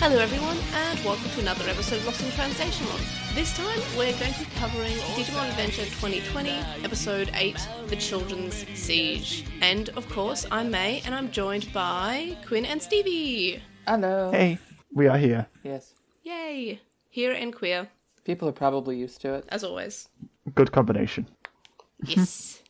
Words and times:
Hello, 0.00 0.16
everyone, 0.18 0.56
and 0.74 0.98
welcome 1.04 1.28
to 1.30 1.40
another 1.40 1.68
episode 1.68 1.96
of 1.96 2.06
Lost 2.06 2.22
in 2.22 2.30
Translation. 2.32 2.86
This 3.34 3.56
time, 3.56 3.78
we're 3.96 4.16
going 4.18 4.32
to 4.32 4.40
be 4.40 4.46
covering 4.56 4.92
Digimon 5.16 5.48
Adventure 5.50 5.84
2020, 5.84 6.50
Episode 6.84 7.30
8 7.34 7.56
The 7.88 7.96
Children's 7.96 8.64
Siege. 8.74 9.44
And 9.60 9.88
of 9.90 10.08
course, 10.08 10.46
I'm 10.50 10.70
May, 10.70 11.02
and 11.04 11.14
I'm 11.14 11.30
joined 11.30 11.72
by 11.72 12.36
Quinn 12.46 12.64
and 12.64 12.80
Stevie. 12.80 13.62
Hello. 13.86 14.30
Hey, 14.30 14.58
we 14.94 15.08
are 15.08 15.18
here. 15.18 15.46
Yes. 15.62 15.94
Yay! 16.22 16.80
Here 17.10 17.32
and 17.32 17.54
queer, 17.54 17.88
People 18.24 18.48
are 18.48 18.52
probably 18.52 18.96
used 18.96 19.20
to 19.22 19.34
it. 19.34 19.44
as 19.48 19.64
always. 19.64 20.08
Good 20.54 20.70
combination. 20.72 21.26
Yes. 22.04 22.62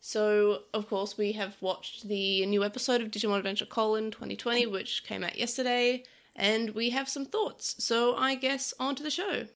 so, 0.00 0.60
of 0.72 0.88
course, 0.88 1.18
we 1.18 1.32
have 1.32 1.56
watched 1.60 2.08
the 2.08 2.46
new 2.46 2.64
episode 2.64 3.00
of 3.02 3.10
Digimon 3.10 3.36
Adventure 3.38 3.66
Colon 3.66 4.10
2020, 4.10 4.66
which 4.66 5.04
came 5.04 5.22
out 5.24 5.36
yesterday, 5.38 6.04
and 6.34 6.70
we 6.70 6.90
have 6.90 7.08
some 7.08 7.24
thoughts. 7.24 7.74
So, 7.78 8.14
I 8.16 8.34
guess 8.34 8.74
on 8.78 8.94
to 8.96 9.02
the 9.02 9.10
show. 9.10 9.46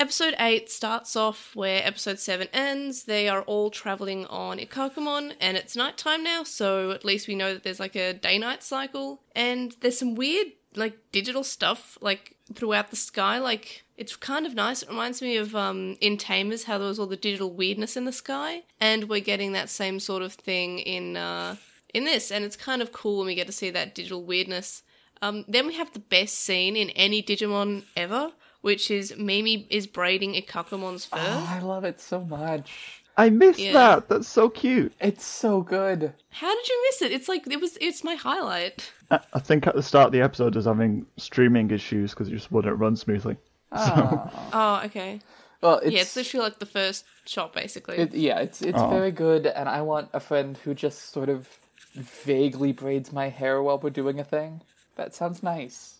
Episode 0.00 0.36
8 0.38 0.70
starts 0.70 1.16
off 1.16 1.56
where 1.56 1.84
episode 1.84 2.20
7 2.20 2.46
ends. 2.52 3.04
They 3.04 3.28
are 3.28 3.42
all 3.42 3.68
traveling 3.68 4.26
on 4.26 4.58
Ikakumon, 4.58 5.34
and 5.40 5.56
it's 5.56 5.74
nighttime 5.74 6.22
now, 6.22 6.44
so 6.44 6.92
at 6.92 7.04
least 7.04 7.26
we 7.26 7.34
know 7.34 7.52
that 7.52 7.64
there's 7.64 7.80
like 7.80 7.96
a 7.96 8.14
day 8.14 8.38
night 8.38 8.62
cycle. 8.62 9.22
And 9.34 9.74
there's 9.80 9.98
some 9.98 10.14
weird, 10.14 10.48
like, 10.76 10.96
digital 11.10 11.42
stuff, 11.42 11.98
like, 12.00 12.36
throughout 12.54 12.90
the 12.90 12.96
sky. 12.96 13.38
Like, 13.38 13.82
it's 13.96 14.14
kind 14.14 14.46
of 14.46 14.54
nice. 14.54 14.82
It 14.84 14.88
reminds 14.88 15.20
me 15.20 15.36
of 15.36 15.56
um, 15.56 15.96
in 16.00 16.16
Tamers, 16.16 16.64
how 16.64 16.78
there 16.78 16.86
was 16.86 17.00
all 17.00 17.06
the 17.06 17.16
digital 17.16 17.50
weirdness 17.52 17.96
in 17.96 18.04
the 18.04 18.12
sky. 18.12 18.62
And 18.80 19.08
we're 19.08 19.18
getting 19.18 19.50
that 19.52 19.68
same 19.68 19.98
sort 19.98 20.22
of 20.22 20.34
thing 20.34 20.78
in, 20.78 21.16
uh, 21.16 21.56
in 21.92 22.04
this, 22.04 22.30
and 22.30 22.44
it's 22.44 22.56
kind 22.56 22.82
of 22.82 22.92
cool 22.92 23.18
when 23.18 23.26
we 23.26 23.34
get 23.34 23.48
to 23.48 23.52
see 23.52 23.70
that 23.70 23.96
digital 23.96 24.22
weirdness. 24.22 24.84
Um, 25.22 25.44
then 25.48 25.66
we 25.66 25.74
have 25.74 25.92
the 25.92 25.98
best 25.98 26.34
scene 26.38 26.76
in 26.76 26.90
any 26.90 27.22
Digimon 27.22 27.84
ever, 27.96 28.32
which 28.60 28.90
is 28.90 29.16
Mimi 29.16 29.66
is 29.70 29.86
braiding 29.86 30.34
Ikakumon's 30.34 31.04
fur. 31.04 31.18
Oh, 31.20 31.46
I 31.48 31.60
love 31.60 31.84
it 31.84 32.00
so 32.00 32.20
much. 32.24 33.02
I 33.16 33.30
missed 33.30 33.58
Yeah. 33.58 33.72
that. 33.72 34.08
That's 34.08 34.28
so 34.28 34.48
cute. 34.48 34.92
It's 35.00 35.24
so 35.24 35.60
good. 35.62 36.12
How 36.30 36.54
did 36.54 36.68
you 36.68 36.82
miss 36.88 37.02
it? 37.02 37.10
It's 37.12 37.28
like 37.28 37.46
it 37.48 37.60
was. 37.60 37.76
It's 37.80 38.04
my 38.04 38.14
highlight. 38.14 38.92
I, 39.10 39.18
I 39.34 39.40
think 39.40 39.66
at 39.66 39.74
the 39.74 39.82
start 39.82 40.06
of 40.06 40.12
the 40.12 40.20
episode, 40.20 40.54
I 40.54 40.58
was 40.58 40.66
having 40.66 41.04
streaming 41.16 41.70
issues 41.72 42.10
because 42.12 42.28
it 42.28 42.32
just 42.32 42.52
wouldn't 42.52 42.78
run 42.78 42.94
smoothly. 42.94 43.36
Oh. 43.72 44.30
Oh, 44.52 44.82
okay. 44.84 45.20
Well, 45.60 45.78
it's, 45.78 45.90
yeah, 45.90 46.02
it's 46.02 46.14
literally 46.14 46.44
like 46.44 46.60
the 46.60 46.66
first 46.66 47.04
shot, 47.26 47.52
basically. 47.52 47.96
it, 47.96 48.14
yeah, 48.14 48.38
it's 48.38 48.62
it's 48.62 48.78
Oh. 48.80 48.88
very 48.88 49.10
good, 49.10 49.46
and 49.46 49.68
I 49.68 49.82
want 49.82 50.10
a 50.12 50.20
friend 50.20 50.56
who 50.58 50.72
just 50.72 51.10
sort 51.12 51.28
of 51.28 51.48
vaguely 51.94 52.70
braids 52.72 53.12
my 53.12 53.28
hair 53.28 53.60
while 53.60 53.78
we're 53.78 53.90
doing 53.90 54.20
a 54.20 54.24
thing. 54.24 54.60
That 54.98 55.14
sounds 55.14 55.42
nice. 55.42 55.94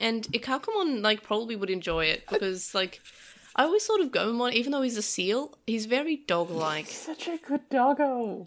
and 0.00 0.22
Ikakumon 0.32 1.02
like 1.02 1.22
probably 1.22 1.56
would 1.56 1.70
enjoy 1.70 2.06
it 2.06 2.24
because 2.30 2.74
like 2.74 3.00
I 3.54 3.64
always 3.64 3.84
thought 3.84 4.00
of 4.00 4.10
Gomamon, 4.12 4.52
even 4.54 4.72
though 4.72 4.80
he's 4.82 4.96
a 4.96 5.02
seal, 5.02 5.58
he's 5.66 5.84
very 5.86 6.16
dog-like. 6.16 6.86
Such 6.86 7.28
a 7.28 7.36
good 7.36 7.68
doggo. 7.68 8.46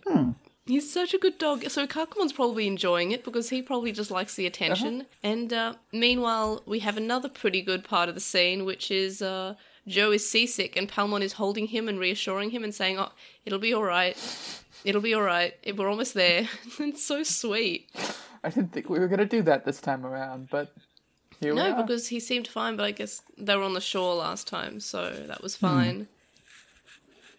He's 0.65 0.91
such 0.91 1.13
a 1.13 1.19
good 1.19 1.37
dog. 1.37 1.69
So 1.69 1.85
Kakumon's 1.85 2.33
probably 2.33 2.65
enjoying 2.65 3.11
it 3.11 3.23
because 3.23 3.49
he 3.49 3.61
probably 3.61 3.91
just 3.91 4.09
likes 4.09 4.33
the 4.35 4.47
attention. 4.47 5.05
And 5.21 5.53
uh, 5.53 5.73
meanwhile, 5.91 6.63
we 6.65 6.79
have 6.79 6.97
another 6.97 7.29
pretty 7.29 7.61
good 7.61 7.83
part 7.83 8.09
of 8.09 8.15
the 8.15 8.21
scene, 8.21 8.65
which 8.65 8.89
is 8.89 9.21
uh, 9.21 9.55
Joe 9.87 10.11
is 10.11 10.27
seasick 10.27 10.75
and 10.75 10.89
Palmon 10.89 11.21
is 11.21 11.33
holding 11.33 11.67
him 11.67 11.87
and 11.87 11.99
reassuring 11.99 12.49
him 12.49 12.63
and 12.63 12.73
saying, 12.73 12.97
"Oh, 12.97 13.11
it'll 13.45 13.59
be 13.59 13.73
all 13.73 13.83
right. 13.83 14.17
It'll 14.83 15.01
be 15.01 15.13
all 15.13 15.21
right. 15.21 15.53
We're 15.77 15.89
almost 15.89 16.15
there." 16.15 16.49
it's 16.79 17.03
so 17.03 17.21
sweet. 17.21 17.91
I 18.45 18.49
didn't 18.49 18.71
think 18.71 18.89
we 18.89 18.99
were 18.99 19.07
gonna 19.07 19.25
do 19.25 19.41
that 19.43 19.65
this 19.65 19.81
time 19.81 20.05
around, 20.05 20.49
but 20.49 20.71
here 21.39 21.53
we 21.53 21.59
No, 21.59 21.81
because 21.81 22.07
he 22.07 22.19
seemed 22.19 22.47
fine, 22.47 22.75
but 22.75 22.85
I 22.85 22.91
guess 22.91 23.21
they 23.37 23.55
were 23.55 23.63
on 23.63 23.73
the 23.73 23.81
shore 23.81 24.15
last 24.15 24.47
time, 24.47 24.79
so 24.79 25.11
that 25.27 25.41
was 25.41 25.55
fine. 25.55 26.07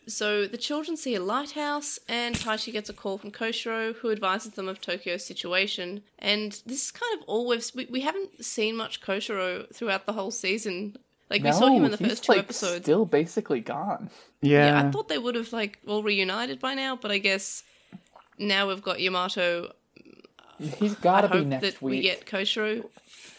So 0.08 0.46
the 0.46 0.56
children 0.56 0.96
see 0.96 1.14
a 1.16 1.20
lighthouse, 1.20 1.98
and 2.08 2.36
Taichi 2.36 2.72
gets 2.72 2.88
a 2.88 2.92
call 2.92 3.18
from 3.18 3.32
Koshiro, 3.32 3.94
who 3.96 4.10
advises 4.12 4.52
them 4.52 4.68
of 4.68 4.80
Tokyo's 4.80 5.24
situation. 5.24 6.02
And 6.18 6.52
this 6.64 6.84
is 6.84 6.90
kind 6.92 7.18
of 7.18 7.24
all 7.26 7.48
we've 7.48 7.68
we, 7.74 7.86
we 7.86 8.00
haven't 8.02 8.44
seen 8.44 8.76
much 8.76 9.00
Koshiro 9.00 9.72
throughout 9.74 10.06
the 10.06 10.12
whole 10.12 10.30
season. 10.30 10.96
Like 11.28 11.42
we 11.42 11.50
saw 11.50 11.66
him 11.66 11.84
in 11.84 11.90
the 11.90 11.98
first 11.98 12.24
two 12.24 12.32
like, 12.32 12.38
episodes. 12.40 12.84
Still 12.84 13.04
basically 13.04 13.60
gone. 13.60 14.10
Yeah. 14.42 14.80
Yeah, 14.80 14.86
I 14.86 14.90
thought 14.92 15.08
they 15.08 15.18
would 15.18 15.34
have 15.34 15.52
like 15.52 15.80
all 15.88 16.04
reunited 16.04 16.60
by 16.60 16.74
now, 16.74 16.94
but 16.94 17.10
I 17.10 17.18
guess 17.18 17.64
now 18.38 18.68
we've 18.68 18.82
got 18.82 19.00
Yamato. 19.00 19.72
He's 20.58 20.94
I 20.96 20.98
gotta 21.00 21.28
be 21.28 21.38
hope 21.38 21.46
next 21.46 21.62
that 21.62 21.82
week. 21.82 21.90
we 21.90 22.00
get 22.02 22.26
Koshiro 22.26 22.84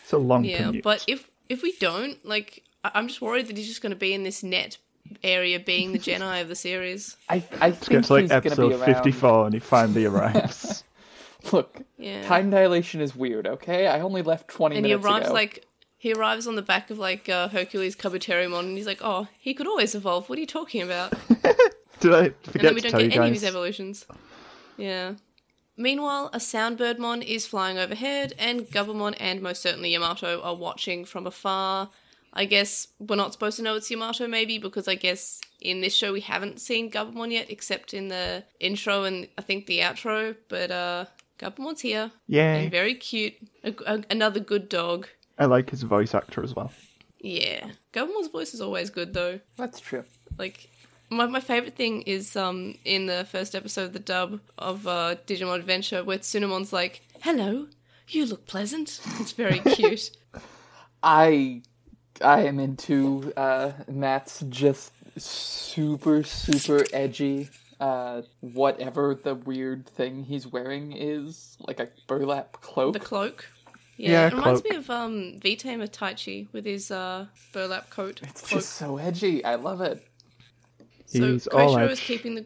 it's 0.04 0.14
a 0.14 0.18
long 0.18 0.44
Yeah, 0.46 0.66
commute. 0.68 0.84
but 0.84 1.04
if 1.08 1.30
if 1.50 1.62
we 1.64 1.72
don't, 1.80 2.24
like, 2.26 2.64
I- 2.84 2.92
I'm 2.96 3.08
just 3.08 3.22
worried 3.22 3.48
that 3.48 3.58
he's 3.58 3.68
just 3.68 3.82
going 3.82 3.92
to 3.92 3.96
be 3.98 4.14
in 4.14 4.24
this 4.24 4.44
net 4.44 4.78
area, 5.24 5.60
being 5.60 5.94
the 5.94 6.00
Jedi 6.00 6.42
of 6.42 6.48
the 6.50 6.56
series. 6.56 7.16
I 7.30 7.44
I 7.62 7.72
think 7.72 8.00
it's 8.00 8.10
like 8.10 8.22
he's 8.24 8.30
gonna 8.30 8.42
be 8.42 8.48
episode 8.50 8.72
around. 8.74 8.86
54 8.86 9.46
and 9.46 9.54
he 9.54 9.60
finally 9.60 10.06
arrives. 10.06 10.84
Look, 11.54 11.82
Yeah, 11.98 12.24
time 12.28 12.50
dilation 12.50 13.00
is 13.02 13.16
weird. 13.16 13.48
Okay, 13.48 13.88
I 13.88 14.02
only 14.02 14.22
left 14.22 14.48
twenty 14.50 14.76
and 14.78 14.86
he 14.86 14.94
arrives 14.94 15.28
ago. 15.28 15.34
like 15.34 15.66
he 15.98 16.12
arrives 16.14 16.46
on 16.48 16.56
the 16.56 16.62
back 16.62 16.90
of 16.90 17.00
like 17.00 17.30
uh, 17.30 17.48
Hercules 17.48 17.96
Kabuterimon, 17.96 18.60
and 18.60 18.78
he's 18.78 18.88
like, 18.88 19.00
"Oh, 19.02 19.28
he 19.40 19.54
could 19.54 19.68
always 19.68 19.96
evolve. 19.96 20.30
What 20.30 20.38
are 20.38 20.42
you 20.42 20.48
talking 20.48 20.82
about?" 20.82 21.14
Did 22.00 22.14
I 22.14 22.30
forget 22.30 22.34
And 22.34 22.36
forget 22.44 22.62
then 22.64 22.76
we 22.76 22.82
don't 22.82 22.92
tell 22.92 23.02
you 23.02 23.08
get 23.10 23.18
any 23.20 23.28
of 23.30 23.34
his 23.34 23.44
evolutions. 23.44 24.06
Yeah. 24.78 25.14
Meanwhile, 25.78 26.32
a 26.34 26.40
sound 26.40 26.80
Soundbirdmon 26.80 27.24
is 27.24 27.46
flying 27.46 27.78
overhead, 27.78 28.34
and 28.40 28.62
Gabumon 28.62 29.16
and 29.20 29.42
most 29.42 29.62
certainly 29.62 29.92
Yamato 29.94 30.42
are 30.42 30.56
watching 30.56 31.06
from 31.06 31.28
afar. 31.28 31.90
I 32.34 32.46
guess 32.46 32.88
we're 33.00 33.16
not 33.16 33.32
supposed 33.34 33.58
to 33.58 33.64
know 33.64 33.76
it's 33.76 33.90
Yamato, 33.90 34.28
maybe, 34.28 34.58
because 34.58 34.88
I 34.88 34.96
guess 34.96 35.40
in 35.62 35.82
this 35.82 35.96
show 35.96 36.12
we 36.14 36.22
haven't 36.22 36.60
seen 36.60 36.92
Gabumon 36.92 37.32
yet, 37.32 37.50
except 37.50 37.94
in 37.94 38.08
the 38.08 38.44
intro 38.60 39.04
and 39.04 39.28
I 39.38 39.42
think 39.44 39.66
the 39.68 39.80
outro. 39.80 40.36
But 40.50 40.72
uh, 40.72 41.06
Gabumon's 41.40 41.82
here, 41.82 42.12
Yeah. 42.28 42.56
and 42.56 42.72
very 42.72 42.96
cute. 42.96 43.36
A, 43.64 43.74
a- 43.86 44.04
another 44.10 44.40
good 44.40 44.70
dog. 44.70 45.08
I 45.40 45.46
like 45.46 45.70
his 45.70 45.84
voice 45.84 46.16
actor 46.16 46.44
as 46.44 46.56
well. 46.56 46.72
Yeah, 47.20 47.70
Gabumon's 47.94 48.28
voice 48.30 48.54
is 48.54 48.62
always 48.62 48.90
good 48.90 49.14
though. 49.14 49.40
That's 49.56 49.80
true. 49.80 50.04
Like 50.38 50.70
my 51.10 51.26
my 51.28 51.40
favorite 51.40 51.76
thing 51.76 52.02
is 52.04 52.36
um 52.36 52.76
in 52.86 53.06
the 53.06 53.26
first 53.26 53.56
episode 53.56 53.84
of 53.86 53.94
the 53.94 54.00
dub 54.00 54.40
of 54.58 54.88
uh, 54.88 55.16
Digimon 55.26 55.56
Adventure 55.56 56.04
where 56.04 56.18
Tsunomon's 56.20 56.74
like, 56.74 57.02
"Hello, 57.22 57.68
you 58.10 58.26
look 58.26 58.46
pleasant." 58.48 59.00
It's 59.20 59.32
very 59.34 59.60
cute. 59.76 60.12
I 61.04 61.62
I 62.22 62.42
am 62.46 62.60
into 62.60 63.32
uh, 63.38 63.72
Matt's 63.88 64.44
just 64.50 64.92
super 65.18 66.24
super 66.24 66.84
edgy. 66.94 67.50
Uh, 67.80 68.24
whatever 68.40 69.14
the 69.14 69.36
weird 69.36 69.88
thing 69.88 70.24
he's 70.24 70.48
wearing 70.48 70.94
is, 70.94 71.56
like 71.60 71.80
a 71.80 71.88
burlap 72.08 72.54
cloak. 72.62 72.94
the 72.94 73.00
cloak. 73.00 73.46
Yeah, 73.98 74.12
Yeah, 74.12 74.28
it 74.28 74.34
reminds 74.34 74.62
cloak. 74.62 74.72
me 74.72 74.78
of 74.78 74.90
um 74.90 75.40
V-Tamer 75.40 75.86
Taichi 75.88 76.48
with 76.54 76.66
his 76.66 76.90
uh 76.90 77.28
burlap 77.54 77.90
coat. 77.92 78.20
it's 78.24 78.42
cloak. 78.42 78.62
just 78.62 78.74
so 78.74 78.98
edgy. 78.98 79.44
I 79.46 79.56
love 79.56 79.82
it. 79.82 80.07
So 81.08 81.34
He's 81.34 81.48
all 81.48 81.76
Koshiro 81.76 81.90
is 81.90 82.00
keeping 82.00 82.36
the. 82.36 82.46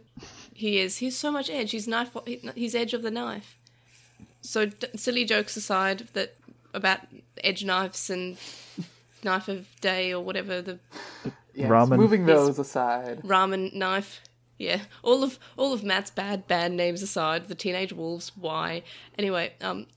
He 0.53 0.79
is. 0.79 0.97
He's 0.97 1.17
so 1.17 1.31
much 1.31 1.49
edge. 1.49 1.71
He's 1.71 1.87
knife. 1.87 2.15
He's 2.55 2.75
edge 2.75 2.93
of 2.93 3.01
the 3.01 3.11
knife. 3.11 3.57
So 4.41 4.67
d- 4.67 4.87
silly 4.95 5.25
jokes 5.25 5.57
aside, 5.57 6.07
that 6.13 6.35
about 6.73 6.99
edge 7.43 7.63
knives 7.65 8.09
and 8.09 8.37
knife 9.23 9.47
of 9.47 9.67
day 9.81 10.13
or 10.13 10.23
whatever 10.23 10.61
the 10.61 10.79
Yes, 11.53 11.69
Ramen. 11.69 11.97
Moving 11.97 12.25
those 12.25 12.59
aside, 12.59 13.21
ramen 13.23 13.73
knife. 13.73 14.21
Yeah, 14.57 14.81
all 15.03 15.23
of 15.23 15.39
all 15.57 15.73
of 15.73 15.83
Matt's 15.83 16.11
bad 16.11 16.47
bad 16.47 16.71
names 16.71 17.01
aside, 17.01 17.47
the 17.47 17.55
teenage 17.55 17.91
wolves. 17.91 18.31
Why? 18.35 18.83
Anyway, 19.17 19.53
um, 19.59 19.87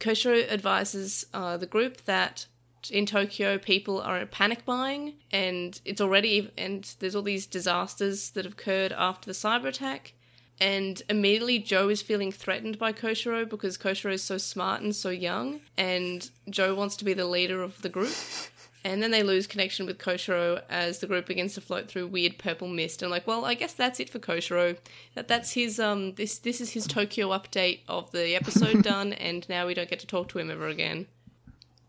Koshiro 0.00 0.50
advises 0.50 1.26
uh, 1.32 1.56
the 1.56 1.66
group 1.66 2.04
that 2.06 2.46
in 2.90 3.06
Tokyo 3.06 3.58
people 3.58 4.00
are 4.00 4.24
panic 4.26 4.64
buying, 4.64 5.14
and 5.30 5.80
it's 5.84 6.00
already 6.00 6.50
and 6.56 6.94
there's 7.00 7.14
all 7.14 7.22
these 7.22 7.46
disasters 7.46 8.30
that 8.30 8.44
have 8.44 8.54
occurred 8.54 8.92
after 8.92 9.26
the 9.26 9.32
cyber 9.34 9.66
attack. 9.66 10.14
And 10.58 11.02
immediately 11.10 11.58
Joe 11.58 11.90
is 11.90 12.00
feeling 12.00 12.32
threatened 12.32 12.78
by 12.78 12.92
Koshiro 12.92 13.48
because 13.48 13.76
Koshiro 13.76 14.12
is 14.12 14.22
so 14.22 14.38
smart 14.38 14.80
and 14.80 14.96
so 14.96 15.10
young, 15.10 15.60
and 15.76 16.30
Joe 16.48 16.74
wants 16.74 16.96
to 16.96 17.04
be 17.04 17.12
the 17.12 17.26
leader 17.26 17.62
of 17.62 17.82
the 17.82 17.90
group. 17.90 18.14
And 18.82 19.02
then 19.02 19.10
they 19.10 19.24
lose 19.24 19.48
connection 19.48 19.84
with 19.84 19.98
Koshiro 19.98 20.62
as 20.70 21.00
the 21.00 21.08
group 21.08 21.26
begins 21.26 21.54
to 21.54 21.60
float 21.60 21.88
through 21.88 22.06
weird 22.06 22.38
purple 22.38 22.68
mist. 22.68 23.02
And 23.02 23.10
like, 23.10 23.26
well, 23.26 23.44
I 23.44 23.54
guess 23.54 23.72
that's 23.72 23.98
it 23.98 24.08
for 24.08 24.20
Koshiro. 24.20 24.78
That 25.14 25.26
that's 25.26 25.52
his 25.52 25.80
um 25.80 26.14
this 26.14 26.38
this 26.38 26.60
is 26.60 26.70
his 26.70 26.86
Tokyo 26.86 27.30
update 27.30 27.80
of 27.88 28.12
the 28.12 28.36
episode 28.36 28.82
done, 28.84 29.12
and 29.12 29.46
now 29.48 29.66
we 29.66 29.74
don't 29.74 29.90
get 29.90 29.98
to 30.00 30.06
talk 30.06 30.28
to 30.28 30.38
him 30.38 30.52
ever 30.52 30.68
again. 30.68 31.08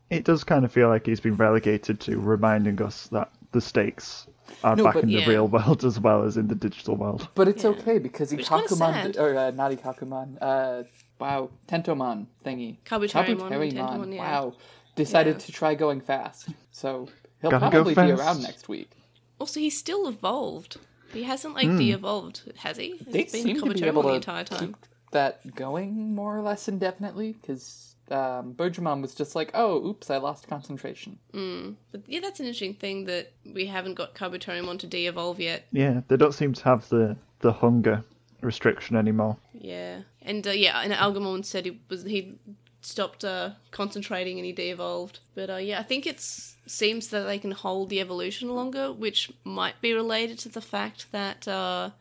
It 0.10 0.24
does 0.24 0.44
kind 0.44 0.64
of 0.66 0.72
feel 0.72 0.88
like 0.90 1.06
he's 1.06 1.20
been 1.20 1.36
relegated 1.36 2.00
to 2.02 2.20
reminding 2.20 2.82
us 2.82 3.08
that 3.08 3.30
the 3.52 3.62
stakes 3.62 4.28
are 4.64 4.76
No, 4.76 4.86
back 4.86 4.94
but- 4.96 5.04
in 5.04 5.10
the 5.10 5.16
Yeah. 5.20 5.28
real 5.30 5.48
world 5.48 5.84
as 5.84 6.00
well 6.00 6.24
as 6.24 6.38
in 6.38 6.48
the 6.48 6.56
digital 6.56 6.96
world. 6.96 7.28
but 7.36 7.48
it's 7.48 7.64
Yeah. 7.64 7.72
okay 7.72 8.00
because 8.00 8.32
Which 8.32 8.42
is 8.42 8.50
kinda 8.50 9.14
or 9.22 9.36
uh, 9.38 9.52
not 9.52 9.72
Ikakumon. 9.72 10.38
Uh, 10.42 10.84
wow, 11.20 11.50
Tentomon 11.68 12.28
thingy. 12.46 12.78
Kabuterimon 12.86 13.30
and 13.30 13.40
Kabuterimon, 13.40 13.74
Tentomon, 13.74 14.16
yeah. 14.16 14.22
Wow, 14.42 14.54
decided 14.96 15.36
Yeah. 15.36 15.40
to 15.40 15.52
try 15.52 15.76
going 15.76 16.02
fast. 16.02 16.50
So 16.72 17.10
he'll 17.42 17.50
Gotta 17.52 17.66
go 17.72 17.84
probably 17.84 17.96
be 17.96 18.12
around 18.12 18.44
next 18.44 18.70
week. 18.70 18.92
Also, 19.40 19.60
he's 19.60 19.76
still 19.78 20.08
evolved. 20.08 20.78
He 21.12 21.24
hasn't 21.24 21.56
like 21.56 21.68
de-evolved, 21.68 22.52
has 22.58 22.78
he? 22.78 22.94
They 23.08 23.24
He's 23.24 23.32
been 23.32 23.44
seem 23.44 23.56
to 23.62 23.66
be 23.66 23.70
Kabuterimon 23.80 23.88
able 23.88 24.04
the 24.04 24.10
to 24.10 24.16
entire 24.16 24.44
time. 24.44 24.60
keep 24.74 24.76
that 25.12 25.56
going 25.56 26.14
more 26.14 26.38
or 26.38 26.42
less 26.42 26.68
indefinitely 26.68 27.34
because 27.42 27.87
um, 28.12 28.54
Birdramon 28.54 29.02
was 29.02 29.14
just 29.14 29.36
like, 29.36 29.52
"Oh, 29.54 29.86
oops, 29.86 30.10
I 30.10 30.18
lost 30.18 30.48
concentration." 30.48 31.18
But 31.92 32.02
yeah, 32.08 32.20
that's 32.20 32.40
an 32.40 32.46
interesting 32.46 32.74
thing 32.74 33.06
that 33.06 33.34
we 33.54 33.66
haven't 33.66 33.96
got 33.96 34.16
Kabuterimon 34.16 34.80
to 34.80 34.88
de-evolve 34.88 35.40
yet. 35.40 35.66
Yeah, 35.72 36.02
they 36.08 36.18
don't 36.18 36.34
seem 36.34 36.54
to 36.54 36.64
have 36.64 36.88
the 36.90 37.18
the 37.40 37.52
hunger 37.52 38.04
restriction 38.42 38.96
anymore. 38.96 39.38
Yeah, 39.54 40.02
and 40.22 40.46
uh, 40.48 40.52
yeah, 40.52 40.82
and 40.82 40.94
Algamon 40.94 41.44
said 41.44 41.66
he 41.66 41.80
was 41.90 42.04
he 42.04 42.36
stopped 42.82 43.26
uh, 43.26 43.52
concentrating 43.72 44.38
and 44.38 44.46
he 44.46 44.52
de-evolved. 44.54 45.20
But 45.36 45.50
uh, 45.50 45.58
yeah, 45.58 45.80
I 45.80 45.84
think 45.84 46.08
it 46.08 46.22
seems 46.22 47.10
that 47.10 47.24
they 47.24 47.40
can 47.40 47.52
hold 47.52 47.90
the 47.90 48.00
evolution 48.00 48.50
longer, 48.50 48.92
which 48.94 49.32
might 49.44 49.82
be 49.82 49.94
related 49.94 50.40
to 50.40 50.50
the 50.50 50.62
fact 50.62 51.12
that 51.12 51.48
uh, 51.48 51.92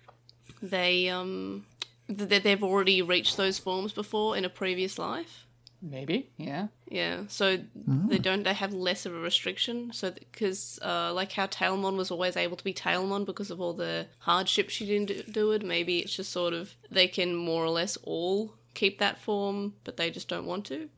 they 0.62 1.08
um 1.08 1.66
that 2.08 2.44
they've 2.44 2.62
already 2.62 3.02
reached 3.02 3.36
those 3.36 3.58
forms 3.58 3.92
before 3.92 4.36
in 4.36 4.44
a 4.44 4.48
previous 4.48 4.98
life. 4.98 5.45
Maybe, 5.88 6.30
yeah. 6.36 6.66
Yeah, 6.88 7.22
so 7.28 7.58
they 7.86 8.18
don't 8.18 8.42
they 8.42 8.54
have 8.54 8.72
less 8.72 9.06
of 9.06 9.14
a 9.14 9.18
restriction. 9.18 9.92
So 9.92 10.10
because 10.10 10.78
uh, 10.82 11.12
like 11.14 11.32
how 11.32 11.46
Tailmon 11.46 11.96
was 11.96 12.10
always 12.10 12.36
able 12.36 12.56
to 12.56 12.64
be 12.64 12.74
Tailmon 12.74 13.24
because 13.24 13.50
of 13.50 13.60
all 13.60 13.72
the 13.72 14.06
hardship 14.18 14.68
she 14.68 14.84
didn't 14.86 15.06
do- 15.08 15.22
do 15.32 15.52
it. 15.52 15.64
Maybe 15.64 16.00
it's 16.00 16.16
just 16.16 16.32
sort 16.32 16.54
of 16.54 16.74
they 16.90 17.06
can 17.08 17.34
more 17.34 17.64
or 17.64 17.70
less 17.70 17.96
all 18.02 18.54
keep 18.74 18.98
that 18.98 19.18
form, 19.18 19.74
but 19.84 19.96
they 19.96 20.10
just 20.10 20.28
don't 20.28 20.46
want 20.46 20.66
to. 20.66 20.88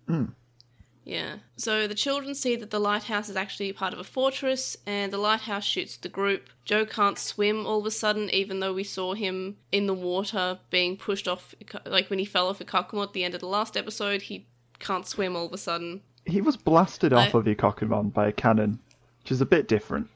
Yeah. 1.04 1.36
So 1.56 1.86
the 1.86 1.94
children 1.94 2.34
see 2.34 2.54
that 2.56 2.70
the 2.70 2.78
lighthouse 2.78 3.30
is 3.30 3.36
actually 3.36 3.72
part 3.72 3.94
of 3.94 3.98
a 3.98 4.04
fortress, 4.04 4.76
and 4.86 5.10
the 5.10 5.16
lighthouse 5.18 5.64
shoots 5.64 5.96
the 5.96 6.10
group. 6.10 6.50
Joe 6.66 6.84
can't 6.84 7.18
swim 7.18 7.66
all 7.66 7.80
of 7.80 7.86
a 7.86 7.90
sudden, 7.90 8.28
even 8.28 8.60
though 8.60 8.74
we 8.74 8.84
saw 8.84 9.14
him 9.14 9.56
in 9.72 9.86
the 9.86 9.94
water 9.94 10.58
being 10.68 10.98
pushed 10.98 11.26
off. 11.26 11.54
Like 11.86 12.10
when 12.10 12.18
he 12.18 12.26
fell 12.26 12.48
off 12.48 12.58
Ikakumon 12.58 13.04
at 13.04 13.12
the 13.14 13.24
end 13.24 13.34
of 13.34 13.40
the 13.40 13.46
last 13.46 13.74
episode, 13.74 14.22
he 14.22 14.48
can't 14.78 15.06
swim 15.06 15.36
all 15.36 15.46
of 15.46 15.52
a 15.52 15.58
sudden. 15.58 16.00
He 16.24 16.40
was 16.40 16.56
blasted 16.56 17.12
off 17.12 17.34
of 17.34 17.46
Ikakumon 17.46 18.12
by 18.12 18.28
a 18.28 18.32
cannon, 18.32 18.78
which 19.22 19.32
is 19.32 19.40
a 19.40 19.46
bit 19.46 19.66
different. 19.66 20.08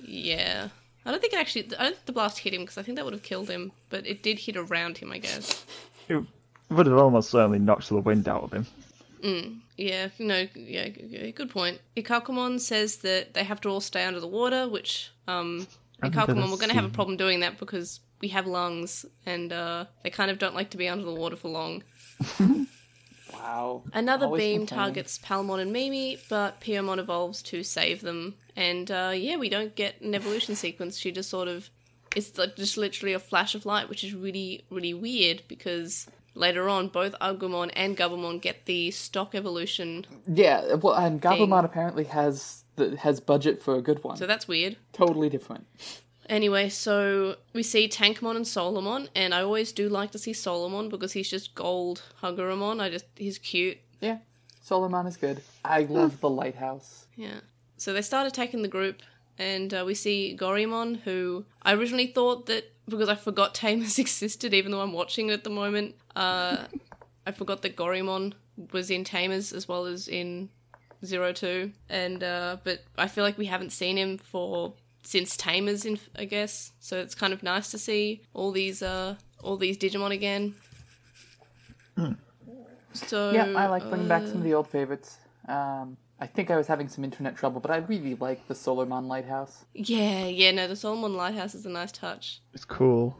Yeah. 0.00 0.68
I 1.04 1.10
don't 1.10 1.20
think 1.20 1.34
it 1.34 1.38
actually. 1.38 1.66
I 1.78 1.82
don't 1.82 1.94
think 1.94 2.06
the 2.06 2.12
blast 2.12 2.38
hit 2.38 2.54
him 2.54 2.62
because 2.62 2.78
I 2.78 2.82
think 2.82 2.96
that 2.96 3.04
would 3.04 3.12
have 3.12 3.22
killed 3.22 3.50
him, 3.50 3.72
but 3.90 4.06
it 4.06 4.22
did 4.22 4.38
hit 4.38 4.56
around 4.56 4.98
him, 4.98 5.12
I 5.12 5.18
guess. 5.18 5.64
It 6.06 6.22
would 6.68 6.84
have 6.84 6.98
almost 6.98 7.30
certainly 7.30 7.58
knocked 7.58 7.88
the 7.88 7.96
wind 7.96 8.28
out 8.28 8.42
of 8.42 8.52
him. 8.52 8.66
Yeah, 9.76 10.08
no, 10.18 10.46
yeah, 10.54 10.88
good 11.30 11.50
point. 11.50 11.80
Ikakumon 11.96 12.60
says 12.60 12.98
that 12.98 13.34
they 13.34 13.42
have 13.42 13.60
to 13.62 13.68
all 13.68 13.80
stay 13.80 14.04
under 14.04 14.20
the 14.20 14.28
water, 14.28 14.68
which, 14.68 15.10
um, 15.26 15.66
Ikakumon, 16.02 16.50
we're 16.50 16.56
going 16.56 16.68
to 16.68 16.74
have 16.74 16.84
a 16.84 16.90
problem 16.90 17.16
doing 17.16 17.40
that 17.40 17.58
because 17.58 18.00
we 18.20 18.28
have 18.28 18.46
lungs 18.46 19.04
and, 19.26 19.52
uh, 19.52 19.86
they 20.02 20.10
kind 20.10 20.30
of 20.30 20.38
don't 20.38 20.54
like 20.54 20.70
to 20.70 20.76
be 20.76 20.88
under 20.88 21.04
the 21.04 21.14
water 21.14 21.36
for 21.36 21.48
long. 21.48 21.82
Wow. 23.44 23.82
Another 23.92 24.28
beam 24.28 24.64
targets 24.66 25.18
Palmon 25.18 25.60
and 25.60 25.70
Mimi, 25.72 26.18
but 26.30 26.60
Piyomon 26.62 26.98
evolves 26.98 27.42
to 27.42 27.62
save 27.62 28.00
them. 28.00 28.36
And 28.56 28.90
uh, 28.90 29.12
yeah, 29.14 29.36
we 29.36 29.48
don't 29.50 29.74
get 29.74 30.00
an 30.00 30.14
evolution 30.14 30.56
sequence. 30.56 30.96
She 30.98 31.12
just 31.12 31.28
sort 31.28 31.48
of 31.48 31.68
it's 32.16 32.38
like 32.38 32.56
just 32.56 32.76
literally 32.78 33.12
a 33.12 33.18
flash 33.18 33.54
of 33.54 33.66
light, 33.66 33.88
which 33.90 34.02
is 34.02 34.14
really 34.14 34.64
really 34.70 34.94
weird 34.94 35.42
because 35.46 36.06
later 36.34 36.68
on 36.68 36.88
both 36.88 37.14
Agumon 37.20 37.70
and 37.76 37.96
Gabumon 37.96 38.40
get 38.40 38.64
the 38.64 38.90
stock 38.90 39.34
evolution, 39.34 40.06
Yeah, 40.26 40.74
well, 40.74 40.94
and 40.94 41.20
Gabumon 41.20 41.38
Thing. 41.60 41.64
apparently 41.64 42.04
has 42.04 42.64
the, 42.76 42.96
has 42.96 43.20
budget 43.20 43.62
for 43.62 43.76
a 43.76 43.82
good 43.82 44.02
one. 44.02 44.16
so 44.16 44.26
that's 44.26 44.48
weird. 44.48 44.76
totally 44.92 45.28
different. 45.28 45.66
Anyway, 46.28 46.68
so 46.68 47.36
we 47.52 47.62
see 47.62 47.88
Tankmon 47.88 48.36
and 48.36 48.44
Solarmon, 48.44 49.08
and 49.14 49.34
I 49.34 49.42
always 49.42 49.72
do 49.72 49.88
like 49.88 50.10
to 50.12 50.18
see 50.18 50.32
Solarmon 50.32 50.88
because 50.88 51.12
he's 51.12 51.28
just 51.28 51.54
gold 51.54 52.02
Hagurumon. 52.22 52.80
I 52.80 52.90
just 52.90 53.04
he's 53.16 53.38
cute. 53.38 53.78
Yeah, 54.00 54.18
Solarmon 54.64 55.06
is 55.06 55.16
good. 55.16 55.42
I 55.64 55.82
love 55.82 56.20
the 56.20 56.30
lighthouse. 56.30 57.06
Yeah. 57.16 57.40
So 57.76 57.92
they 57.92 58.02
start 58.02 58.26
attacking 58.26 58.62
the 58.62 58.68
group, 58.68 59.02
and 59.38 59.74
uh, 59.74 59.84
we 59.86 59.94
see 59.94 60.36
Gorimon, 60.38 61.00
who 61.00 61.44
I 61.62 61.74
originally 61.74 62.06
thought 62.06 62.46
that 62.46 62.72
because 62.88 63.08
I 63.08 63.14
forgot 63.14 63.54
Tamers 63.54 63.98
existed, 63.98 64.54
even 64.54 64.72
though 64.72 64.80
I'm 64.80 64.92
watching 64.92 65.28
it 65.28 65.32
at 65.32 65.44
the 65.44 65.50
moment. 65.50 65.94
Uh, 66.16 66.64
I 67.26 67.32
forgot 67.32 67.62
that 67.62 67.76
Gorimon 67.76 68.32
was 68.72 68.90
in 68.90 69.04
Tamers 69.04 69.52
as 69.52 69.68
well 69.68 69.86
as 69.86 70.08
in 70.08 70.48
Zero 71.04 71.32
Two, 71.32 71.72
and 71.90 72.22
uh, 72.22 72.56
but 72.64 72.82
I 72.96 73.08
feel 73.08 73.24
like 73.24 73.36
we 73.36 73.46
haven't 73.46 73.70
seen 73.70 73.98
him 73.98 74.16
for 74.16 74.72
since 75.04 75.36
Tamers, 75.36 75.84
in 75.84 75.98
I 76.16 76.24
guess. 76.24 76.72
So 76.80 76.98
it's 76.98 77.14
kind 77.14 77.32
of 77.32 77.42
nice 77.42 77.70
to 77.70 77.78
see 77.78 78.22
all 78.32 78.50
these 78.52 78.82
uh 78.82 79.16
all 79.42 79.56
these 79.56 79.78
Digimon 79.78 80.10
again. 80.12 80.54
So 82.92 83.30
Yeah, 83.32 83.52
I 83.56 83.66
like 83.66 83.88
bringing 83.88 84.08
back 84.08 84.22
uh, 84.22 84.26
some 84.26 84.36
of 84.38 84.44
the 84.44 84.54
old 84.54 84.68
favorites. 84.68 85.18
Um, 85.48 85.96
I 86.20 86.26
think 86.26 86.50
I 86.50 86.56
was 86.56 86.68
having 86.68 86.88
some 86.88 87.02
internet 87.04 87.36
trouble, 87.36 87.60
but 87.60 87.70
I 87.70 87.78
really 87.78 88.14
like 88.14 88.46
the 88.46 88.54
Solarmon 88.54 89.08
lighthouse. 89.08 89.64
Yeah, 89.74 90.26
yeah, 90.26 90.52
no, 90.52 90.68
the 90.68 90.74
Solarmon 90.74 91.16
Lighthouse 91.16 91.54
is 91.54 91.66
a 91.66 91.70
nice 91.70 91.90
touch. 91.92 92.40
It's 92.54 92.64
cool. 92.64 93.16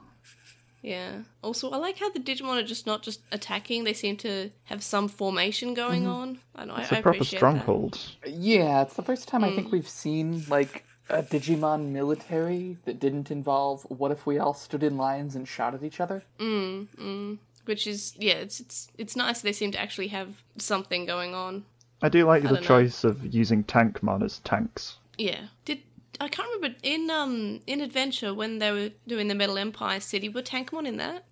Yeah. 0.81 1.23
Also, 1.43 1.71
I 1.71 1.79
like 1.79 1.99
how 1.99 2.11
the 2.11 2.21
Digimon 2.21 2.63
are 2.63 2.67
just 2.67 2.87
not 2.87 3.03
just 3.03 3.21
attacking; 3.33 3.83
they 3.85 3.95
seem 3.95 4.17
to 4.19 4.51
have 4.65 4.83
some 4.83 5.09
formation 5.09 5.75
going 5.75 6.07
on. 6.07 6.39
I 6.55 6.67
know. 6.67 6.77
It's 6.77 6.93
I, 6.93 6.97
a 6.97 6.99
I 6.99 7.03
proper 7.03 7.17
appreciate 7.17 7.39
stronghold. 7.39 7.99
Yeah, 8.27 8.83
it's 8.83 8.95
the 8.95 9.03
first 9.03 9.27
time 9.27 9.43
I 9.43 9.51
Hmm. 9.51 9.57
think 9.57 9.73
we've 9.73 9.89
seen 9.89 10.45
like 10.49 10.85
a 11.09 11.23
Digimon 11.23 11.89
military 11.91 12.79
that 12.85 12.99
didn't 12.99 13.31
involve 13.31 13.83
what 13.85 14.11
if 14.11 14.27
we 14.27 14.39
all 14.39 14.55
stood 14.55 14.83
in 14.83 14.97
lines 14.97 15.35
and 15.37 15.47
shot 15.47 15.75
at 15.75 15.83
each 15.83 16.01
other? 16.01 16.25
That. 16.39 17.39
Which 17.67 17.87
is, 17.87 18.15
yeah, 18.19 18.35
it's 18.35 18.61
it's 18.61 18.89
it's 18.99 19.17
nice. 19.17 19.41
They 19.41 19.53
seem 19.53 19.73
to 19.73 19.81
actually 19.81 20.09
have 20.09 20.43
something 20.59 21.07
going 21.07 21.35
on. 21.35 21.65
I 22.03 22.09
do 22.09 22.27
like 22.27 22.45
I 22.45 22.49
the 22.49 22.55
don't 22.55 22.63
know. 22.63 22.69
choice 22.69 23.05
of 23.05 23.35
using 23.35 23.65
Tankmon 23.65 24.23
as 24.23 24.39
tanks. 24.41 24.99
Yeah. 25.17 25.47
Did 25.65 25.81
I 26.21 26.29
can't 26.29 26.49
remember 26.55 26.77
in 26.83 27.11
um 27.11 27.61
in 27.67 27.81
Adventure 27.81 28.35
when 28.35 28.59
they 28.59 28.71
were 28.71 28.91
doing 29.07 29.29
the 29.29 29.35
Metal 29.35 29.57
Empire 29.57 30.01
City 30.01 30.29
were 30.29 30.43
Tankmon 30.43 30.87
in 30.87 30.99
that? 30.99 31.25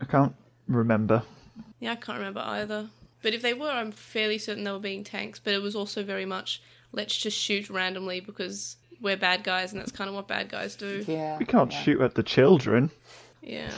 I 0.00 0.06
can't 0.06 0.34
remember. 0.66 1.22
Yeah, 1.78 1.92
I 1.92 1.96
can't 1.96 2.18
remember 2.18 2.40
either. 2.40 2.88
But 3.22 3.34
if 3.34 3.42
they 3.42 3.52
were, 3.52 3.68
I'm 3.68 3.92
fairly 3.92 4.38
certain 4.38 4.64
they 4.64 4.72
were 4.72 4.78
being 4.78 5.04
tanks. 5.04 5.38
But 5.38 5.52
it 5.52 5.60
was 5.60 5.76
also 5.76 6.02
very 6.02 6.24
much 6.24 6.62
let's 6.92 7.16
just 7.16 7.36
shoot 7.36 7.68
randomly 7.68 8.20
because 8.20 8.76
we're 9.00 9.16
bad 9.16 9.44
guys, 9.44 9.72
and 9.72 9.80
that's 9.80 9.92
kind 9.92 10.08
of 10.08 10.14
what 10.14 10.28
bad 10.28 10.48
guys 10.48 10.76
do. 10.76 11.04
Yeah. 11.06 11.38
We 11.38 11.44
can't 11.44 11.72
yeah. 11.72 11.82
shoot 11.82 12.00
at 12.00 12.14
the 12.14 12.22
children, 12.22 12.90
Yeah. 13.42 13.70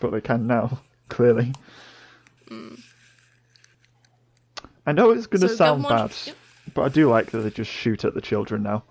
but 0.00 0.10
they 0.10 0.20
can 0.20 0.46
now, 0.46 0.80
clearly. 1.08 1.52
Hmm. 2.48 2.74
I 4.86 4.92
know 4.92 5.10
it's 5.10 5.26
going 5.26 5.42
to 5.42 5.48
So 5.48 5.54
sound 5.56 5.84
Gabumon- 5.84 5.88
bad, 5.88 6.12
Yep. 6.26 6.36
but 6.74 6.82
I 6.82 6.88
do 6.88 7.08
like 7.08 7.30
that 7.30 7.38
they 7.38 7.50
just 7.50 7.70
shoot 7.70 8.04
at 8.04 8.14
the 8.14 8.20
children 8.20 8.62
now. 8.62 8.84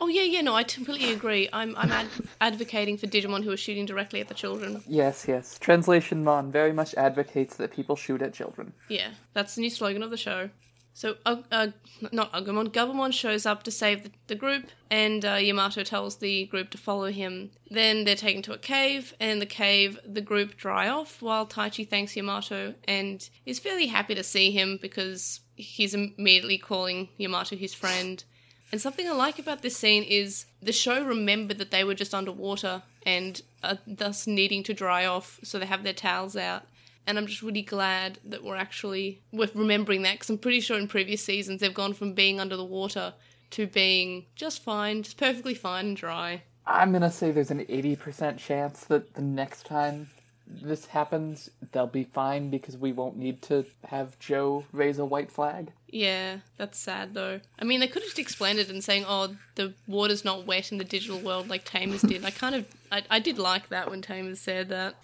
Oh 0.00 0.06
yeah, 0.06 0.22
yeah. 0.22 0.42
No, 0.42 0.54
I 0.54 0.62
completely 0.62 1.12
agree. 1.12 1.48
I'm 1.52 1.74
I'm 1.76 1.90
ad- 1.90 2.06
advocating 2.40 2.96
for 2.98 3.06
Digimon 3.08 3.42
who 3.42 3.50
are 3.50 3.56
shooting 3.56 3.84
directly 3.84 4.20
at 4.20 4.28
the 4.28 4.34
children. 4.34 4.80
Yes, 4.86 5.24
yes. 5.26 5.58
Translation 5.58 6.22
Mon 6.22 6.52
very 6.52 6.72
much 6.72 6.94
advocates 6.94 7.56
that 7.56 7.72
people 7.72 7.96
shoot 7.96 8.22
at 8.22 8.32
children. 8.32 8.74
Yeah, 8.88 9.08
that's 9.32 9.56
the 9.56 9.60
new 9.62 9.70
slogan 9.70 10.04
of 10.04 10.10
the 10.10 10.16
show. 10.16 10.50
So, 10.98 11.14
uh, 11.24 11.42
uh, 11.52 11.68
not 12.10 12.32
Agumon, 12.32 12.72
Gabumon 12.72 13.12
shows 13.12 13.46
up 13.46 13.62
to 13.62 13.70
save 13.70 14.02
the, 14.02 14.10
the 14.26 14.34
group, 14.34 14.64
and 14.90 15.24
uh, 15.24 15.34
Yamato 15.34 15.84
tells 15.84 16.16
the 16.16 16.46
group 16.46 16.70
to 16.70 16.76
follow 16.78 17.12
him. 17.12 17.52
Then 17.70 18.02
they're 18.02 18.16
taken 18.16 18.42
to 18.42 18.52
a 18.52 18.58
cave, 18.58 19.14
and 19.20 19.30
in 19.30 19.38
the 19.38 19.46
cave, 19.46 20.00
the 20.04 20.20
group 20.20 20.56
dry 20.56 20.88
off 20.88 21.22
while 21.22 21.46
Taichi 21.46 21.88
thanks 21.88 22.16
Yamato 22.16 22.74
and 22.88 23.30
is 23.46 23.60
fairly 23.60 23.86
happy 23.86 24.16
to 24.16 24.24
see 24.24 24.50
him 24.50 24.76
because 24.82 25.38
he's 25.54 25.94
immediately 25.94 26.58
calling 26.58 27.10
Yamato 27.16 27.54
his 27.54 27.74
friend. 27.74 28.24
And 28.72 28.80
something 28.80 29.08
I 29.08 29.12
like 29.12 29.38
about 29.38 29.62
this 29.62 29.76
scene 29.76 30.02
is 30.02 30.46
the 30.60 30.72
show 30.72 31.04
remembered 31.04 31.58
that 31.58 31.70
they 31.70 31.84
were 31.84 31.94
just 31.94 32.12
underwater 32.12 32.82
and 33.06 33.40
thus 33.86 34.26
needing 34.26 34.64
to 34.64 34.74
dry 34.74 35.06
off, 35.06 35.38
so 35.44 35.60
they 35.60 35.66
have 35.66 35.84
their 35.84 35.92
towels 35.92 36.36
out. 36.36 36.64
And 37.08 37.16
I'm 37.16 37.26
just 37.26 37.42
really 37.42 37.62
glad 37.62 38.18
that 38.26 38.44
we're 38.44 38.56
actually 38.56 39.22
we're 39.32 39.48
remembering 39.54 40.02
that 40.02 40.16
because 40.16 40.28
I'm 40.28 40.36
pretty 40.36 40.60
sure 40.60 40.78
in 40.78 40.88
previous 40.88 41.24
seasons 41.24 41.62
they've 41.62 41.72
gone 41.72 41.94
from 41.94 42.12
being 42.12 42.38
under 42.38 42.54
the 42.54 42.64
water 42.64 43.14
to 43.52 43.66
being 43.66 44.26
just 44.36 44.62
fine, 44.62 45.02
just 45.02 45.16
perfectly 45.16 45.54
fine 45.54 45.86
and 45.86 45.96
dry. 45.96 46.42
I'm 46.66 46.92
gonna 46.92 47.10
say 47.10 47.30
there's 47.30 47.50
an 47.50 47.64
80% 47.64 48.36
chance 48.36 48.84
that 48.84 49.14
the 49.14 49.22
next 49.22 49.64
time 49.64 50.10
this 50.46 50.86
happens, 50.86 51.50
they'll 51.72 51.86
be 51.86 52.04
fine 52.04 52.50
because 52.50 52.76
we 52.76 52.92
won't 52.92 53.16
need 53.16 53.40
to 53.42 53.64
have 53.86 54.18
Joe 54.18 54.64
raise 54.72 54.98
a 54.98 55.04
white 55.04 55.30
flag. 55.32 55.72
Yeah, 55.88 56.38
that's 56.58 56.78
sad 56.78 57.14
though. 57.14 57.40
I 57.58 57.64
mean, 57.64 57.80
they 57.80 57.86
could 57.86 58.02
have 58.02 58.08
just 58.08 58.18
explained 58.18 58.58
it 58.58 58.68
and 58.68 58.84
saying, 58.84 59.06
"Oh, 59.08 59.36
the 59.54 59.72
water's 59.86 60.26
not 60.26 60.46
wet 60.46 60.72
in 60.72 60.78
the 60.78 60.84
digital 60.84 61.18
world 61.18 61.48
like 61.48 61.64
Tamers 61.64 62.02
did." 62.02 62.24
I 62.24 62.30
kind 62.30 62.54
of, 62.54 62.66
I, 62.92 63.02
I 63.08 63.18
did 63.18 63.38
like 63.38 63.70
that 63.70 63.90
when 63.90 64.02
Tamers 64.02 64.40
said 64.40 64.68
that. 64.68 64.94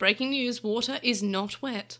Breaking 0.00 0.30
news: 0.30 0.64
water 0.64 0.98
is 1.02 1.22
not 1.22 1.60
wet. 1.60 1.98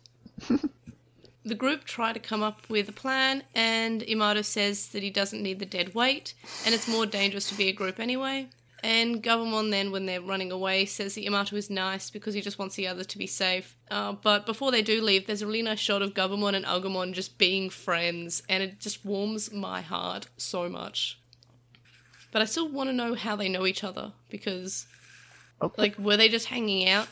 the 1.45 1.53
group 1.53 1.83
try 1.83 2.11
to 2.11 2.19
come 2.19 2.41
up 2.41 2.67
with 2.67 2.89
a 2.89 2.91
plan, 2.91 3.43
and 3.53 4.01
Yamato 4.01 4.41
says 4.41 4.87
that 4.89 5.03
he 5.03 5.11
doesn't 5.11 5.43
need 5.43 5.59
the 5.59 5.67
dead 5.67 5.93
weight, 5.93 6.33
and 6.65 6.73
it's 6.73 6.87
more 6.87 7.05
dangerous 7.05 7.47
to 7.49 7.55
be 7.55 7.67
a 7.67 7.73
group 7.73 7.99
anyway. 7.99 8.47
And 8.83 9.21
Gabumon 9.21 9.69
then, 9.69 9.91
when 9.91 10.07
they're 10.07 10.19
running 10.19 10.51
away, 10.51 10.85
says 10.85 11.13
that 11.13 11.21
Yamato 11.21 11.55
is 11.55 11.69
nice 11.69 12.09
because 12.09 12.33
he 12.33 12.41
just 12.41 12.57
wants 12.57 12.75
the 12.75 12.87
others 12.87 13.05
to 13.05 13.19
be 13.19 13.27
safe. 13.27 13.77
Uh, 13.91 14.13
but 14.13 14.47
before 14.47 14.71
they 14.71 14.81
do 14.81 14.99
leave, 14.99 15.27
there's 15.27 15.43
a 15.43 15.45
really 15.45 15.61
nice 15.61 15.77
shot 15.77 16.01
of 16.01 16.15
Gabumon 16.15 16.55
and 16.55 16.65
Agumon 16.65 17.13
just 17.13 17.37
being 17.37 17.69
friends, 17.69 18.41
and 18.49 18.63
it 18.63 18.79
just 18.79 19.05
warms 19.05 19.53
my 19.53 19.81
heart 19.81 20.25
so 20.37 20.67
much. 20.67 21.19
But 22.31 22.41
I 22.41 22.45
still 22.45 22.67
want 22.67 22.89
to 22.89 22.93
know 22.93 23.13
how 23.13 23.35
they 23.35 23.47
know 23.47 23.67
each 23.67 23.83
other 23.83 24.13
because, 24.29 24.87
Okay. 25.61 25.79
like, 25.83 25.99
were 25.99 26.17
they 26.17 26.29
just 26.29 26.47
hanging 26.47 26.89
out 26.89 27.07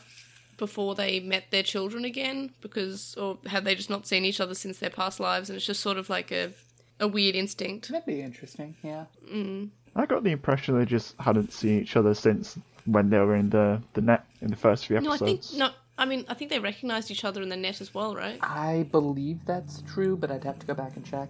before 0.60 0.94
they 0.94 1.18
met 1.18 1.50
their 1.50 1.64
children 1.64 2.04
again? 2.04 2.52
Because, 2.60 3.16
or 3.16 3.38
have 3.46 3.64
they 3.64 3.74
just 3.74 3.90
not 3.90 4.06
seen 4.06 4.24
each 4.24 4.40
other 4.40 4.54
since 4.54 4.78
their 4.78 4.90
past 4.90 5.18
lives, 5.18 5.50
and 5.50 5.56
it's 5.56 5.66
just 5.66 5.80
sort 5.80 5.98
of 5.98 6.08
like 6.08 6.30
a 6.30 6.52
a 7.00 7.08
weird 7.08 7.34
instinct? 7.34 7.88
That'd 7.88 8.06
be 8.06 8.20
interesting. 8.22 8.76
Yeah. 8.84 9.06
Mm. 9.28 9.70
I 9.96 10.06
got 10.06 10.22
the 10.22 10.30
impression 10.30 10.78
they 10.78 10.84
just 10.84 11.16
hadn't 11.18 11.52
seen 11.52 11.80
each 11.82 11.96
other 11.96 12.14
since 12.14 12.56
when 12.84 13.10
they 13.10 13.18
were 13.18 13.34
in 13.34 13.50
the, 13.50 13.82
the 13.94 14.00
net 14.02 14.24
in 14.40 14.48
the 14.50 14.56
first 14.56 14.86
few 14.86 15.00
No, 15.00 15.10
I 15.10 15.14
episodes. 15.16 15.48
think 15.50 15.58
no. 15.58 15.70
I 15.98 16.04
mean, 16.06 16.24
I 16.28 16.34
think 16.34 16.50
they 16.50 16.60
recognized 16.60 17.10
each 17.10 17.24
other 17.24 17.42
in 17.42 17.48
the 17.48 17.56
net 17.56 17.80
as 17.80 17.92
well, 17.94 18.14
right? 18.14 18.38
I 18.42 18.86
believe 18.92 19.44
that's 19.44 19.82
true, 19.82 20.16
but 20.16 20.30
I'd 20.30 20.44
have 20.44 20.58
to 20.60 20.66
go 20.66 20.74
back 20.74 20.96
and 20.96 21.04
check. 21.04 21.28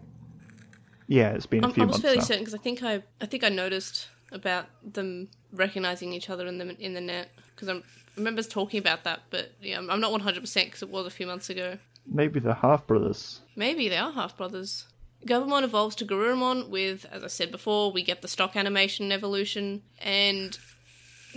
Yeah, 1.09 1.31
it's 1.31 1.47
been 1.47 1.65
a 1.65 1.69
I'm, 1.69 1.73
few 1.73 1.83
I'm 1.85 1.89
months 1.89 2.03
fairly 2.03 2.19
now. 2.19 2.25
certain 2.25 2.43
because 2.45 2.55
I 2.55 2.59
think 2.59 2.83
I 2.83 3.03
I 3.21 3.27
think 3.27 3.43
I 3.45 3.49
noticed 3.49 4.09
about 4.33 4.67
them 4.85 5.29
recognizing 5.53 6.13
each 6.13 6.31
other 6.31 6.47
in 6.47 6.59
the 6.59 6.77
in 6.79 6.95
the 6.95 7.01
net 7.01 7.31
because 7.55 7.69
I 7.69 7.81
remember 8.21 8.43
talking 8.43 8.79
about 8.79 9.05
that, 9.05 9.21
but 9.31 9.53
yeah, 9.61 9.79
I'm 9.79 10.01
not 10.01 10.13
100 10.13 10.41
percent 10.41 10.69
because 10.69 10.83
it 10.83 10.91
was 10.91 11.07
a 11.07 11.11
few 11.11 11.27
months 11.27 11.51
ago. 11.51 11.79
Maybe 12.07 12.41
they're 12.41 12.55
half 12.55 12.87
brothers. 12.87 13.41
Maybe 13.57 13.89
they 13.89 13.97
are 13.97 14.13
half 14.13 14.37
brothers. 14.37 14.87
Gabumon 15.27 15.65
evolves 15.65 15.97
to 15.97 16.07
Garurumon 16.07 16.69
with, 16.69 17.07
as 17.13 17.23
I 17.23 17.27
said 17.27 17.51
before, 17.51 17.93
we 17.93 18.03
get 18.03 18.23
the 18.23 18.29
stock 18.29 18.57
animation 18.57 19.13
evolution, 19.13 19.83
and 20.01 20.59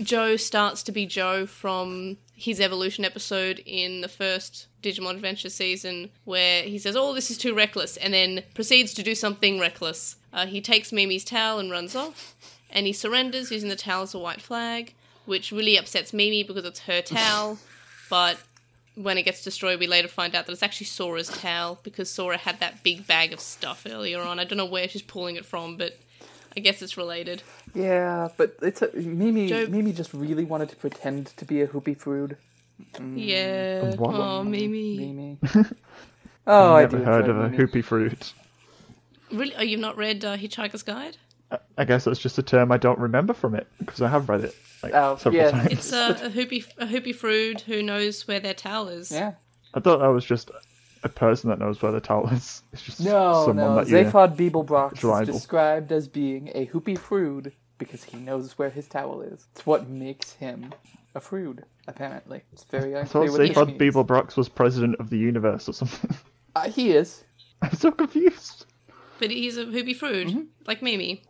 Joe 0.02 0.38
starts 0.38 0.84
to 0.84 0.92
be 0.92 1.06
Joe 1.06 1.46
from 1.46 2.18
his 2.36 2.60
evolution 2.60 3.06
episode 3.06 3.62
in 3.66 4.02
the 4.02 4.08
first 4.08 4.68
Digimon 4.82 5.12
Adventure 5.16 5.50
season, 5.50 6.10
where 6.24 6.64
he 6.64 6.78
says, 6.80 6.96
Oh, 6.96 7.14
this 7.14 7.30
is 7.30 7.38
too 7.38 7.54
reckless, 7.54 7.98
and 7.98 8.14
then 8.14 8.44
proceeds 8.54 8.94
to 8.96 9.04
do 9.04 9.16
something 9.16 9.60
reckless. 9.60 10.16
Uh, 10.32 10.46
he 10.46 10.62
takes 10.62 10.92
Mimi's 10.92 11.24
towel 11.24 11.60
and 11.60 11.70
runs 11.70 11.96
off, 11.96 12.36
and 12.70 12.88
he 12.88 12.94
surrenders 12.94 13.52
using 13.52 13.70
the 13.70 13.76
towel 13.76 14.04
as 14.04 14.14
a 14.14 14.20
white 14.20 14.42
flag, 14.42 14.94
which 15.26 15.52
really 15.52 15.78
upsets 15.78 16.14
Mimi 16.14 16.44
because 16.44 16.66
it's 16.66 16.80
her 16.82 17.02
towel, 17.02 17.58
but 18.10 18.38
when 18.96 19.18
it 19.18 19.24
gets 19.24 19.44
destroyed, 19.44 19.80
we 19.80 19.88
later 19.88 20.08
find 20.08 20.36
out 20.36 20.46
that 20.46 20.52
it's 20.52 20.62
actually 20.64 20.86
Sora's 20.86 21.28
towel 21.30 21.80
because 21.84 22.10
Sora 22.10 22.38
had 22.38 22.60
that 22.60 22.84
big 22.84 23.08
bag 23.08 23.34
of 23.34 23.40
stuff 23.40 23.86
earlier 23.90 24.22
on. 24.22 24.40
I 24.40 24.44
don't 24.44 24.58
know 24.58 24.66
where 24.66 24.88
she's 24.88 25.02
pulling 25.02 25.36
it 25.36 25.46
from, 25.46 25.78
but 25.78 25.98
I 26.56 26.60
guess 26.60 26.82
it's 26.84 26.96
related. 26.98 27.42
Yeah, 27.74 28.28
but 28.38 28.56
it's 28.62 28.82
a, 28.84 28.92
Mimi. 28.94 29.48
Joe- 29.48 29.66
Mimi 29.68 29.94
just 29.94 30.14
really 30.14 30.46
wanted 30.46 30.70
to 30.70 30.76
pretend 30.76 31.28
to 31.38 31.46
be 31.46 31.62
a 31.62 31.68
hoopy 31.68 31.98
fruit. 31.98 32.38
Yeah. 33.16 33.96
What? 33.96 34.14
Oh, 34.14 34.44
Mimi. 34.44 34.98
Mimi. 34.98 35.38
oh, 36.48 36.74
I've 36.76 36.92
Never 36.92 37.04
do 37.06 37.12
heard 37.12 37.26
enjoy 37.26 37.32
of 37.32 37.38
a 37.46 37.50
Mimi. 37.50 37.58
hoopy 37.64 37.84
fruit. 37.84 38.34
Really? 39.32 39.56
Oh, 39.56 39.64
you've 39.64 39.80
not 39.80 39.98
read 39.98 40.24
uh, 40.24 40.38
Hitchhiker's 40.38 40.84
Guide? 40.84 41.18
I- 41.54 41.60
I 41.78 41.86
guess 41.86 42.04
that's 42.06 42.20
just 42.20 42.38
a 42.38 42.44
term 42.44 42.72
I 42.72 42.78
don't 42.78 43.00
remember 43.00 43.34
from 43.34 43.56
it 43.56 43.68
because 43.80 44.02
I 44.02 44.10
have 44.10 44.28
read 44.30 44.44
it 44.44 44.56
like 44.82 44.94
Oh, 44.94 45.16
several 45.18 45.42
yeah. 45.44 45.52
times. 45.52 45.72
It's 45.72 45.94
uh, 45.94 46.18
a 46.24 46.30
hoopy 46.30 46.66
a 46.78 46.86
hoopy 46.88 47.16
fruit 47.16 47.62
who 47.62 47.82
knows 47.84 48.28
where 48.28 48.40
their 48.40 48.54
towel 48.54 48.90
is. 48.90 49.12
Yeah. 49.12 49.34
I 49.74 49.80
thought 49.80 50.00
that 50.00 50.08
was 50.08 50.26
just 50.26 50.52
a 51.04 51.10
person 51.10 51.50
that 51.50 51.60
knows 51.60 51.82
where 51.82 51.92
the 51.92 52.00
towel 52.02 52.28
is. 52.30 52.62
It's 52.74 52.82
just 52.82 53.00
No, 53.02 53.46
someone 53.46 53.76
no. 53.76 53.84
that. 53.84 53.88
Zaphod 53.88 54.36
Beeblebrox 54.36 55.22
is 55.22 55.28
described 55.28 55.92
as 55.92 56.08
being 56.08 56.50
a 56.56 56.66
hoopy 56.68 56.98
fruit 56.98 57.54
because 57.78 58.04
he 58.04 58.18
knows 58.18 58.58
where 58.58 58.70
his 58.70 58.88
towel 58.88 59.22
is. 59.22 59.46
It's 59.54 59.66
what 59.66 59.90
makes 59.90 60.34
him 60.34 60.74
a 61.16 61.20
fruit, 61.20 61.60
apparently. 61.88 62.42
It's 62.54 62.64
very 62.66 62.96
I 62.96 63.04
thought 63.04 63.24
unclear 63.28 63.54
what 63.56 63.68
this 63.68 63.78
Zaphod. 63.78 64.08
Beeblebrox 64.08 64.38
was 64.38 64.48
president 64.50 64.96
of 65.00 65.10
the 65.10 65.18
universe 65.18 65.68
or 65.70 65.74
something. 65.74 66.12
Uh, 66.56 66.70
he 66.70 66.92
is. 66.92 67.24
I'm 67.64 67.74
so 67.74 67.90
confused. 67.92 68.68
But 69.18 69.32
he's 69.32 69.58
a 69.58 69.66
hoopy 69.66 69.96
fruit, 69.96 70.28
Mm-hmm. 70.28 70.42
like 70.68 70.84
Mimi. 70.84 71.24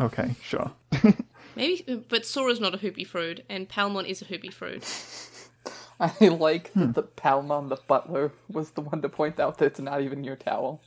Okay, 0.00 0.34
sure. 0.42 0.70
Maybe, 1.56 2.04
but 2.08 2.24
Sora's 2.24 2.60
not 2.60 2.74
a 2.74 2.78
hoopy 2.78 3.06
fruit, 3.06 3.44
and 3.48 3.68
Palmon 3.68 4.06
is 4.06 4.22
a 4.22 4.24
hoopy 4.24 4.52
fruit. 4.52 4.82
I 6.00 6.12
like 6.28 6.72
Hmm. 6.72 6.80
that 6.80 6.94
the 6.94 7.02
Palmon 7.02 7.68
the 7.68 7.76
butler 7.86 8.32
was 8.48 8.70
the 8.70 8.80
one 8.80 9.02
to 9.02 9.08
point 9.08 9.38
out 9.38 9.58
that 9.58 9.66
it's 9.66 9.80
not 9.80 10.00
even 10.00 10.24
your 10.24 10.36
towel. 10.36 10.80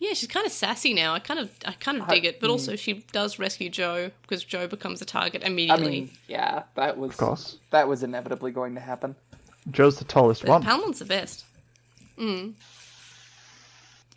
Yeah, 0.00 0.12
she's 0.12 0.28
kind 0.28 0.46
of 0.46 0.52
sassy 0.52 0.94
now. 0.94 1.14
I 1.14 1.18
kind 1.18 1.40
of, 1.40 1.50
I 1.64 1.72
kind 1.72 2.00
of 2.00 2.06
dig 2.08 2.24
it. 2.24 2.38
But 2.40 2.50
also, 2.50 2.76
she 2.76 3.04
does 3.12 3.38
rescue 3.40 3.68
Joe 3.68 4.10
because 4.22 4.44
Joe 4.44 4.68
becomes 4.68 5.02
a 5.02 5.04
target 5.04 5.42
I 5.42 5.48
immediately. 5.48 5.90
mean, 5.90 6.10
yeah, 6.28 6.64
that 6.76 6.98
was 6.98 7.10
Of 7.12 7.16
course. 7.16 7.56
that 7.70 7.88
was 7.88 8.02
inevitably 8.04 8.52
going 8.52 8.74
to 8.76 8.80
happen. 8.80 9.16
Joe's 9.72 9.98
the 9.98 10.04
tallest 10.04 10.42
But 10.42 10.50
one. 10.50 10.62
Palmon's 10.62 11.00
the 11.00 11.04
best. 11.04 11.44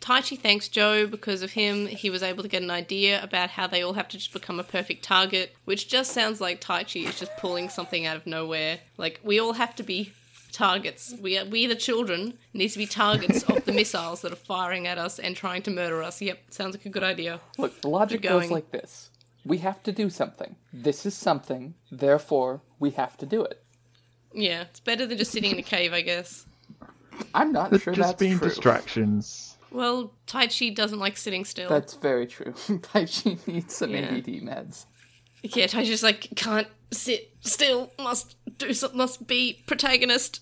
Taichi 0.02 0.38
thanks 0.38 0.68
Joe 0.68 1.06
because 1.06 1.42
of 1.42 1.52
him. 1.52 1.86
He 1.86 2.10
was 2.10 2.22
able 2.22 2.42
to 2.42 2.48
get 2.48 2.62
an 2.62 2.70
idea 2.70 3.22
about 3.22 3.50
how 3.50 3.68
they 3.68 3.82
all 3.82 3.92
have 3.92 4.08
to 4.08 4.18
just 4.18 4.32
become 4.32 4.58
a 4.58 4.64
perfect 4.64 5.04
target, 5.04 5.54
which 5.64 5.88
just 5.88 6.12
sounds 6.12 6.40
like 6.40 6.60
Taichi 6.60 7.06
is 7.06 7.18
just 7.18 7.34
pulling 7.38 7.68
something 7.68 8.04
out 8.04 8.16
of 8.16 8.26
nowhere. 8.26 8.80
Like 8.98 9.20
we 9.22 9.38
all 9.38 9.52
have 9.54 9.76
to 9.76 9.82
be 9.84 10.12
targets. 10.50 11.14
We 11.20 11.38
are, 11.38 11.44
we 11.44 11.66
the 11.66 11.76
children 11.76 12.34
needs 12.52 12.72
to 12.72 12.80
be 12.80 12.86
targets 12.86 13.44
of 13.44 13.64
the 13.64 13.72
missiles 13.80 14.22
that 14.22 14.32
are 14.32 14.36
firing 14.36 14.86
at 14.88 14.98
us 14.98 15.20
and 15.20 15.36
trying 15.36 15.62
to 15.62 15.70
murder 15.70 16.02
us. 16.02 16.20
Yep, 16.20 16.38
sounds 16.50 16.76
like 16.76 16.84
a 16.84 16.90
good 16.90 17.04
idea. 17.04 17.40
Look, 17.56 17.80
the 17.80 17.88
logic 17.88 18.22
Keep 18.22 18.30
goes 18.30 18.50
like 18.50 18.72
this: 18.72 19.10
we 19.44 19.58
have 19.58 19.82
to 19.84 19.92
do 19.92 20.10
something. 20.10 20.56
This 20.72 21.06
is 21.06 21.14
something, 21.14 21.74
therefore 21.92 22.60
we 22.80 22.90
have 22.90 23.16
to 23.18 23.26
do 23.26 23.44
it. 23.44 23.62
Yeah, 24.34 24.62
it's 24.62 24.80
better 24.80 25.06
than 25.06 25.16
just 25.18 25.30
sitting 25.30 25.52
in 25.52 25.58
a 25.58 25.62
cave, 25.62 25.92
I 25.92 26.00
guess. 26.00 26.46
I'm 27.34 27.52
not 27.52 27.70
They're 27.70 27.78
sure 27.78 27.92
just 27.92 28.08
that's 28.08 28.18
being 28.18 28.38
true. 28.38 28.48
distractions. 28.48 29.51
Well, 29.72 30.12
Taichi 30.26 30.74
doesn't 30.74 30.98
like 30.98 31.16
sitting 31.16 31.44
still. 31.44 31.68
That's 31.68 31.94
very 31.94 32.26
true. 32.26 32.52
Taichi 32.68 33.46
needs 33.46 33.74
some 33.74 33.90
Yeah. 33.90 34.00
ADD 34.14 34.26
meds. 34.42 34.86
Yeah, 35.42 35.66
I 35.74 35.84
just 35.84 36.02
like 36.02 36.28
can't 36.36 36.68
sit 36.92 37.30
still. 37.40 37.90
Must 37.98 38.36
do 38.58 38.72
something. 38.72 38.98
Must 38.98 39.26
be 39.26 39.62
protagonist. 39.66 40.40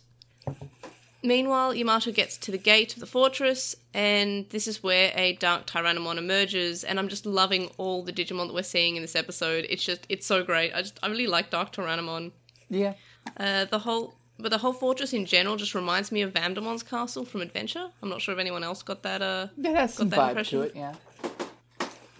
Meanwhile, 1.22 1.74
Yamato 1.74 2.12
gets 2.12 2.38
to 2.38 2.50
the 2.50 2.56
gate 2.58 2.94
of 2.94 3.00
the 3.00 3.06
fortress, 3.06 3.76
and 3.92 4.48
this 4.48 4.66
is 4.66 4.82
where 4.82 5.12
a 5.14 5.34
dark 5.34 5.66
Tyrannomon 5.66 6.16
emerges. 6.16 6.82
And 6.82 6.98
I'm 6.98 7.08
just 7.08 7.26
loving 7.26 7.70
all 7.76 8.02
the 8.02 8.12
Digimon 8.12 8.46
that 8.46 8.54
we're 8.54 8.62
seeing 8.62 8.96
in 8.96 9.02
this 9.02 9.14
episode. 9.14 9.66
It's 9.68 9.84
just, 9.84 10.06
it's 10.08 10.26
so 10.26 10.42
great. 10.42 10.72
I 10.74 10.80
just, 10.80 10.98
I 11.02 11.08
really 11.08 11.26
like 11.26 11.50
Dark 11.50 11.72
Tyrannomon. 11.74 12.32
Yeah. 12.70 12.94
Uh, 13.36 13.66
the 13.66 13.80
whole, 13.80 14.14
but 14.42 14.50
the 14.50 14.58
whole 14.58 14.72
fortress 14.72 15.12
in 15.12 15.26
general 15.26 15.56
just 15.56 15.74
reminds 15.74 16.10
me 16.12 16.22
of 16.22 16.32
Vamdemon's 16.32 16.82
castle 16.82 17.24
from 17.24 17.40
Adventure. 17.42 17.88
I'm 18.02 18.08
not 18.08 18.20
sure 18.20 18.32
if 18.34 18.40
anyone 18.40 18.64
else 18.64 18.82
got 18.82 19.02
that. 19.02 19.22
Uh, 19.22 19.48
It 19.62 19.74
has 19.74 19.94
some 19.94 20.08
that 20.10 20.18
vibe 20.20 20.28
impression? 20.30 20.58
to 20.60 20.64
it, 20.66 20.76
yeah. 20.76 20.94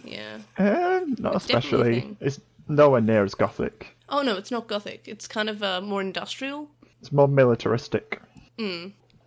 yeah. 0.03 0.37
Um, 0.57 1.15
not 1.19 1.35
It's 1.35 1.45
especially. 1.45 2.15
It's 2.19 2.39
nowhere 2.67 3.01
near 3.01 3.23
as 3.23 3.33
gothic. 3.35 3.95
Oh 4.09 4.21
no, 4.21 4.35
it's 4.35 4.51
not 4.51 4.67
gothic. 4.67 5.07
It's 5.07 5.27
kind 5.27 5.49
of 5.49 5.63
uh, 5.63 5.81
more 5.81 6.01
industrial. 6.01 6.69
It's 6.99 7.11
more 7.11 7.27
militaristic. 7.27 8.21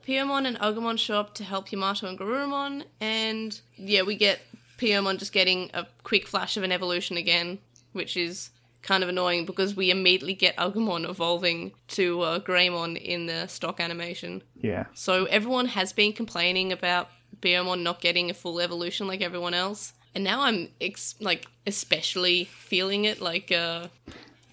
Piyomon 0.07 0.47
and 0.47 0.59
Agumon 0.61 0.99
show 0.99 1.19
up 1.19 1.35
to 1.35 1.45
help 1.45 1.73
Yamato 1.73 2.07
and 2.07 2.19
Garurumon, 2.19 2.85
and 3.01 3.59
yeah, 3.77 4.03
we 4.03 4.17
get 4.17 4.41
Piyomon 4.79 5.19
just 5.19 5.33
getting 5.33 5.71
a 5.75 5.87
quick 6.03 6.27
flash 6.29 6.57
of 6.57 6.63
an 6.63 6.71
evolution 6.73 7.17
again, 7.17 7.59
which 7.93 8.17
is 8.17 8.51
kind 8.85 9.03
of 9.03 9.09
annoying 9.09 9.47
because 9.47 9.75
we 9.75 9.91
immediately 9.91 10.35
get 10.35 10.55
Agumon 10.57 11.09
evolving 11.09 11.73
to 11.89 12.21
uh, 12.21 12.39
Greymon 12.39 12.97
in 13.01 13.27
the 13.27 13.47
stock 13.49 13.81
animation. 13.81 14.43
Yeah. 14.61 14.85
So 14.95 15.25
everyone 15.25 15.67
has 15.67 15.93
been 15.93 16.13
complaining 16.13 16.71
about 16.71 17.09
Piyomon 17.41 17.83
not 17.83 18.01
getting 18.01 18.31
a 18.31 18.35
full 18.35 18.61
evolution 18.61 19.07
like 19.09 19.21
everyone 19.23 19.55
else, 19.55 19.93
and 20.15 20.23
now 20.23 20.43
I'm 20.43 20.69
ex- 20.81 21.15
like 21.19 21.47
especially 21.67 22.45
feeling 22.45 23.05
it. 23.07 23.21
Like, 23.21 23.51
uh, 23.51 23.89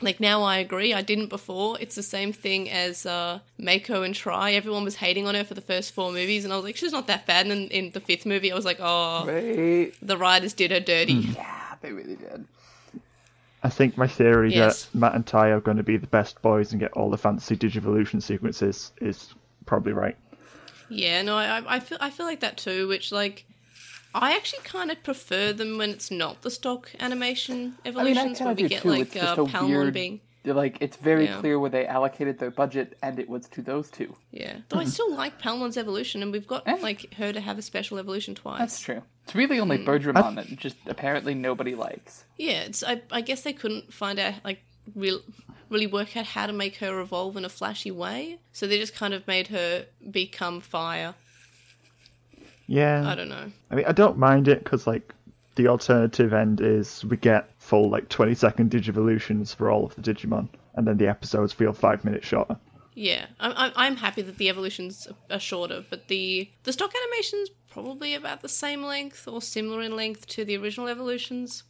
like 0.01 0.19
now 0.19 0.41
I 0.43 0.57
agree. 0.57 0.93
I 0.93 1.01
didn't 1.01 1.27
before. 1.27 1.77
It's 1.79 1.95
the 1.95 2.03
same 2.03 2.33
thing 2.33 2.69
as 2.69 3.05
uh, 3.05 3.39
Meiko 3.59 4.03
and 4.05 4.15
Tri. 4.15 4.53
Everyone 4.53 4.83
was 4.83 4.95
hating 4.95 5.27
on 5.27 5.35
her 5.35 5.43
for 5.43 5.53
the 5.53 5.61
first 5.61 5.93
four 5.93 6.11
movies, 6.11 6.43
and 6.43 6.51
I 6.51 6.55
was 6.55 6.65
like, 6.65 6.75
she's 6.77 6.91
not 6.91 7.07
that 7.07 7.25
bad. 7.27 7.45
And 7.47 7.51
then 7.51 7.67
in 7.69 7.91
the 7.91 8.00
fifth 8.00 8.25
movie, 8.25 8.51
I 8.51 8.55
was 8.55 8.65
like, 8.65 8.79
oh, 8.79 9.25
Right. 9.27 9.93
the 10.01 10.17
writers 10.17 10.53
did 10.53 10.71
her 10.71 10.79
dirty. 10.79 11.13
Yeah, 11.13 11.75
they 11.81 11.91
really 11.91 12.15
did. 12.15 12.45
I 13.63 13.70
think 13.70 13.98
my 13.98 14.08
theory 14.08 14.53
Yes. 14.53 14.86
that 14.86 14.96
Matt 14.98 15.15
and 15.15 15.25
Tai 15.25 15.50
are 15.50 15.60
going 15.62 15.77
to 15.77 15.84
be 15.84 15.98
the 15.98 16.08
best 16.08 16.41
boys 16.41 16.72
and 16.72 16.80
get 16.80 16.91
all 16.94 17.10
the 17.12 17.18
fantasy 17.18 17.56
Digivolution 17.56 18.22
sequences 18.22 18.91
is 19.01 19.34
probably 19.65 19.94
right. 19.94 20.18
Yeah, 20.89 21.22
no, 21.22 21.38
I, 21.38 21.60
I- 21.60 21.75
I 21.75 21.80
feel 21.80 21.98
I 22.01 22.10
feel 22.10 22.25
like 22.25 22.39
that 22.41 22.58
too. 22.58 22.88
Which 22.88 23.12
like, 23.12 23.46
I 24.15 24.36
actually 24.36 24.63
kind 24.63 24.91
of 24.91 25.01
prefer 25.03 25.53
them 25.53 25.77
when 25.77 25.89
it's 25.91 26.12
not 26.12 26.41
the 26.41 26.50
stock 26.51 26.91
animation 27.00 27.75
I 27.86 27.89
evolutions 27.89 28.39
kinda 28.39 28.44
where 28.46 28.56
we 28.56 28.68
get 28.70 28.82
too, 28.82 28.89
like 28.89 29.15
it's 29.15 29.24
uh, 29.24 29.36
a 29.38 29.46
Palmon 29.46 29.70
weird- 29.70 29.94
being. 29.94 30.22
Like 30.43 30.77
it's 30.81 30.98
very 30.98 31.25
Yeah. 31.25 31.39
clear 31.39 31.60
where 31.60 31.69
they 31.69 31.86
allocated 31.86 32.39
their 32.39 32.50
budget, 32.50 32.98
and 33.03 33.19
it 33.19 33.29
was 33.29 33.48
to 33.50 33.62
those 33.62 33.91
two. 33.91 34.15
Yeah. 34.31 34.57
Though 34.69 34.79
I 34.79 34.86
still 34.86 35.13
like 35.13 35.38
Palmon's 35.39 35.77
evolution, 35.77 36.24
and 36.24 36.31
we've 36.31 36.48
got 36.48 36.67
Eh. 36.67 36.77
like 36.81 37.13
her 37.15 37.31
to 37.31 37.39
have 37.39 37.60
a 37.60 37.62
special 37.62 38.00
evolution 38.00 38.33
twice. 38.33 38.57
That's 38.60 38.79
true. 38.79 39.03
It's 39.25 39.36
really 39.36 39.60
only. 39.60 39.77
Birdramon 39.86 40.36
that 40.38 40.48
just 40.57 40.77
apparently 40.88 41.36
nobody 41.36 41.75
likes. 41.75 42.25
Yeah, 42.38 42.62
it's 42.63 42.83
I, 42.83 43.01
I 43.12 43.21
guess 43.21 43.43
they 43.43 43.53
couldn't 43.53 43.93
find 43.93 44.17
out 44.17 44.33
like 44.43 44.63
real 44.95 45.19
really 45.69 45.88
work 45.88 46.17
out 46.17 46.25
how 46.25 46.48
to 46.48 46.53
make 46.53 46.77
her 46.77 47.00
evolve 47.00 47.38
in 47.38 47.45
a 47.45 47.50
flashy 47.50 47.91
way. 47.91 48.39
So 48.51 48.65
they 48.67 48.79
just 48.79 48.95
kind 48.95 49.13
of 49.13 49.25
made 49.27 49.48
her 49.50 49.86
become 50.10 50.60
fire. 50.60 51.13
Yeah. 52.67 53.07
I 53.07 53.13
don't 53.15 53.29
know. 53.29 53.51
I 53.69 53.75
mean, 53.75 53.86
I 53.86 53.91
don't 53.91 54.17
mind 54.17 54.48
it 54.48 54.63
because 54.63 54.88
like 54.88 55.13
the 55.55 55.67
alternative 55.67 56.33
end 56.33 56.62
is 56.62 57.05
we 57.05 57.15
get 57.17 57.50
full 57.62 57.89
like 57.89 58.10
twenty 58.10 58.36
second 58.36 58.72
Digivolutions 58.72 59.56
for 59.56 59.70
all 59.70 59.86
of 59.86 59.96
the 59.96 60.01
Digimon, 60.01 60.50
and 60.75 60.86
then 60.88 60.98
the 60.98 61.08
episodes 61.08 61.53
feel 61.53 61.72
five 61.72 62.03
minutes 62.03 62.27
shorter. 62.27 62.58
Yeah, 62.96 63.27
I'm 63.39 63.53
I'm, 63.56 63.72
I'm 63.75 63.96
happy 63.96 64.22
that 64.24 64.38
the 64.38 64.50
evolutions 64.50 65.08
are 65.30 65.39
shorter, 65.39 65.86
but 65.89 66.08
the 66.10 66.50
the 66.63 66.74
stock 66.74 66.91
animation's 66.94 67.50
probably 67.70 68.15
about 68.15 68.41
the 68.41 68.50
same 68.50 68.84
length 68.84 69.27
or 69.27 69.41
similar 69.41 69.82
in 69.82 69.96
length 69.96 70.27
to 70.27 70.44
the 70.44 70.58
original 70.58 70.88
evolutions. 70.89 71.63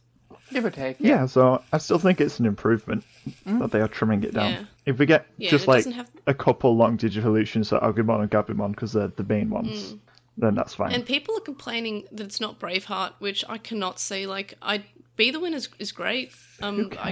Give 0.50 0.64
or 0.64 0.70
take. 0.70 0.96
Yeah, 0.98 1.26
so 1.26 1.62
I 1.72 1.78
still 1.78 1.98
think 1.98 2.20
it's 2.20 2.40
an 2.40 2.46
improvement 2.46 3.04
that 3.46 3.70
they 3.70 3.80
are 3.80 3.88
trimming 3.88 4.24
it 4.24 4.34
down. 4.34 4.50
Yeah. 4.50 4.64
If 4.86 4.98
we 4.98 5.06
get 5.06 5.26
Yeah, 5.36 5.50
just 5.50 5.68
like 5.68 5.84
have- 5.86 6.10
a 6.26 6.34
couple 6.34 6.74
long 6.76 6.98
Digivolutions 6.98 7.68
for 7.68 7.78
Agumon 7.80 8.22
and 8.22 8.30
Gabumon 8.30 8.70
because 8.70 8.92
they're 8.92 9.08
the 9.08 9.24
main 9.24 9.50
ones, 9.50 9.94
then 10.36 10.54
that's 10.54 10.74
fine. 10.74 10.90
Mm. 10.90 10.94
And 10.96 11.06
people 11.06 11.36
are 11.36 11.40
complaining 11.40 12.08
that 12.12 12.24
it's 12.24 12.40
not 12.40 12.58
Braveheart, 12.58 13.12
which 13.20 13.44
I 13.48 13.58
cannot 13.58 14.00
see. 14.00 14.26
Like, 14.26 14.54
I 14.60 14.84
Be 15.22 15.30
the 15.30 15.38
Win 15.38 15.54
is, 15.54 15.68
is 15.78 15.92
great. 15.92 16.32
Um, 16.60 16.90
I, 16.98 17.10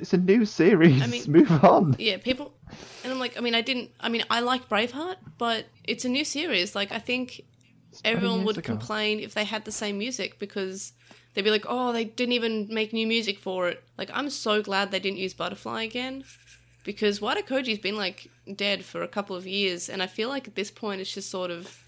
it's 0.00 0.14
a 0.14 0.16
new 0.16 0.46
series. 0.46 1.02
I 1.02 1.06
mean- 1.06 1.24
Move 1.38 1.50
on. 1.62 1.96
yeah, 1.98 2.16
people, 2.16 2.54
and 3.04 3.12
I'm 3.12 3.18
like, 3.18 3.36
I 3.36 3.40
mean, 3.40 3.54
I 3.54 3.60
didn't. 3.60 3.90
I 4.00 4.08
mean, 4.08 4.24
I 4.30 4.40
like 4.40 4.70
Braveheart, 4.70 5.16
but 5.36 5.66
it's 5.84 6.06
a 6.06 6.08
new 6.08 6.24
series. 6.24 6.74
Like, 6.74 6.92
I 6.92 6.98
think 6.98 7.42
everyone 8.06 8.44
would 8.44 8.56
ago. 8.56 8.64
complain 8.72 9.20
if 9.20 9.34
they 9.34 9.44
had 9.44 9.66
the 9.66 9.70
same 9.72 9.98
music 9.98 10.38
because 10.38 10.94
they'd 11.34 11.42
be 11.44 11.50
like, 11.50 11.66
oh, 11.68 11.92
they 11.92 12.04
didn't 12.04 12.32
even 12.32 12.68
make 12.70 12.94
new 12.94 13.06
music 13.06 13.38
for 13.38 13.68
it. 13.68 13.84
Like, 13.98 14.10
I'm 14.14 14.30
so 14.30 14.62
glad 14.62 14.90
they 14.90 14.98
didn't 15.00 15.18
use 15.18 15.34
Butterfly 15.34 15.82
again 15.82 16.24
because 16.84 17.20
Wada 17.20 17.42
Koji's 17.42 17.78
been 17.78 17.96
like 17.96 18.30
dead 18.56 18.82
for 18.82 19.02
a 19.02 19.08
couple 19.08 19.36
of 19.36 19.46
years, 19.46 19.90
and 19.90 20.02
I 20.02 20.06
feel 20.06 20.30
like 20.30 20.48
at 20.48 20.54
this 20.54 20.70
point 20.70 21.02
it's 21.02 21.12
just 21.12 21.30
sort 21.30 21.50
of 21.50 21.81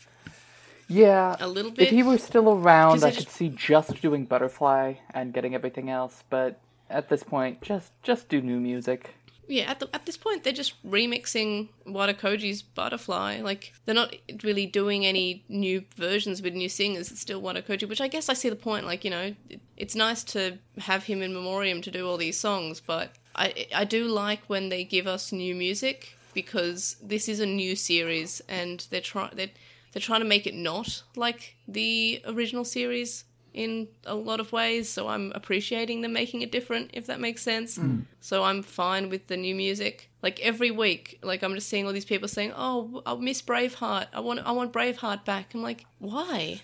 Yeah. 0.88 1.36
a 1.40 1.48
little 1.48 1.70
bit. 1.70 1.84
If 1.84 1.90
he 1.90 2.02
were 2.02 2.18
still 2.18 2.48
around, 2.50 3.04
I 3.04 3.08
I 3.08 3.10
could 3.10 3.24
just- 3.24 3.36
see 3.36 3.48
just 3.48 4.00
doing 4.00 4.24
Butterfly 4.26 4.94
and 5.12 5.32
getting 5.32 5.54
everything 5.54 5.90
else. 5.90 6.24
But 6.30 6.60
at 6.90 7.08
this 7.08 7.22
point, 7.22 7.62
just 7.62 7.92
just 8.02 8.28
do 8.28 8.40
new 8.40 8.60
music. 8.60 9.14
Yeah, 9.46 9.70
at 9.70 9.78
the, 9.78 9.90
at 9.92 10.06
this 10.06 10.16
point, 10.16 10.42
they're 10.42 10.54
just 10.54 10.72
remixing 10.90 11.68
Wada 11.84 12.14
Koji's 12.14 12.62
Butterfly. 12.62 13.42
Like 13.42 13.74
they're 13.84 13.94
not 13.94 14.14
really 14.42 14.64
doing 14.66 15.04
any 15.04 15.44
new 15.48 15.84
versions 15.96 16.40
with 16.40 16.54
new 16.54 16.70
singers. 16.70 17.10
It's 17.10 17.20
still 17.20 17.42
Wada 17.42 17.60
Koji, 17.60 17.86
which 17.86 18.00
I 18.00 18.08
guess 18.08 18.30
I 18.30 18.32
see 18.34 18.48
the 18.48 18.56
point. 18.56 18.86
Like 18.86 19.04
you 19.04 19.10
know, 19.10 19.34
it, 19.50 19.60
it's 19.76 19.94
nice 19.94 20.24
to 20.24 20.58
have 20.78 21.04
him 21.04 21.20
in 21.22 21.34
memoriam 21.34 21.82
to 21.82 21.90
do 21.90 22.08
all 22.08 22.16
these 22.16 22.38
songs, 22.40 22.80
but 22.80 23.12
I 23.34 23.66
I 23.74 23.84
do 23.84 24.04
like 24.06 24.40
when 24.46 24.70
they 24.70 24.82
give 24.84 25.06
us 25.06 25.30
new 25.32 25.54
music 25.54 26.16
because 26.32 26.96
this 27.02 27.28
is 27.28 27.38
a 27.40 27.46
new 27.46 27.76
series 27.76 28.40
and 28.48 28.86
they're 28.90 29.00
trying 29.00 29.30
they're 29.36 29.50
they're 29.94 30.00
trying 30.00 30.20
to 30.20 30.26
make 30.26 30.46
it 30.46 30.54
not 30.54 31.04
like 31.14 31.54
the 31.68 32.20
original 32.26 32.64
series 32.64 33.24
in 33.54 33.86
a 34.04 34.14
lot 34.16 34.40
of 34.40 34.50
ways. 34.52 34.88
So 34.88 35.06
I'm 35.06 35.30
appreciating 35.34 36.00
them 36.00 36.12
making 36.12 36.42
it 36.42 36.50
different, 36.50 36.90
if 36.92 37.06
that 37.06 37.20
makes 37.20 37.42
sense. 37.42 37.78
Mm. 37.78 38.02
So 38.20 38.42
I'm 38.42 38.62
fine 38.62 39.08
with 39.08 39.28
the 39.28 39.36
new 39.36 39.54
music. 39.54 40.10
Like 40.20 40.40
every 40.40 40.72
week, 40.72 41.20
like 41.22 41.44
I'm 41.44 41.54
just 41.54 41.68
seeing 41.68 41.86
all 41.86 41.92
these 41.92 42.04
people 42.04 42.26
saying, 42.26 42.52
"Oh, 42.56 43.02
I 43.06 43.14
miss 43.14 43.40
Braveheart. 43.40 44.08
I 44.12 44.20
want, 44.20 44.40
I 44.40 44.50
want 44.50 44.72
Braveheart 44.72 45.24
back." 45.24 45.54
I'm 45.54 45.62
like, 45.62 45.86
why? 46.00 46.60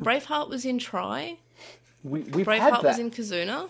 Braveheart 0.00 0.48
was 0.48 0.64
in 0.64 0.78
Tri. 0.78 1.36
We 2.02 2.20
we've 2.20 2.46
had 2.46 2.60
Braveheart 2.60 2.82
that. 2.82 2.84
was 2.84 2.98
in 2.98 3.10
Kizuna. 3.10 3.68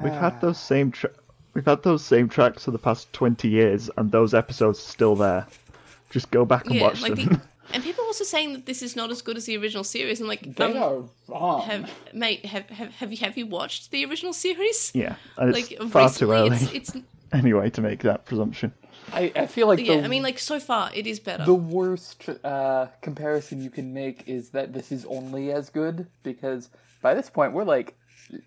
We've 0.00 0.12
had 0.12 0.34
ah. 0.34 0.38
those 0.40 0.58
same 0.58 0.92
tra- 0.92 1.10
we've 1.52 1.66
had 1.66 1.82
those 1.82 2.02
same 2.02 2.28
tracks 2.28 2.64
for 2.64 2.70
the 2.70 2.78
past 2.78 3.12
twenty 3.12 3.48
years, 3.48 3.90
and 3.98 4.10
those 4.10 4.32
episodes 4.32 4.78
are 4.78 4.90
still 4.90 5.16
there. 5.16 5.46
Just 6.10 6.30
go 6.30 6.44
back 6.44 6.66
and 6.66 6.76
Yeah, 6.76 6.82
watch 6.82 7.02
like 7.02 7.16
them. 7.16 7.28
the, 7.28 7.40
and 7.72 7.82
people 7.82 8.04
are 8.04 8.06
also 8.06 8.24
saying 8.24 8.52
that 8.52 8.66
this 8.66 8.82
is 8.82 8.96
not 8.96 9.10
as 9.10 9.22
good 9.22 9.36
as 9.36 9.46
the 9.46 9.56
original 9.56 9.84
series. 9.84 10.20
And 10.20 10.28
like, 10.28 10.56
They 10.56 10.64
um, 10.64 10.76
are 10.76 11.02
wrong. 11.28 11.62
have 11.62 11.90
mate, 12.12 12.44
have, 12.46 12.68
have 12.70 12.94
have 12.94 13.12
you 13.12 13.18
have 13.18 13.36
you 13.38 13.46
watched 13.46 13.90
the 13.90 14.04
original 14.04 14.32
series? 14.32 14.92
yeah, 14.94 15.16
it's 15.38 15.70
Like 15.70 15.90
far 15.90 16.10
too 16.10 16.32
early 16.32 16.56
it's, 16.56 16.72
it's 16.72 16.96
anyway 17.32 17.70
to 17.70 17.80
make 17.80 18.00
that 18.00 18.24
presumption. 18.24 18.72
I, 19.12 19.32
I 19.34 19.46
feel 19.46 19.66
like 19.66 19.80
yeah. 19.80 19.96
the, 19.96 20.04
I 20.04 20.08
mean, 20.08 20.22
like 20.22 20.38
so 20.38 20.60
far, 20.60 20.90
it 20.94 21.06
is 21.06 21.18
better. 21.18 21.44
the 21.44 21.54
worst 21.54 22.28
uh, 22.44 22.86
comparison 23.00 23.62
you 23.62 23.70
can 23.70 23.92
make 23.92 24.28
is 24.28 24.50
that 24.50 24.72
this 24.72 24.92
is 24.92 25.04
only 25.06 25.50
as 25.52 25.70
good 25.70 26.06
because 26.22 26.68
by 27.02 27.14
this 27.14 27.30
point 27.30 27.52
we're 27.52 27.64
like 27.64 27.96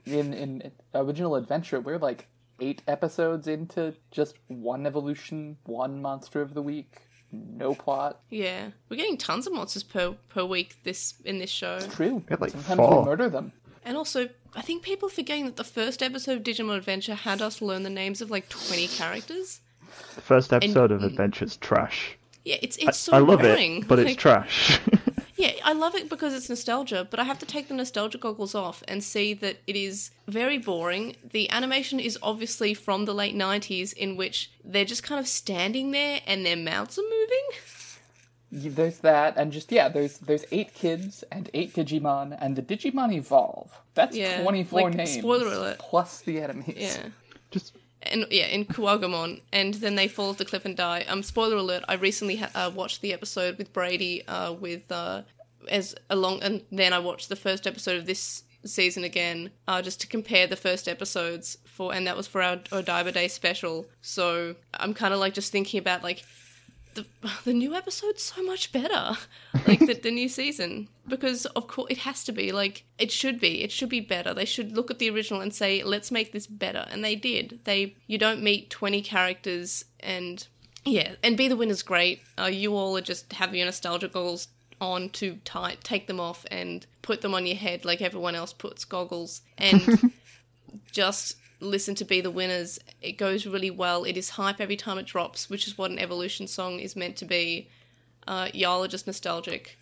in 0.06 0.34
in 0.34 0.72
original 0.94 1.36
adventure 1.36 1.82
we're 1.82 1.98
like 1.98 2.28
eight 2.60 2.82
episodes 2.88 3.48
into 3.48 3.94
just 4.12 4.38
one 4.48 4.86
evolution, 4.86 5.58
one 5.66 6.02
monster 6.02 6.42
of 6.42 6.54
the 6.54 6.62
week, 6.62 7.02
no 7.34 7.74
plot. 7.76 8.20
Yeah, 8.30 8.68
we're 8.90 8.96
getting 8.98 9.18
tons 9.18 9.48
of 9.48 9.54
monsters 9.54 9.84
per 9.84 10.16
per 10.30 10.46
week 10.46 10.78
this 10.84 11.16
in 11.26 11.40
this 11.40 11.50
show, 11.50 11.80
True. 11.80 12.24
had, 12.30 12.40
like, 12.42 12.52
Sometimes 12.52 12.78
four. 12.78 13.00
we 13.02 13.06
murder 13.06 13.30
them. 13.30 13.52
and 13.84 13.98
also 13.98 14.30
I 14.56 14.62
think 14.62 14.84
people 14.84 15.08
are 15.08 15.12
forgetting 15.12 15.46
that 15.46 15.56
the 15.56 15.64
first 15.64 16.04
episode 16.04 16.38
of 16.38 16.44
Digimon 16.44 16.78
Adventure 16.78 17.16
had 17.16 17.42
us 17.42 17.62
learn 17.62 17.84
the 17.84 17.90
names 17.90 18.22
of 18.22 18.30
like 18.32 18.48
twenty 18.50 18.88
characters. 18.88 19.62
The 20.16 20.22
first 20.22 20.54
episode 20.54 20.92
of 20.92 21.04
Adventure's 21.04 21.58
trash. 21.58 22.18
Yeah, 22.46 22.58
it's 22.62 22.78
it's 22.78 22.98
so 23.00 23.14
I 23.14 23.20
love 23.20 23.40
boring. 23.42 23.82
it, 23.84 23.88
but 23.88 24.00
it's 24.06 24.16
trash. 24.16 24.80
Yeah, 25.36 25.52
I 25.64 25.74
love 25.74 25.96
it 25.96 26.10
because 26.10 26.34
it's 26.34 26.48
nostalgia, 26.50 27.08
but 27.10 27.20
I 27.20 27.24
have 27.24 27.40
to 27.40 27.46
take 27.46 27.68
the 27.68 27.74
nostalgia 27.74 28.18
goggles 28.20 28.54
off 28.54 28.84
and 28.88 29.04
see 29.04 29.34
that 29.36 29.58
it 29.66 29.76
is 29.76 30.12
very 30.28 30.60
boring. 30.60 31.16
The 31.24 31.50
animation 31.50 32.00
is 32.00 32.20
obviously 32.22 32.74
from 32.74 33.06
the 33.06 33.14
late 33.16 33.36
90s, 33.36 33.94
in 33.94 34.16
which 34.16 34.52
they're 34.64 34.86
just 34.86 35.02
kind 35.04 35.20
of 35.20 35.28
standing 35.28 35.92
there 35.92 36.22
and 36.28 36.46
their 36.46 36.56
mouths 36.56 37.00
are 37.00 37.04
moving. 37.04 37.46
There's 38.76 39.00
that, 39.00 39.36
and 39.36 39.52
just 39.52 39.72
yeah, 39.72 39.90
there's 39.90 40.20
there's 40.20 40.46
eight 40.52 40.76
kids 40.76 41.24
and 41.32 41.50
eight 41.56 41.74
Digimon, 41.74 42.38
and 42.40 42.56
the 42.56 42.62
Digimon 42.62 43.12
evolve. 43.12 43.72
That's 43.96 44.16
Yeah, 44.16 44.44
twenty 44.44 44.64
four 44.64 44.82
like, 44.84 44.94
names. 44.94 45.14
spoiler 45.14 45.48
alert. 45.48 45.80
Plus 45.80 46.22
the 46.22 46.40
enemies. 46.40 46.76
Yeah. 46.78 47.08
Just 47.50 47.74
and 48.04 48.26
yeah, 48.30 48.48
in 48.48 48.66
Kuwagamon, 48.66 49.42
and 49.52 49.76
then 49.76 49.96
they 49.96 50.08
fall 50.08 50.30
off 50.30 50.38
the 50.38 50.46
cliff 50.46 50.66
and 50.66 50.76
die. 50.76 51.06
Um, 51.08 51.24
spoiler 51.24 51.58
alert: 51.58 51.84
I 51.88 51.96
recently 51.96 52.38
ha- 52.38 52.52
uh, 52.56 52.72
watched 52.74 53.02
the 53.02 53.14
episode 53.14 53.58
with 53.58 53.74
Brady, 53.74 54.26
uh, 54.28 54.54
with 54.54 54.92
uh, 54.92 55.24
as 55.70 55.96
along, 56.10 56.42
and 56.44 56.64
then 56.72 56.94
I 56.94 57.00
watched 57.00 57.30
the 57.30 57.36
first 57.36 57.68
episode 57.68 57.98
of 57.98 58.06
this 58.06 58.44
season 58.66 59.04
again, 59.04 59.52
uh, 59.68 59.82
just 59.82 60.02
to 60.02 60.08
compare 60.08 60.48
the 60.48 60.56
first 60.56 60.88
episodes 60.88 61.58
for, 61.66 61.94
and 61.94 62.08
that 62.08 62.18
was 62.18 62.28
for 62.28 62.42
our 62.42 62.58
Odaiba 62.58 63.14
Day 63.14 63.28
special. 63.28 63.86
So 64.02 64.56
I'm 64.74 64.94
kind 64.94 65.14
of 65.14 65.20
like 65.20 65.34
just 65.34 65.52
thinking 65.52 65.80
about 65.80 66.04
like 66.04 66.24
the 66.96 67.06
the 67.44 67.54
new 67.54 67.76
episode's 67.76 68.24
so 68.24 68.44
much 68.44 68.72
better, 68.72 69.18
like 69.68 69.80
the, 69.80 69.94
the 69.94 70.12
new 70.12 70.30
season, 70.30 70.90
because 71.08 71.46
of 71.48 71.68
course 71.68 71.92
it 71.92 72.00
has 72.00 72.24
to 72.26 72.32
be 72.32 72.52
like 72.52 72.86
it 72.98 73.12
should 73.12 73.40
be. 73.40 73.64
It 73.64 73.72
should 73.72 73.90
be 73.90 74.00
better. 74.00 74.34
They 74.34 74.46
should 74.46 74.74
look 74.74 74.92
at 74.92 75.00
the 75.00 75.10
original 75.10 75.42
and 75.42 75.54
say, 75.54 75.84
let's 75.84 76.12
make 76.12 76.32
this 76.32 76.48
better, 76.48 76.88
and 76.90 77.04
they 77.04 77.16
did. 77.16 77.60
They 77.64 77.96
you 78.08 78.18
don't 78.18 78.44
meet 78.44 78.70
twenty 78.70 79.02
characters 79.02 79.86
and 80.00 80.46
yeah, 80.86 81.16
and 81.24 81.38
be 81.38 81.48
the 81.48 81.56
winner's 81.56 81.84
great. 81.84 82.22
Uh, 82.38 82.46
you 82.46 82.76
all 82.76 82.98
are 82.98 83.02
just 83.02 83.32
have 83.34 83.56
your 83.56 83.66
nostalgia 83.66 84.08
goggles 84.08 84.48
on 84.82 85.10
to 85.10 85.36
tie, 85.46 85.78
take 85.84 86.08
them 86.08 86.20
off 86.20 86.46
and 86.52 86.86
put 87.02 87.22
them 87.22 87.34
on 87.34 87.46
your 87.46 87.56
head 87.56 87.86
like 87.86 88.02
everyone 88.02 88.36
else 88.36 88.52
puts 88.52 88.84
goggles 88.84 89.42
and 89.58 90.12
just 90.92 91.38
listen 91.64 91.96
to 91.96 92.06
Be 92.06 92.22
the 92.22 92.32
Winners. 92.32 92.80
It 93.02 93.14
goes 93.14 93.46
really 93.46 93.72
well. 93.72 94.04
It 94.04 94.18
is 94.18 94.32
hype 94.32 94.60
every 94.62 94.78
time 94.78 94.98
it 94.98 95.06
drops, 95.06 95.50
which 95.50 95.68
is 95.68 95.78
what 95.78 95.92
an 95.92 96.00
evolution 96.00 96.48
song 96.48 96.80
is 96.80 96.96
meant 96.96 97.16
to 97.18 97.26
be. 97.26 97.70
Uh, 98.28 98.50
y'all 98.54 98.84
are 98.84 98.88
just 98.88 99.08
nostalgic. 99.08 99.78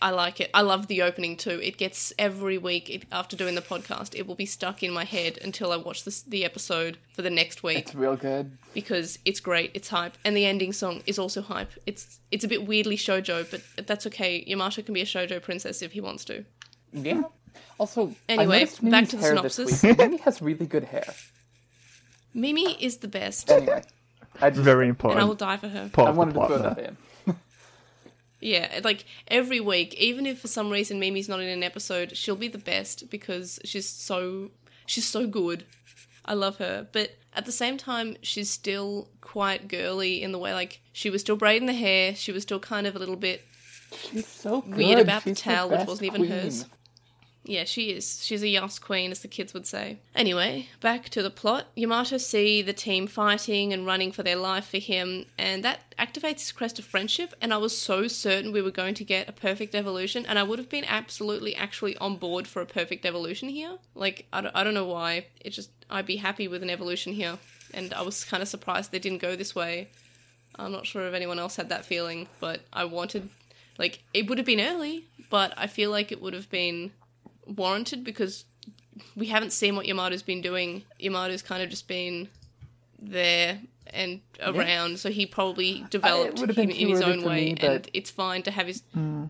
I 0.00 0.10
like 0.10 0.40
it. 0.40 0.48
I 0.54 0.60
love 0.60 0.86
the 0.86 1.02
opening 1.02 1.36
too. 1.36 1.60
It 1.60 1.76
gets 1.76 2.12
every 2.20 2.56
week 2.56 2.88
it, 2.88 3.02
after 3.10 3.36
doing 3.36 3.56
the 3.56 3.60
podcast. 3.60 4.14
It 4.14 4.28
will 4.28 4.36
be 4.36 4.46
stuck 4.46 4.82
in 4.84 4.92
my 4.92 5.02
head 5.02 5.38
until 5.42 5.72
I 5.72 5.76
watch 5.76 6.04
this, 6.04 6.22
the 6.22 6.44
episode 6.44 6.98
for 7.14 7.22
the 7.22 7.30
next 7.30 7.64
week 7.64 7.78
It's 7.78 7.94
real 7.96 8.14
good. 8.14 8.56
because 8.74 9.18
it's 9.24 9.40
great. 9.40 9.72
It's 9.74 9.88
hype, 9.88 10.16
and 10.24 10.36
the 10.36 10.46
ending 10.46 10.72
song 10.72 11.02
is 11.06 11.18
also 11.18 11.42
hype. 11.42 11.72
It's 11.84 12.20
it's 12.30 12.44
a 12.44 12.48
bit 12.48 12.64
weirdly 12.64 12.96
shojo, 12.96 13.50
but 13.50 13.86
that's 13.88 14.06
okay. 14.06 14.44
Yamato 14.46 14.82
can 14.82 14.94
be 14.94 15.00
a 15.00 15.04
shojo 15.04 15.42
princess 15.42 15.82
if 15.82 15.90
he 15.92 16.00
wants 16.00 16.24
to. 16.26 16.44
Yeah. 16.92 17.22
Also, 17.78 18.14
Anyway, 18.28 18.62
I 18.62 18.90
back 18.90 19.08
to 19.08 19.16
the 19.16 19.22
hair 19.22 19.36
synopsis. 19.36 19.80
This 19.80 19.82
week. 19.82 19.98
Mimi 19.98 20.16
has 20.18 20.42
really 20.42 20.66
good 20.66 20.84
hair. 20.84 21.14
Mimi 22.34 22.82
is 22.82 22.98
the 22.98 23.08
best, 23.08 23.50
Anyway, 23.50 23.82
I 24.40 24.50
just 24.50 24.62
very 24.62 24.84
and 24.84 24.90
important. 24.90 25.20
I 25.20 25.24
will 25.24 25.34
die 25.34 25.56
for 25.56 25.68
her. 25.68 25.88
part 25.92 26.08
I 26.08 26.10
wanted 26.12 26.34
to 26.34 26.38
plot 26.38 26.48
throw 26.48 26.58
that 26.58 26.78
in. 26.78 26.96
Yeah, 28.40 28.80
like 28.84 29.04
every 29.26 29.58
week, 29.58 29.94
even 29.94 30.24
if 30.24 30.38
for 30.40 30.46
some 30.46 30.70
reason 30.70 31.00
Mimi's 31.00 31.28
not 31.28 31.40
in 31.40 31.48
an 31.48 31.64
episode, 31.64 32.16
she'll 32.16 32.36
be 32.36 32.46
the 32.46 32.58
best 32.58 33.10
because 33.10 33.58
she's 33.64 33.88
so 33.88 34.50
she's 34.86 35.06
so 35.06 35.26
good. 35.26 35.64
I 36.24 36.34
love 36.34 36.58
her. 36.58 36.86
But 36.92 37.16
at 37.34 37.46
the 37.46 37.52
same 37.52 37.76
time, 37.78 38.16
she's 38.22 38.48
still 38.48 39.08
quite 39.20 39.66
girly 39.66 40.22
in 40.22 40.30
the 40.30 40.38
way 40.38 40.54
like 40.54 40.80
she 40.92 41.10
was 41.10 41.20
still 41.20 41.34
braiding 41.34 41.66
the 41.66 41.72
hair. 41.72 42.14
She 42.14 42.30
was 42.30 42.44
still 42.44 42.60
kind 42.60 42.86
of 42.86 42.94
a 42.94 42.98
little 43.00 43.16
bit 43.16 43.42
She's 43.96 44.26
so 44.26 44.60
good. 44.60 44.76
Weird 44.76 44.98
about 45.00 45.24
the 45.24 45.30
She's 45.30 45.40
towel, 45.40 45.70
which 45.70 45.86
wasn't 45.86 46.06
even 46.06 46.20
queen. 46.26 46.30
hers. 46.30 46.66
Yeah, 47.48 47.64
she 47.64 47.92
is. 47.92 48.22
She's 48.22 48.42
a 48.42 48.48
Yas 48.48 48.78
queen, 48.78 49.10
as 49.10 49.20
the 49.20 49.26
kids 49.26 49.54
would 49.54 49.66
say. 49.66 50.00
Anyway, 50.14 50.68
back 50.82 51.08
to 51.08 51.22
the 51.22 51.30
plot. 51.30 51.68
Yamato 51.74 52.18
see 52.18 52.60
the 52.60 52.74
team 52.74 53.06
fighting 53.06 53.72
and 53.72 53.86
running 53.86 54.12
for 54.12 54.22
their 54.22 54.36
life 54.36 54.68
for 54.68 54.76
him, 54.76 55.24
and 55.38 55.64
that 55.64 55.94
activates 55.98 56.40
his 56.40 56.52
crest 56.52 56.78
of 56.78 56.84
friendship. 56.84 57.34
And 57.40 57.54
I 57.54 57.56
was 57.56 57.76
so 57.76 58.06
certain 58.06 58.52
we 58.52 58.60
were 58.60 58.70
going 58.70 58.92
to 58.96 59.04
get 59.04 59.30
a 59.30 59.32
perfect 59.32 59.74
evolution, 59.74 60.26
and 60.26 60.38
I 60.38 60.42
would 60.42 60.58
have 60.58 60.68
been 60.68 60.84
absolutely 60.84 61.56
actually 61.56 61.96
on 61.96 62.16
board 62.16 62.46
for 62.46 62.60
a 62.60 62.66
perfect 62.66 63.06
evolution 63.06 63.48
here. 63.48 63.78
Like, 63.94 64.26
I 64.30 64.42
don't, 64.42 64.54
I 64.54 64.62
don't 64.62 64.74
know 64.74 64.84
why. 64.84 65.28
It 65.40 65.50
just, 65.50 65.70
I'd 65.88 66.04
be 66.04 66.16
happy 66.16 66.48
with 66.48 66.62
an 66.62 66.68
evolution 66.68 67.14
here. 67.14 67.38
And 67.72 67.94
I 67.94 68.02
was 68.02 68.26
kind 68.26 68.42
of 68.42 68.48
surprised 68.48 68.92
they 68.92 68.98
didn't 68.98 69.22
go 69.22 69.36
this 69.36 69.54
way. 69.54 69.88
I'm 70.56 70.72
not 70.72 70.86
sure 70.86 71.08
if 71.08 71.14
anyone 71.14 71.38
else 71.38 71.56
had 71.56 71.70
that 71.70 71.86
feeling, 71.86 72.28
but 72.40 72.60
I 72.74 72.84
wanted 72.84 73.30
like 73.78 74.02
it 74.12 74.28
would 74.28 74.36
have 74.36 74.46
been 74.46 74.60
early, 74.60 75.06
but 75.30 75.54
I 75.56 75.66
feel 75.66 75.90
like 75.90 76.12
it 76.12 76.20
would 76.20 76.34
have 76.34 76.50
been 76.50 76.90
warranted 77.56 78.04
because 78.04 78.44
we 79.16 79.26
haven't 79.26 79.52
seen 79.52 79.76
what 79.76 79.86
Yamato's 79.86 80.22
been 80.22 80.40
doing. 80.42 80.82
Yamato's 81.00 81.42
kind 81.42 81.62
of 81.62 81.70
just 81.70 81.88
been 81.88 82.28
there 83.00 83.60
and 83.92 84.20
around, 84.44 84.98
so 84.98 85.10
he 85.10 85.24
probably 85.24 85.84
developed 85.90 86.38
would 86.40 86.50
have 86.50 86.58
him 86.58 86.70
in 86.70 86.88
his 86.88 87.00
own 87.00 87.24
way, 87.24 87.46
me, 87.46 87.50
and 87.60 87.82
but- 87.82 87.90
it's 87.94 88.10
fine 88.10 88.42
to 88.42 88.50
have 88.50 88.66
his. 88.66 88.82
Hmm. 88.92 89.24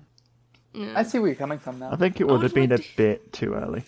I 0.94 1.02
see 1.02 1.18
where 1.18 1.28
you're 1.28 1.36
coming 1.36 1.58
from 1.58 1.78
now. 1.78 1.90
I 1.92 1.96
think 1.96 2.20
it 2.20 2.24
I 2.28 2.32
would 2.32 2.42
have 2.42 2.54
been 2.54 2.70
a 2.72 2.76
like 2.76 2.84
to- 2.84 2.96
bit 2.96 3.32
too 3.32 3.54
early. 3.54 3.84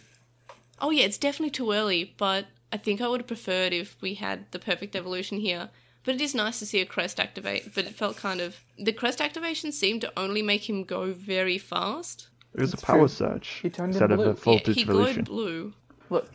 Oh 0.81 0.91
yeah, 0.91 1.05
it's 1.05 1.19
definitely 1.19 1.51
too 1.51 1.73
early, 1.73 2.15
but 2.17 2.47
I 2.73 2.77
think 2.79 3.01
I 3.01 3.09
would 3.09 3.21
have 3.21 3.27
preferred 3.27 3.73
if 3.73 4.01
we 4.01 4.15
had 4.15 4.51
the 4.53 4.59
perfect 4.59 4.97
evolution 4.97 5.39
here. 5.41 5.69
But 6.05 6.15
it 6.15 6.21
is 6.23 6.35
nice 6.35 6.59
to 6.61 6.67
see 6.67 6.81
a 6.81 6.87
crest 6.87 7.21
activate, 7.21 7.75
but 7.75 7.85
it 7.85 7.95
felt 7.95 8.17
kind 8.17 8.41
of 8.41 8.57
the 8.79 8.93
crest 8.93 9.21
activation 9.21 9.71
seemed 9.73 10.01
to 10.01 10.13
only 10.19 10.41
make 10.41 10.69
him 10.69 10.85
go 10.85 11.13
very 11.13 11.59
fast. 11.59 12.29
It 12.55 12.61
was 12.61 12.73
It's 12.73 12.83
a 12.83 12.87
power 12.87 13.07
true. 13.07 13.09
surge 13.09 13.49
He 13.63 13.71
turned 13.71 13.91
instead 13.91 14.11
in 14.11 14.13
of 14.13 14.19
blue. 14.19 14.31
a 14.31 14.35
Yeah, 14.35 14.35
voltage 14.45 14.77
he 14.77 14.83
evolution. 14.83 15.25
glowed 15.25 15.27
blue. 15.27 15.75
Look, 16.11 16.31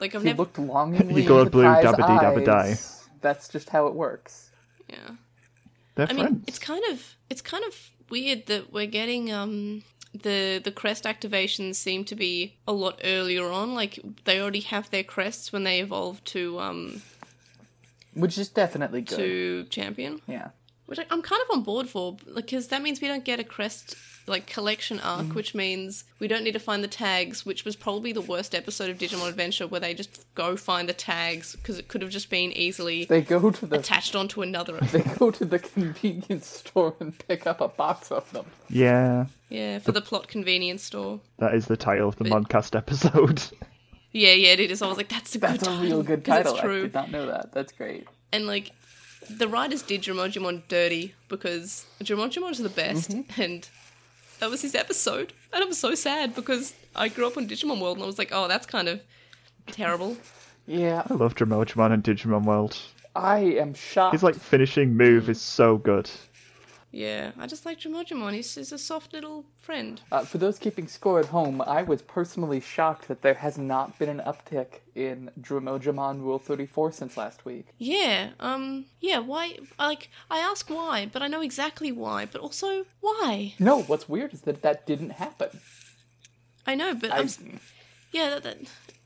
Like 0.00 0.14
I've 0.14 0.22
he 0.22 0.28
never 0.28 0.38
looked 0.38 0.58
longingly 0.58 1.22
He 1.22 1.26
glowed 1.26 1.46
into 1.46 1.50
blue, 1.50 1.62
Kai's 1.64 1.84
dabba-dee, 1.84 2.02
dabba-die. 2.24 2.68
eyes. 2.70 3.08
That's 3.20 3.48
just 3.48 3.68
how 3.70 3.86
it 3.86 3.94
works. 3.94 4.50
yeah. 4.88 5.10
They're 5.96 6.06
I 6.08 6.12
mean, 6.12 6.44
it's 6.46 6.58
kind 6.60 6.84
of 6.92 7.16
it's 7.28 7.42
kind 7.42 7.64
of 7.64 7.74
weird 8.08 8.46
that 8.46 8.72
we're 8.72 8.86
getting 8.86 9.32
um 9.32 9.82
the 10.14 10.60
the 10.62 10.70
crest 10.70 11.04
activations 11.04 11.74
seem 11.74 12.04
to 12.04 12.14
be 12.14 12.56
a 12.68 12.72
lot 12.72 13.00
earlier 13.02 13.50
on. 13.50 13.74
Like 13.74 13.98
they 14.24 14.40
already 14.40 14.60
have 14.60 14.88
their 14.90 15.02
crests 15.02 15.52
when 15.52 15.64
they 15.64 15.80
evolve 15.80 16.22
to 16.26 16.60
um 16.60 17.02
Which 18.14 18.38
is 18.38 18.48
definitely 18.48 19.00
good. 19.02 19.16
to 19.16 19.64
champion, 19.70 20.20
Yeah. 20.28 20.50
which 20.86 21.00
I, 21.00 21.06
I'm 21.10 21.22
kind 21.22 21.42
of 21.42 21.56
on 21.58 21.64
board 21.64 21.88
for 21.88 22.16
because 22.34 22.68
that 22.68 22.80
means 22.80 23.00
we 23.00 23.08
don't 23.08 23.24
get 23.24 23.40
a 23.40 23.44
crest 23.44 23.96
like 24.28 24.46
collection 24.46 25.00
arc, 25.00 25.26
Mm. 25.26 25.34
which 25.34 25.54
means 25.54 26.04
we 26.18 26.28
don't 26.28 26.44
need 26.44 26.52
to 26.52 26.58
find 26.58 26.84
the 26.84 26.88
tags, 26.88 27.44
which 27.46 27.64
was 27.64 27.74
probably 27.76 28.12
the 28.12 28.20
worst 28.20 28.54
episode 28.54 28.90
of 28.90 28.98
Digimon 28.98 29.28
Adventure 29.28 29.66
where 29.66 29.80
they 29.80 29.94
just 29.94 30.26
go 30.34 30.56
find 30.56 30.88
the 30.88 30.92
tags 30.92 31.56
because 31.56 31.78
it 31.78 31.88
could 31.88 32.02
have 32.02 32.10
just 32.10 32.30
been 32.30 32.52
easily 32.52 33.04
They 33.06 33.22
go 33.22 33.50
to 33.50 33.66
the 33.66 33.78
attached 33.78 34.14
onto 34.14 34.42
another. 34.42 34.78
they 34.92 35.02
go 35.02 35.30
to 35.30 35.44
the 35.44 35.58
convenience 35.58 36.46
store 36.46 36.94
and 37.00 37.18
pick 37.26 37.46
up 37.46 37.60
a 37.60 37.68
box 37.68 38.10
of 38.12 38.30
them. 38.32 38.46
yeah, 38.68 39.26
yeah, 39.48 39.78
for 39.78 39.92
the 39.92 40.02
plot 40.02 40.28
convenience 40.28 40.82
store. 40.84 41.20
that 41.38 41.54
is 41.54 41.66
the 41.66 41.76
title 41.76 42.08
of 42.08 42.16
the 42.16 42.24
But- 42.24 42.44
Modcast 42.44 42.76
episode. 42.76 43.42
Yeah, 44.10 44.32
yeah, 44.32 44.52
it 44.52 44.70
is. 44.70 44.80
I 44.80 44.88
was 44.88 44.96
like, 44.96 45.10
that's 45.10 45.34
a 45.34 45.38
good 45.38 45.50
That's 45.50 45.62
a 45.64 45.66
title. 45.66 45.82
real 45.82 46.02
good 46.02 46.24
'cause 46.24 46.44
title. 46.44 46.54
It's 46.54 46.64
I 46.64 46.68
did 46.80 46.94
not 46.94 47.10
know 47.10 47.26
that. 47.26 47.52
That's 47.52 47.72
great. 47.72 48.06
And 48.32 48.46
like, 48.46 48.72
the 49.28 49.46
writers 49.46 49.82
did 49.82 50.00
Jumon 50.02 50.62
dirty 50.66 51.14
because 51.28 51.84
Jumon 52.02 52.50
is 52.50 52.58
the 52.58 52.70
best, 52.70 53.10
Mm-hmm. 53.10 53.40
and 53.40 53.68
that 54.38 54.50
was 54.50 54.62
his 54.62 54.74
episode. 54.74 55.32
And 55.52 55.62
I'm 55.62 55.72
so 55.72 55.94
sad 55.94 56.34
because 56.34 56.74
I 56.94 57.08
grew 57.08 57.26
up 57.26 57.36
on 57.36 57.48
Digimon 57.48 57.80
World 57.80 57.96
and 57.96 58.04
I 58.04 58.06
was 58.06 58.18
like, 58.18 58.30
oh, 58.32 58.48
that's 58.48 58.66
kind 58.66 58.88
of 58.88 59.00
terrible. 59.66 60.16
Yeah, 60.66 61.02
I 61.08 61.14
love 61.14 61.34
Drimogemon 61.34 61.92
and 61.92 62.04
Digimon 62.04 62.44
World. 62.44 62.78
I 63.16 63.38
am 63.38 63.74
shocked. 63.74 64.12
His 64.12 64.22
like 64.22 64.34
finishing 64.34 64.96
move 64.96 65.24
mm. 65.24 65.30
is 65.30 65.40
so 65.40 65.76
good. 65.78 66.10
Yeah, 66.90 67.32
I 67.38 67.46
just 67.46 67.66
like 67.66 67.78
Jumon. 67.78 68.32
He's, 68.32 68.54
he's 68.54 68.72
a 68.72 68.78
soft 68.78 69.12
little 69.12 69.44
friend. 69.58 70.00
Uh, 70.10 70.24
for 70.24 70.38
those 70.38 70.58
keeping 70.58 70.88
score 70.88 71.20
at 71.20 71.26
home, 71.26 71.60
I 71.60 71.82
was 71.82 72.00
personally 72.00 72.60
shocked 72.60 73.08
that 73.08 73.20
there 73.20 73.34
has 73.34 73.58
not 73.58 73.98
been 73.98 74.08
an 74.08 74.20
uptick 74.20 74.80
in 74.94 75.30
Drimogemon 75.38 76.22
Rule 76.22 76.38
34 76.38 76.92
since 76.92 77.16
last 77.16 77.44
week. 77.44 77.66
Yeah, 77.76 78.30
um, 78.40 78.86
yeah, 79.00 79.18
why? 79.18 79.58
Like, 79.78 80.08
I 80.30 80.38
ask 80.38 80.68
why, 80.70 81.08
but 81.12 81.22
I 81.22 81.28
know 81.28 81.42
exactly 81.42 81.92
why, 81.92 82.24
but 82.24 82.40
also 82.40 82.86
why? 83.00 83.54
No, 83.58 83.82
what's 83.82 84.08
weird 84.08 84.32
is 84.32 84.42
that 84.42 84.62
that 84.62 84.86
didn't 84.86 85.10
happen. 85.10 85.60
I 86.66 86.74
know, 86.74 86.94
but 86.94 87.12
I, 87.12 87.18
I'm, 87.18 87.28
yeah, 88.12 88.30
that, 88.30 88.42
that, 88.44 88.58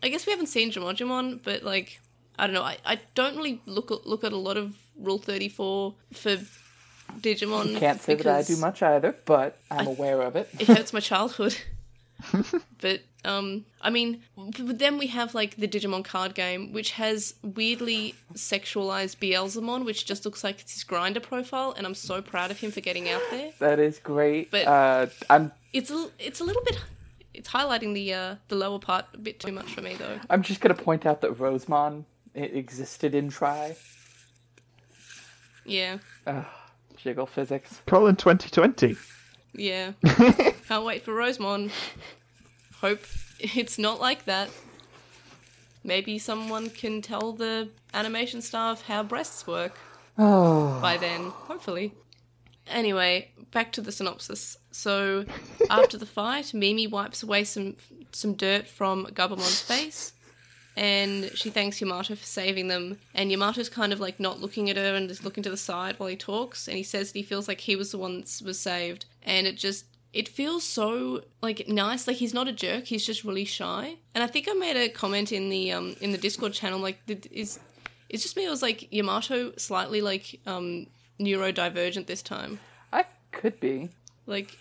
I 0.02 0.08
guess 0.08 0.24
we 0.26 0.30
haven't 0.30 0.46
seen 0.46 0.70
Jumon, 0.70 1.40
but 1.42 1.62
like, 1.64 2.00
I 2.38 2.46
don't 2.46 2.54
know. 2.54 2.62
I, 2.62 2.78
I 2.84 3.00
don't 3.14 3.36
really 3.36 3.60
look 3.66 3.90
look 4.04 4.24
at 4.24 4.32
a 4.32 4.36
lot 4.36 4.56
of 4.56 4.76
Rule 4.96 5.18
Thirty 5.18 5.48
Four 5.48 5.94
for 6.12 6.38
Digimon. 7.20 7.78
can't 7.78 8.00
say 8.00 8.14
that 8.14 8.26
I 8.26 8.42
do 8.42 8.56
much 8.56 8.82
either, 8.82 9.16
but 9.24 9.58
I'm 9.70 9.86
aware 9.86 10.22
of 10.22 10.36
it. 10.36 10.48
It 10.58 10.66
hurts 10.66 10.92
my 10.92 11.00
childhood. 11.00 11.56
but 12.80 13.00
um, 13.24 13.64
I 13.80 13.90
mean, 13.90 14.22
but 14.36 14.78
then 14.78 14.98
we 14.98 15.08
have 15.08 15.34
like 15.34 15.56
the 15.56 15.68
Digimon 15.68 16.04
card 16.04 16.34
game, 16.34 16.72
which 16.72 16.92
has 16.92 17.34
weirdly 17.42 18.14
sexualized 18.34 19.16
Beelzemon, 19.18 19.84
which 19.84 20.06
just 20.06 20.24
looks 20.24 20.42
like 20.42 20.60
it's 20.60 20.74
his 20.74 20.84
Grindr 20.84 21.22
profile, 21.22 21.74
and 21.76 21.86
I'm 21.86 21.94
so 21.94 22.22
proud 22.22 22.50
of 22.50 22.58
him 22.60 22.70
for 22.70 22.80
getting 22.80 23.08
out 23.08 23.22
there. 23.30 23.50
That 23.58 23.78
is 23.78 23.98
great. 23.98 24.50
But- 24.50 24.66
uh, 24.66 25.06
I'm 25.30 25.52
It's 25.72 25.90
a, 25.90 26.10
it's 26.18 26.40
a 26.40 26.44
little 26.44 26.62
bit. 26.64 26.78
It's 27.34 27.48
highlighting 27.48 27.94
the 27.94 28.12
uh, 28.12 28.34
the 28.48 28.56
lower 28.56 28.78
part 28.78 29.06
a 29.14 29.18
bit 29.18 29.40
too 29.40 29.52
much 29.52 29.72
for 29.72 29.80
me 29.80 29.94
though. 29.94 30.20
I'm 30.28 30.42
just 30.42 30.60
gonna 30.60 30.74
point 30.74 31.06
out 31.06 31.22
that 31.22 31.38
Rosemon 31.38 32.04
existed 32.34 33.14
in 33.14 33.30
Tri. 33.30 33.76
Yeah. 35.64 35.98
Jiggle 36.96 37.26
physics. 37.26 37.82
Colin 37.86 38.16
2020. 38.16 38.96
Yeah. 39.54 39.92
Can't 40.68 40.84
wait 40.84 41.02
for 41.02 41.12
Rosemon. 41.12 41.70
Hope 42.80 43.04
it's 43.38 43.78
not 43.78 44.00
like 44.00 44.24
that. 44.24 44.50
Maybe 45.84 46.18
someone 46.18 46.70
can 46.70 47.02
tell 47.02 47.32
the 47.32 47.68
animation 47.92 48.40
staff 48.40 48.82
how 48.82 49.02
breasts 49.02 49.46
work 49.46 49.76
Oh, 50.18 50.78
by 50.82 50.96
then, 50.96 51.30
hopefully. 51.30 51.94
Anyway, 52.68 53.30
back 53.50 53.72
to 53.72 53.80
the 53.80 53.92
synopsis. 53.92 54.56
So, 54.70 55.24
after 55.68 55.98
the 55.98 56.06
fight, 56.06 56.54
Mimi 56.54 56.86
wipes 56.86 57.22
away 57.22 57.44
some 57.44 57.76
some 58.12 58.34
dirt 58.34 58.68
from 58.68 59.06
Gabumon's 59.06 59.60
face, 59.62 60.12
and 60.76 61.30
she 61.34 61.50
thanks 61.50 61.80
Yamato 61.80 62.14
for 62.14 62.24
saving 62.24 62.68
them. 62.68 62.98
And 63.14 63.30
Yamato's 63.30 63.68
kind 63.68 63.92
of 63.92 64.00
like 64.00 64.18
not 64.18 64.40
looking 64.40 64.70
at 64.70 64.76
her 64.76 64.94
and 64.94 65.08
just 65.08 65.24
looking 65.24 65.42
to 65.42 65.50
the 65.50 65.56
side 65.56 65.98
while 65.98 66.08
he 66.08 66.16
talks, 66.16 66.68
and 66.68 66.76
he 66.76 66.82
says 66.82 67.12
that 67.12 67.18
he 67.18 67.22
feels 67.24 67.48
like 67.48 67.60
he 67.60 67.76
was 67.76 67.90
the 67.92 67.98
one 67.98 68.20
that 68.20 68.42
was 68.44 68.58
saved, 68.58 69.04
and 69.22 69.46
it 69.46 69.56
just 69.56 69.84
it 70.12 70.28
feels 70.28 70.64
so 70.64 71.22
like 71.40 71.68
nice. 71.68 72.06
Like 72.06 72.16
he's 72.16 72.34
not 72.34 72.48
a 72.48 72.52
jerk. 72.52 72.84
He's 72.84 73.04
just 73.06 73.24
really 73.24 73.44
shy. 73.44 73.96
And 74.14 74.22
i 74.22 74.26
think 74.26 74.46
i 74.50 74.52
made 74.52 74.76
a 74.76 74.88
comment 74.88 75.32
in 75.32 75.48
the 75.48 75.72
um 75.72 75.96
in 76.00 76.12
the 76.12 76.18
discord 76.18 76.52
channel 76.52 76.78
like 76.78 76.98
is 77.30 77.58
it's 78.08 78.22
just 78.22 78.36
me 78.36 78.44
it 78.44 78.50
was 78.50 78.60
like 78.62 78.92
yamato 78.92 79.52
slightly 79.56 80.02
like 80.02 80.38
um 80.46 80.86
neurodivergent 81.18 82.06
this 82.06 82.22
time. 82.22 82.58
I 82.92 83.04
could 83.30 83.58
be. 83.60 83.88
like 84.26 84.56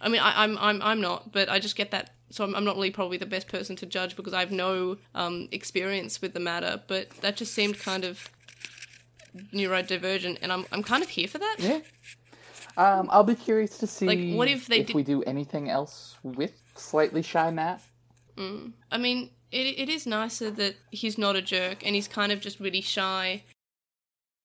i 0.00 0.08
mean 0.08 0.20
I, 0.20 0.42
i'm 0.44 0.58
i'm 0.58 0.82
i'm 0.82 1.00
not 1.00 1.32
but 1.32 1.48
i 1.48 1.58
just 1.58 1.76
get 1.76 1.90
that 1.92 2.14
so 2.30 2.44
I'm, 2.44 2.54
I'm 2.54 2.64
not 2.64 2.76
really 2.76 2.90
probably 2.90 3.16
the 3.18 3.26
best 3.26 3.48
person 3.48 3.76
to 3.76 3.86
judge 3.86 4.16
because 4.16 4.32
i 4.32 4.40
have 4.40 4.52
no 4.52 4.96
um 5.14 5.48
experience 5.52 6.20
with 6.22 6.32
the 6.32 6.40
matter 6.40 6.80
but 6.86 7.10
that 7.22 7.36
just 7.36 7.52
seemed 7.54 7.78
kind 7.78 8.04
of 8.04 8.28
neurodivergent 9.52 10.38
and 10.42 10.52
i'm 10.52 10.66
i'm 10.72 10.82
kind 10.82 11.02
of 11.02 11.08
here 11.10 11.28
for 11.28 11.38
that 11.38 11.56
Yeah. 11.58 11.80
Um, 12.76 13.08
I'll 13.10 13.24
be 13.24 13.34
curious 13.34 13.78
to 13.78 13.86
see 13.86 14.06
Like, 14.06 14.36
what 14.38 14.48
if 14.48 14.66
they 14.68 14.82
did- 14.84 14.94
we 14.94 15.02
do 15.02 15.22
anything 15.24 15.68
else 15.68 16.16
with 16.22 16.52
slightly 16.76 17.20
shy 17.20 17.50
Matt. 17.50 17.82
I 18.90 18.96
mean, 18.96 19.30
it 19.52 19.66
it 19.78 19.88
is 19.90 20.06
nicer 20.06 20.50
that 20.52 20.76
he's 20.90 21.18
not 21.18 21.36
a 21.36 21.42
jerk 21.42 21.84
and 21.84 21.94
he's 21.94 22.08
kind 22.08 22.32
of 22.32 22.40
just 22.40 22.58
really 22.58 22.80
shy. 22.80 23.42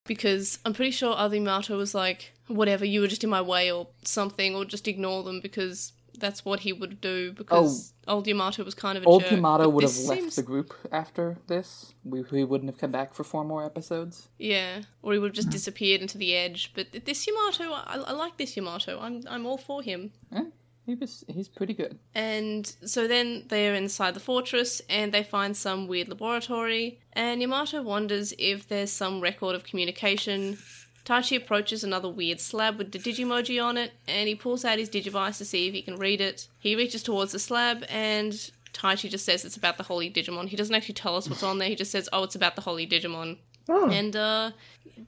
Because 0.06 0.60
I'm 0.66 0.74
pretty 0.74 0.92
sure 0.92 1.16
Adimato 1.16 1.78
was 1.78 1.96
like, 1.96 2.34
whatever, 2.48 2.84
you 2.84 3.00
were 3.02 3.08
just 3.08 3.24
in 3.24 3.30
my 3.30 3.42
way 3.42 3.72
or 3.72 3.88
something, 4.04 4.54
or 4.54 4.66
just 4.66 4.88
ignore 4.88 5.24
them 5.24 5.40
because 5.40 5.94
that's 6.20 6.44
what 6.46 6.62
he 6.62 6.74
would 6.74 7.02
do. 7.02 7.32
Because 7.32 7.94
old 8.08 8.28
Yamato 8.28 8.64
was 8.64 8.74
kind 8.74 8.98
of 8.98 9.04
a 9.04 9.08
Old 9.08 9.24
jerk. 9.24 9.32
Yamato 9.32 9.70
would 9.70 9.84
have 9.84 9.98
left 9.98 10.22
seems- 10.22 10.36
the 10.36 10.44
group 10.44 10.74
after 10.92 11.38
this. 11.48 11.94
We, 12.04 12.22
we 12.32 12.44
wouldn't 12.44 12.70
have 12.70 12.80
come 12.80 12.92
back 12.92 13.14
for 13.14 13.24
four 13.24 13.44
more 13.44 13.64
episodes. 13.66 14.30
Yeah, 14.38 14.82
or 15.02 15.14
he 15.14 15.20
would 15.20 15.30
have 15.30 15.36
just 15.36 15.50
disappeared 15.50 16.02
into 16.02 16.18
the 16.18 16.36
edge. 16.36 16.72
But 16.74 17.06
this 17.06 17.26
Yamato, 17.28 17.72
I, 17.72 18.04
I 18.08 18.12
like 18.12 18.38
this 18.38 18.56
Yamato. 18.56 19.00
I'm 19.00 19.24
I'm 19.30 19.46
all 19.46 19.58
for 19.58 19.82
him. 19.82 20.12
Eh? 20.34 20.46
He 20.86 20.94
was 20.94 21.24
he's 21.28 21.48
pretty 21.50 21.74
good. 21.74 21.98
And 22.14 22.68
so 22.86 23.08
then 23.08 23.46
they're 23.50 23.74
inside 23.74 24.14
the 24.14 24.20
fortress 24.20 24.82
and 24.88 25.12
they 25.12 25.24
find 25.24 25.58
some 25.58 25.88
weird 25.88 26.10
laboratory. 26.10 27.00
And 27.14 27.42
Yamato 27.42 27.82
wonders 27.82 28.34
if 28.38 28.68
there's 28.68 28.92
some 28.92 29.20
record 29.20 29.56
of 29.56 29.64
communication. 29.64 30.60
Taichi 31.06 31.38
approaches 31.38 31.84
another 31.84 32.10
weird 32.10 32.40
slab 32.40 32.78
with 32.78 32.92
the 32.92 33.00
Digimoji 33.00 33.64
on 33.64 33.78
it, 33.78 33.92
and 34.08 34.28
he 34.28 34.36
pulls 34.36 34.66
out 34.66 34.80
his 34.80 34.90
Digivice 34.90 35.38
to 35.38 35.46
see 35.46 35.68
if 35.68 35.74
he 35.74 35.82
can 35.82 35.98
read 35.98 36.20
it. 36.20 36.48
He 36.60 36.76
reaches 36.76 37.04
towards 37.04 37.32
the 37.32 37.40
slab, 37.40 37.86
and 37.90 38.34
Taichi 38.74 39.10
just 39.10 39.26
says 39.26 39.46
it's 39.46 39.56
about 39.58 39.78
the 39.78 39.84
Holy 39.84 40.10
Digimon. 40.10 40.48
He 40.48 40.56
doesn't 40.56 40.74
actually 40.74 40.96
tell 40.96 41.16
us 41.16 41.30
what's 41.30 41.44
on 41.44 41.60
there, 41.60 41.70
he 41.70 41.76
just 41.76 41.92
says, 41.92 42.10
oh, 42.12 42.24
it's 42.24 42.36
about 42.36 42.56
the 42.56 42.62
Holy 42.62 42.88
Digimon. 42.88 43.38
Oh, 43.70 43.90
And 43.90 44.16
uh, 44.16 44.52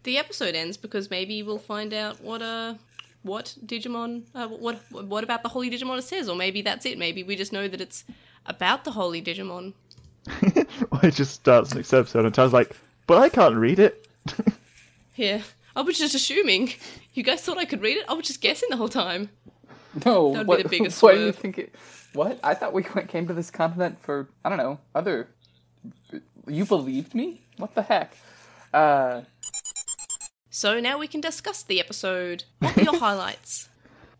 the 0.04 0.18
episode 0.18 0.56
ends 0.56 0.78
because 0.78 1.10
maybe 1.10 1.44
we'll 1.44 1.60
find 1.60 1.94
out 1.94 2.22
what 2.22 2.42
uh 2.42 2.74
what 3.24 3.56
Digimon 3.66 4.24
uh, 4.34 4.48
what 4.48 4.80
what 4.92 5.24
about 5.24 5.44
the 5.44 5.50
Holy 5.50 5.70
Digimon 5.70 5.98
it 6.00 6.04
says, 6.04 6.30
or 6.30 6.36
maybe 6.36 6.62
that's 6.62 6.86
it. 6.86 6.98
Maybe 6.98 7.24
we 7.24 7.36
just 7.36 7.54
know 7.54 7.68
that 7.68 7.82
it's 7.82 8.04
about 8.46 8.84
the 8.84 8.92
Holy 8.92 9.22
Digimon. 9.22 9.74
well, 10.92 11.02
it 11.04 11.14
just 11.14 11.34
starts 11.34 11.74
next 11.76 11.94
episode, 11.94 12.26
and 12.26 12.34
Tai's 12.34 12.54
like, 12.54 12.76
"But 13.06 13.18
I 13.20 13.30
can't 13.30 13.56
read 13.56 13.80
it." 13.80 14.08
Yeah, 15.16 15.42
I 15.78 15.82
was 15.82 15.98
just 15.98 16.14
assuming. 16.16 16.74
You 17.14 17.24
guys 17.24 17.42
thought 17.42 17.58
I 17.58 17.66
could 17.66 17.82
read 17.82 17.98
it. 17.98 18.06
I 18.10 18.14
was 18.14 18.28
just 18.28 18.42
guessing 18.42 18.68
the 18.70 18.78
whole 18.78 18.90
time. 18.90 19.30
No, 20.06 20.34
That 20.34 20.46
would 20.46 20.58
be 20.58 20.64
what, 20.64 20.64
the 20.64 20.70
biggest 20.78 21.02
what 21.02 21.16
do 21.16 21.22
you 21.26 21.32
think? 21.32 21.58
It, 21.58 21.76
what 22.14 22.40
I 22.44 22.54
thought 22.54 22.74
we 22.74 22.86
went- 22.94 23.08
came 23.10 23.28
to 23.28 23.34
this 23.34 23.50
continent 23.50 24.00
for 24.02 24.28
I 24.44 24.50
don't 24.50 24.58
know 24.58 24.80
other. 24.94 25.30
You 26.48 26.66
believed 26.66 27.14
me? 27.16 27.42
What 27.58 27.74
the 27.76 27.82
heck? 27.84 28.16
Uh, 28.74 29.22
So 30.50 30.80
now 30.80 30.98
we 30.98 31.08
can 31.08 31.22
discuss 31.22 31.64
the 31.64 31.80
episode. 31.80 32.44
What 32.60 32.76
were 32.76 32.84
your 32.84 33.00
highlights? 33.08 33.70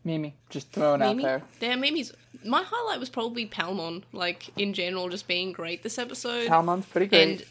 Mimi, 0.04 0.34
just 0.50 0.70
throwing 0.72 1.02
out 1.02 1.10
Mimi? 1.16 1.22
there. 1.24 1.42
Yeah, 1.60 1.74
Mimi's. 1.76 2.12
My 2.44 2.62
highlight 2.64 3.00
was 3.00 3.08
probably 3.10 3.46
Palmon, 3.46 4.04
like 4.12 4.48
in 4.56 4.72
general, 4.72 5.08
just 5.08 5.26
being 5.26 5.52
great 5.52 5.82
this 5.82 5.98
episode. 5.98 6.48
Palmon's 6.48 6.86
pretty 6.86 7.06
great. 7.06 7.22
and 7.28 7.44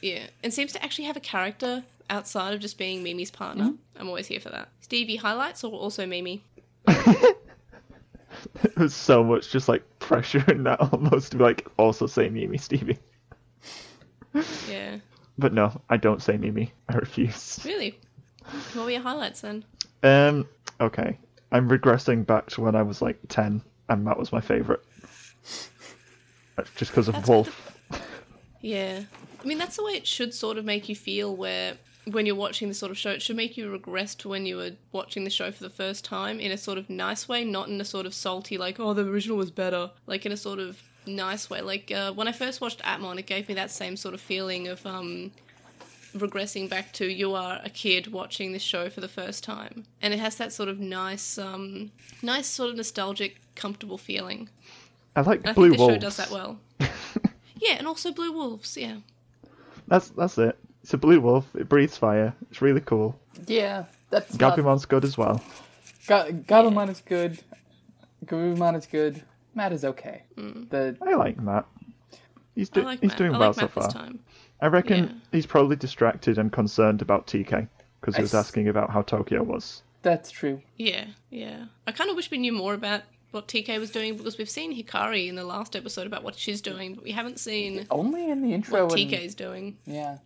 yeah, 0.00 0.26
and 0.42 0.52
seems 0.52 0.72
to 0.72 0.82
actually 0.84 1.04
have 1.06 1.16
a 1.16 1.20
character 1.20 1.84
outside 2.10 2.54
of 2.54 2.60
just 2.60 2.78
being 2.78 3.02
Mimi's 3.02 3.30
partner. 3.30 3.64
Mm-hmm. 3.64 4.00
I'm 4.00 4.08
always 4.08 4.26
here 4.26 4.40
for 4.40 4.50
that. 4.50 4.68
Stevie 4.80 5.16
highlights 5.16 5.64
or 5.64 5.72
also 5.72 6.06
Mimi? 6.06 6.44
There's 8.76 8.94
so 8.94 9.22
much 9.22 9.50
just 9.50 9.68
like 9.68 9.82
pressure 9.98 10.44
in 10.50 10.64
that 10.64 10.80
almost 10.80 11.32
to 11.32 11.38
be 11.38 11.44
like 11.44 11.66
also 11.78 12.06
say 12.06 12.28
Mimi 12.28 12.58
Stevie. 12.58 12.98
Yeah, 14.68 14.96
But 15.38 15.52
no, 15.52 15.80
I 15.90 15.96
don't 15.98 16.22
say 16.22 16.36
Mimi. 16.38 16.72
I 16.88 16.94
refuse. 16.96 17.60
really. 17.64 17.98
What 18.72 18.84
were 18.84 18.90
your 18.90 19.02
highlights 19.02 19.42
then? 19.42 19.64
Um, 20.02 20.48
okay. 20.80 21.18
I'm 21.52 21.68
regressing 21.68 22.26
back 22.26 22.48
to 22.50 22.62
when 22.62 22.74
I 22.74 22.82
was 22.82 23.02
like 23.02 23.18
10 23.28 23.62
and 23.88 24.04
Matt 24.04 24.18
was 24.18 24.32
my 24.32 24.40
favourite. 24.40 24.80
Just 26.76 26.90
because 26.92 27.08
of 27.08 27.14
That's 27.14 27.28
Wolf. 27.28 27.78
Yeah, 28.60 29.02
I 29.42 29.46
mean 29.46 29.58
that's 29.58 29.76
the 29.76 29.84
way 29.84 29.92
it 29.92 30.06
should 30.06 30.32
sort 30.32 30.56
of 30.56 30.64
make 30.64 30.88
you 30.88 30.94
feel. 30.94 31.34
Where 31.34 31.74
when 32.10 32.26
you're 32.26 32.34
watching 32.34 32.68
this 32.68 32.78
sort 32.78 32.90
of 32.90 32.98
show, 32.98 33.10
it 33.10 33.22
should 33.22 33.36
make 33.36 33.56
you 33.56 33.70
regress 33.70 34.14
to 34.16 34.28
when 34.28 34.44
you 34.46 34.56
were 34.56 34.72
watching 34.90 35.24
the 35.24 35.30
show 35.30 35.52
for 35.52 35.62
the 35.62 35.70
first 35.70 36.04
time 36.04 36.40
in 36.40 36.50
a 36.50 36.58
sort 36.58 36.78
of 36.78 36.90
nice 36.90 37.28
way, 37.28 37.44
not 37.44 37.68
in 37.68 37.80
a 37.80 37.84
sort 37.84 38.06
of 38.06 38.14
salty 38.14 38.58
like 38.58 38.80
oh 38.80 38.92
the 38.94 39.06
original 39.06 39.36
was 39.36 39.50
better, 39.50 39.90
like 40.06 40.26
in 40.26 40.32
a 40.32 40.36
sort 40.36 40.58
of 40.58 40.82
nice 41.06 41.48
way. 41.48 41.60
Like 41.60 41.90
uh, 41.92 42.12
when 42.12 42.26
I 42.28 42.32
first 42.32 42.60
watched 42.60 42.82
Appmon, 42.82 43.18
it 43.18 43.26
gave 43.26 43.48
me 43.48 43.54
that 43.54 43.70
same 43.70 43.96
sort 43.96 44.14
of 44.14 44.20
feeling 44.20 44.68
of 44.68 44.84
um 44.86 45.30
regressing 46.14 46.68
back 46.68 46.92
to 46.92 47.06
you 47.06 47.34
are 47.34 47.60
a 47.64 47.70
kid 47.70 48.08
watching 48.12 48.52
this 48.52 48.60
show 48.62 48.90
for 48.90 49.00
the 49.00 49.08
first 49.08 49.42
time 49.42 49.86
and 50.02 50.12
it 50.12 50.20
has 50.20 50.36
that 50.36 50.52
sort 50.52 50.68
of 50.68 50.78
nice 50.78 51.38
um 51.38 51.90
nice 52.20 52.46
sort 52.46 52.68
of 52.68 52.76
nostalgic 52.76 53.40
comfortable 53.54 53.96
feeling 53.96 54.46
I 55.16 55.22
like 55.22 55.40
and 55.40 55.48
i 55.48 55.52
Blue 55.54 55.70
think 55.70 55.72
this 55.72 55.80
Wolves. 55.80 55.94
show 55.94 55.98
does 56.00 56.16
that 56.18 56.30
well 56.30 56.58
yeah 57.56 57.76
and 57.78 57.86
also 57.86 58.12
blue 58.12 58.30
wolves 58.30 58.76
yeah 58.76 58.96
That's 59.88 60.10
that's 60.10 60.36
it. 60.36 60.58
It's 60.82 60.92
a 60.94 60.98
blue 60.98 61.20
wolf. 61.20 61.46
It 61.54 61.68
breathes 61.68 61.96
fire. 61.96 62.34
It's 62.50 62.60
really 62.60 62.80
cool. 62.80 63.18
Yeah, 63.46 63.84
that's 64.10 64.38
not, 64.38 64.56
Gabumon's 64.58 64.84
good 64.86 65.04
as 65.04 65.16
well. 65.16 65.40
Ga- 66.06 66.30
Gabumon 66.32 66.90
is 66.90 67.00
good. 67.00 67.38
Garurumon 68.26 68.76
is 68.76 68.86
good. 68.86 69.22
Matt 69.54 69.72
is 69.72 69.84
okay. 69.84 70.22
The 70.36 70.96
I 71.02 71.14
like 71.14 71.38
Matt. 71.38 71.66
He's, 72.54 72.68
Mm. 72.70 72.78
I 72.78 72.80
do- 72.80 72.86
like 72.86 73.00
he's 73.00 73.08
Matt. 73.10 73.18
doing 73.18 73.34
I 73.34 73.38
well 73.38 73.48
like 73.50 73.56
so 73.56 73.62
Matt 73.62 73.70
far. 73.72 73.84
this 73.84 73.92
time. 73.92 74.18
I 74.60 74.66
reckon 74.66 75.04
Yeah. 75.04 75.10
he's 75.32 75.46
probably 75.46 75.76
distracted 75.76 76.38
and 76.38 76.52
concerned 76.52 77.02
about 77.02 77.26
TK 77.26 77.68
because 78.00 78.16
he 78.16 78.22
was 78.22 78.34
I 78.34 78.38
s- 78.38 78.46
asking 78.46 78.68
about 78.68 78.90
how 78.90 79.02
Tokyo 79.02 79.42
was. 79.42 79.82
that's 80.02 80.30
true. 80.30 80.60
Yeah, 80.76 81.06
yeah. 81.30 81.66
I 81.86 81.92
kind 81.92 82.10
of 82.10 82.16
wish 82.16 82.30
we 82.30 82.38
knew 82.38 82.52
more 82.52 82.74
about 82.74 83.02
what 83.30 83.48
TK 83.48 83.78
was 83.78 83.90
doing 83.90 84.16
because 84.16 84.36
we've 84.38 84.50
seen 84.50 84.76
Hikari 84.76 85.28
in 85.28 85.36
the 85.36 85.44
last 85.44 85.74
episode 85.74 86.06
about 86.06 86.22
what 86.22 86.34
she's 86.36 86.60
doing, 86.60 86.94
but 86.94 87.02
we 87.04 87.12
haven't 87.12 87.38
seen 87.40 87.86
Only 87.90 88.30
in 88.30 88.42
the 88.42 88.52
intro. 88.52 88.84
what 88.86 88.98
and- 88.98 89.10
TK's 89.10 89.34
doing. 89.34 89.78
Yeah, 89.86 90.18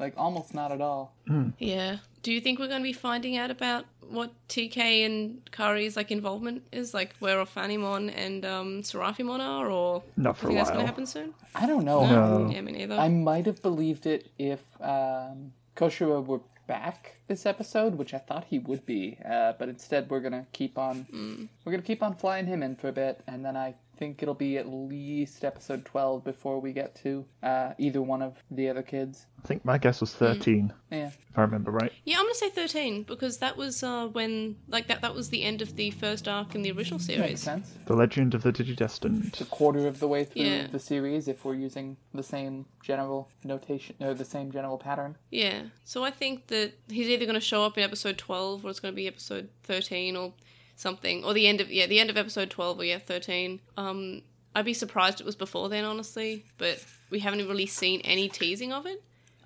like 0.00 0.14
almost 0.16 0.54
not 0.54 0.72
at 0.72 0.80
all. 0.80 1.14
Yeah. 1.58 1.98
Do 2.22 2.32
you 2.32 2.40
think 2.40 2.58
we're 2.58 2.68
going 2.68 2.82
to 2.82 2.88
be 2.88 2.92
finding 2.92 3.36
out 3.36 3.50
about 3.50 3.86
what 4.08 4.32
TK 4.48 5.06
and 5.06 5.40
Kari's 5.52 5.96
like 5.96 6.10
involvement 6.10 6.62
is, 6.72 6.92
like 6.92 7.14
where 7.20 7.42
Ophanimon 7.44 8.12
and 8.14 8.44
um, 8.44 8.82
Seraphimon 8.82 9.40
are, 9.40 9.70
or 9.70 10.02
Not 10.16 10.36
do 10.36 10.40
for 10.40 10.50
you 10.50 10.52
a 10.52 10.54
think 10.54 10.58
that's 10.58 10.70
going 10.70 10.80
to 10.80 10.86
happen 10.86 11.06
soon? 11.06 11.34
I 11.54 11.66
don't 11.66 11.84
know. 11.84 12.04
No. 12.06 12.50
Yeah, 12.50 12.60
me 12.62 12.72
neither. 12.72 12.96
I 12.96 13.08
might 13.08 13.46
have 13.46 13.62
believed 13.62 14.06
it 14.06 14.30
if 14.38 14.60
um, 14.80 15.52
Koshiro 15.76 16.24
were 16.24 16.40
back 16.66 17.16
this 17.26 17.46
episode, 17.46 17.96
which 17.96 18.14
I 18.14 18.18
thought 18.18 18.44
he 18.48 18.58
would 18.58 18.84
be. 18.86 19.18
Uh, 19.28 19.54
but 19.58 19.68
instead, 19.68 20.10
we're 20.10 20.20
gonna 20.20 20.46
keep 20.52 20.78
on 20.78 21.48
we're 21.64 21.72
gonna 21.72 21.82
keep 21.82 22.02
on 22.02 22.14
flying 22.14 22.46
him 22.46 22.62
in 22.62 22.76
for 22.76 22.88
a 22.88 22.92
bit, 22.92 23.22
and 23.26 23.44
then 23.44 23.56
I 23.56 23.74
think 24.00 24.22
it'll 24.22 24.34
be 24.34 24.56
at 24.58 24.66
least 24.66 25.44
episode 25.44 25.84
twelve 25.84 26.24
before 26.24 26.58
we 26.60 26.72
get 26.72 26.94
to 27.02 27.26
uh, 27.42 27.74
either 27.78 28.00
one 28.00 28.22
of 28.22 28.42
the 28.50 28.68
other 28.70 28.82
kids. 28.82 29.26
I 29.44 29.46
think 29.46 29.64
my 29.64 29.78
guess 29.78 30.00
was 30.02 30.12
13, 30.14 30.70
Yeah, 30.90 31.06
if 31.08 31.18
I 31.36 31.40
remember 31.42 31.70
right. 31.70 31.92
Yeah, 32.04 32.16
I'm 32.18 32.24
gonna 32.24 32.34
say 32.34 32.50
13 32.50 33.04
because 33.04 33.38
that 33.38 33.56
was 33.56 33.82
uh, 33.82 34.06
when 34.08 34.56
like 34.68 34.88
that 34.88 35.00
that 35.02 35.14
was 35.14 35.28
the 35.30 35.42
end 35.44 35.62
of 35.62 35.76
the 35.76 35.90
first 35.92 36.26
arc 36.28 36.54
in 36.54 36.62
the 36.62 36.72
original 36.72 36.98
series. 36.98 37.20
makes 37.20 37.40
series. 37.42 37.64
sense. 37.66 37.78
The 37.86 37.94
Legend 37.94 38.34
of 38.34 38.42
the 38.42 38.52
Digidestined. 38.52 39.28
It's 39.28 39.40
a 39.40 39.44
quarter 39.46 39.86
of 39.86 40.00
the 40.00 40.08
way 40.08 40.24
through 40.24 40.42
Yeah. 40.44 40.66
the 40.66 40.78
series 40.78 41.28
if 41.28 41.44
we're 41.44 41.54
using 41.54 41.96
the 42.14 42.22
same 42.22 42.66
general 42.82 43.28
notation 43.44 43.96
or 44.00 44.14
the 44.14 44.24
same 44.24 44.50
general 44.50 44.78
pattern. 44.78 45.16
Yeah. 45.30 45.62
So 45.84 46.02
I 46.04 46.10
think 46.10 46.46
that 46.48 46.72
he's 46.88 47.08
either 47.08 47.24
going 47.26 47.34
to 47.34 47.40
show 47.40 47.64
up 47.64 47.76
in 47.78 47.84
episode 47.84 48.18
12 48.18 48.64
or 48.64 48.70
it's 48.70 48.80
going 48.80 48.92
to 48.92 48.96
be 48.96 49.06
episode 49.06 49.48
13 49.64 50.16
or 50.16 50.32
something 50.80 51.24
or 51.24 51.34
the 51.34 51.46
end 51.46 51.60
of 51.60 51.70
yeah, 51.70 51.86
the 51.86 52.00
end 52.00 52.10
of 52.10 52.16
episode 52.16 52.50
12 52.50 52.80
or 52.80 52.84
yeah, 52.84 52.98
13. 52.98 53.60
Um 53.76 54.22
I'd 54.54 54.64
be 54.64 54.74
surprised 54.74 55.20
it 55.20 55.26
was 55.26 55.36
before 55.36 55.68
then 55.68 55.84
honestly, 55.84 56.44
but 56.58 56.84
we 57.10 57.20
haven't 57.20 57.46
really 57.46 57.66
seen 57.66 58.00
any 58.00 58.28
teasing 58.28 58.72
of 58.72 58.86
it. 58.86 59.02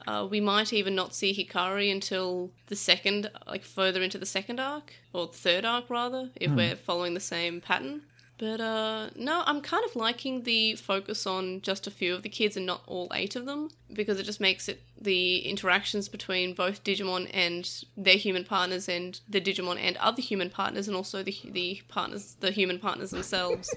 Uh, 0.07 0.27
we 0.31 0.40
might 0.40 0.73
even 0.73 0.94
not 0.94 1.14
see 1.14 1.33
Hikari 1.33 1.90
until 1.90 2.51
the 2.66 2.77
second, 2.77 3.31
like 3.47 3.64
further 3.64 4.03
into 4.03 4.18
the 4.18 4.27
second 4.27 4.61
arc, 4.61 4.92
or 5.14 5.29
third 5.29 5.64
arc 5.64 5.88
rather, 5.88 6.31
if 6.37 6.51
we're 6.51 6.77
following 6.77 7.14
the 7.14 7.20
same 7.20 7.61
pattern. 7.61 8.03
But 8.37 8.61
uh, 8.61 9.11
no, 9.14 9.44
I'm 9.47 9.61
kind 9.61 9.85
of 9.85 9.94
liking 9.94 10.42
the 10.42 10.75
focus 10.75 11.27
on 11.27 11.61
just 11.61 11.87
a 11.87 11.90
few 11.90 12.14
of 12.14 12.23
the 12.23 12.29
kids 12.29 12.57
and 12.57 12.66
not 12.66 12.83
all 12.87 13.11
eight 13.14 13.37
of 13.37 13.47
them 13.47 13.70
because 13.92 14.18
it 14.18 14.25
just 14.25 14.40
makes 14.40 14.68
it 14.68 14.83
the 15.01 15.38
interactions 15.38 16.09
between 16.09 16.53
both 16.53 16.83
Digimon 16.83 17.31
and 17.33 17.70
their 17.97 18.16
human 18.16 18.44
partners 18.44 18.88
and 18.88 19.20
the 19.29 19.40
Digimon 19.40 19.79
and 19.79 19.97
other 19.99 20.20
human 20.20 20.51
partners 20.51 20.88
and 20.88 20.97
also 20.97 21.23
the 21.23 21.37
the 21.44 21.81
partners, 21.88 22.37
the 22.40 22.51
human 22.51 22.81
partners 22.81 23.11
themselves. 23.11 23.73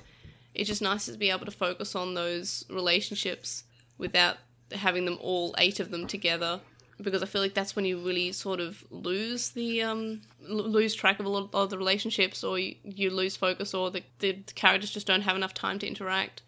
it's 0.56 0.68
just 0.68 0.82
nice 0.82 1.06
to 1.06 1.18
be 1.18 1.30
able 1.30 1.46
to 1.46 1.52
focus 1.52 1.94
on 1.94 2.16
those 2.16 2.66
relationships 2.70 3.64
without 4.00 4.38
having 4.72 5.06
them 5.06 5.20
all 5.22 5.54
eight 5.60 5.80
of 5.80 5.92
them 5.92 6.08
together 6.08 6.62
because 7.02 7.22
I 7.22 7.26
feel 7.26 7.42
like 7.42 7.54
that's 7.54 7.76
when 7.76 7.86
you 7.86 8.00
really 8.00 8.32
sort 8.32 8.60
of 8.60 8.84
lose 8.90 9.50
the 9.50 9.84
um 9.84 10.22
l- 10.48 10.70
lose 10.70 10.96
track 10.96 11.20
of 11.20 11.26
a 11.26 11.30
lot 11.30 11.50
of 11.54 11.70
the 11.70 11.78
relationships 11.78 12.44
or 12.44 12.58
you, 12.58 12.76
you 12.84 13.10
lose 13.10 13.36
focus 13.36 13.74
or 13.74 13.92
the, 13.92 14.04
the 14.20 14.34
characters 14.56 14.92
just 14.92 15.08
don't 15.08 15.22
have 15.22 15.36
enough 15.36 15.54
time 15.54 15.80
to 15.80 15.88
interact. 15.88 16.42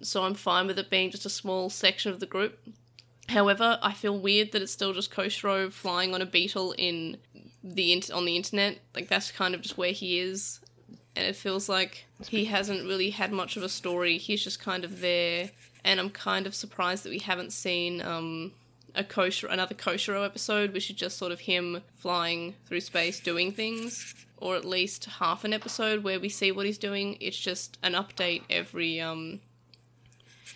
So 0.00 0.24
I'm 0.24 0.34
fine 0.34 0.66
with 0.66 0.78
it 0.78 0.90
being 0.90 1.10
just 1.10 1.26
a 1.26 1.30
small 1.30 1.70
section 1.70 2.10
of 2.12 2.20
the 2.20 2.26
group. 2.26 2.58
However, 3.28 3.78
I 3.82 3.92
feel 3.92 4.18
weird 4.18 4.52
that 4.52 4.62
it's 4.62 4.72
still 4.72 4.92
just 4.92 5.12
Koshiro 5.12 5.72
flying 5.72 6.14
on 6.14 6.20
a 6.22 6.26
beetle 6.26 6.72
in 6.76 7.18
the 7.62 7.92
int- 7.92 8.10
on 8.10 8.24
the 8.24 8.36
internet. 8.36 8.78
Like 8.94 9.08
that's 9.08 9.30
kind 9.30 9.54
of 9.54 9.60
just 9.62 9.78
where 9.78 9.92
he 9.92 10.18
is, 10.18 10.60
and 11.14 11.24
it 11.24 11.36
feels 11.36 11.68
like 11.68 12.04
he 12.26 12.46
hasn't 12.46 12.86
really 12.86 13.10
had 13.10 13.32
much 13.32 13.56
of 13.56 13.62
a 13.62 13.68
story. 13.68 14.18
He's 14.18 14.42
just 14.42 14.60
kind 14.60 14.84
of 14.84 15.00
there, 15.00 15.50
and 15.84 16.00
I'm 16.00 16.10
kind 16.10 16.46
of 16.46 16.54
surprised 16.54 17.04
that 17.04 17.10
we 17.10 17.20
haven't 17.20 17.52
seen 17.52 18.02
um, 18.02 18.52
a 18.94 19.04
Koshiro, 19.04 19.50
another 19.50 19.74
Koshiro 19.74 20.24
episode, 20.24 20.72
which 20.72 20.90
is 20.90 20.96
just 20.96 21.18
sort 21.18 21.32
of 21.32 21.40
him 21.40 21.82
flying 21.98 22.54
through 22.66 22.80
space 22.80 23.20
doing 23.20 23.52
things, 23.52 24.14
or 24.36 24.56
at 24.56 24.64
least 24.64 25.04
half 25.04 25.44
an 25.44 25.52
episode 25.52 26.02
where 26.02 26.20
we 26.20 26.28
see 26.28 26.52
what 26.52 26.66
he's 26.66 26.78
doing. 26.78 27.16
It's 27.20 27.38
just 27.38 27.78
an 27.82 27.92
update 27.92 28.42
every 28.50 29.00
um 29.00 29.40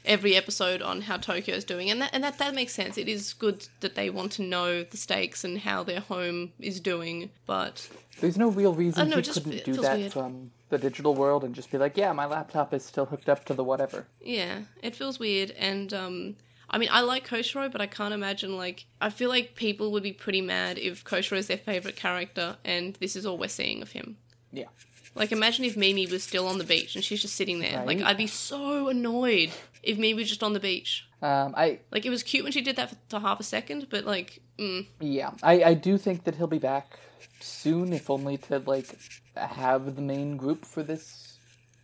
every 0.05 0.37
episode 0.37 0.81
on 0.83 1.03
how 1.03 1.17
Tokyo 1.17 1.55
is 1.57 1.65
doing, 1.65 1.91
and 1.91 2.01
that 2.01 2.11
and 2.13 2.23
that 2.23 2.39
that 2.39 2.55
makes 2.55 2.73
sense. 2.73 2.97
It 2.97 3.09
is 3.09 3.33
good 3.33 3.67
that 3.81 3.95
they 3.95 4.11
want 4.11 4.33
to 4.33 4.43
know 4.43 4.83
the 4.83 4.97
stakes 4.97 5.45
and 5.45 5.59
how 5.59 5.83
their 5.83 6.01
home 6.01 6.53
is 6.59 6.81
doing, 6.81 7.31
but 7.47 7.89
There's 8.21 8.39
no 8.39 8.49
real 8.49 8.73
reason 8.75 9.09
know, 9.09 9.17
he 9.17 9.23
couldn't 9.23 9.65
do 9.65 9.75
that 9.83 9.99
weird. 9.99 10.13
from 10.13 10.53
the 10.69 10.79
digital 10.79 11.15
world 11.15 11.45
and 11.45 11.55
just 11.55 11.71
be 11.71 11.79
like, 11.79 11.97
yeah, 11.97 12.13
my 12.13 12.27
laptop 12.27 12.75
is 12.75 12.85
still 12.85 13.07
hooked 13.07 13.29
up 13.29 13.45
to 13.45 13.55
the 13.55 13.63
whatever. 13.63 14.07
Yeah, 14.21 14.63
it 14.83 14.97
feels 14.97 15.19
weird, 15.19 15.51
and 15.53 15.93
um, 15.93 16.37
I 16.77 16.79
mean, 16.79 16.91
I 16.93 17.01
like 17.01 17.27
Koshiro, 17.27 17.73
but 17.73 17.81
I 17.81 17.87
can't 17.87 18.13
imagine 18.13 18.55
like 18.59 18.85
I 19.01 19.09
feel 19.09 19.31
like 19.31 19.55
people 19.55 19.93
would 19.93 20.03
be 20.03 20.13
pretty 20.13 20.43
mad 20.43 20.77
if 20.77 21.05
Koshiro 21.05 21.39
is 21.39 21.47
their 21.47 21.57
favorite 21.57 21.97
character, 21.97 22.59
and 22.67 22.93
this 22.97 23.17
is 23.17 23.25
all 23.25 23.39
we're 23.39 23.49
seeing 23.49 23.81
of 23.81 23.93
him. 23.93 24.19
Yeah. 24.53 24.67
Like, 25.15 25.33
imagine 25.33 25.65
if 25.65 25.75
Mimi 25.75 26.07
was 26.07 26.23
still 26.23 26.47
on 26.47 26.59
the 26.59 26.65
beach 26.65 26.95
and 26.95 27.03
she's 27.03 27.23
just 27.23 27.35
sitting 27.35 27.61
there. 27.61 27.83
Like, 27.87 28.03
I'd 28.03 28.19
be 28.19 28.27
so 28.27 28.89
annoyed 28.89 29.51
if 29.83 29.97
Mimi 29.97 30.13
was 30.13 30.29
just 30.29 30.43
on 30.43 30.53
the 30.53 30.61
beach. 30.61 31.09
Um, 31.23 31.55
I 31.57 31.79
Like, 31.91 32.05
it 32.05 32.11
was 32.11 32.23
cute 32.23 32.45
when 32.45 32.53
she 32.53 32.61
did 32.61 32.77
that 32.77 32.95
for, 33.09 33.21
half 33.21 33.41
a 33.41 33.43
second, 33.43 33.87
but 33.89 34.05
like, 34.05 34.43
mm, 34.59 34.87
yeah, 35.01 35.31
I, 35.43 35.63
I 35.65 35.73
do 35.73 35.97
think 35.97 36.25
that 36.25 36.35
he'll 36.35 36.47
be 36.47 36.59
back 36.59 36.99
soon, 37.41 37.95
if 37.95 38.11
only 38.11 38.37
to 38.37 38.59
like 38.59 38.95
have 39.35 39.97
the 39.97 40.03
main 40.03 40.37
group 40.37 40.67
for 40.67 40.83
this 40.83 41.39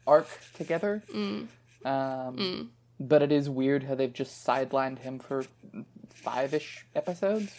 arc 0.07 0.29
together. 0.53 1.03
Mm. 1.15 1.47
Um, 1.87 2.71
but 3.01 3.23
it 3.23 3.33
is 3.33 3.49
weird 3.51 3.85
how 3.85 3.95
they've 3.95 4.13
just 4.13 4.47
sidelined 4.47 4.99
him 5.01 5.19
for 5.19 5.45
five-ish 6.11 6.87
episodes, 6.95 7.53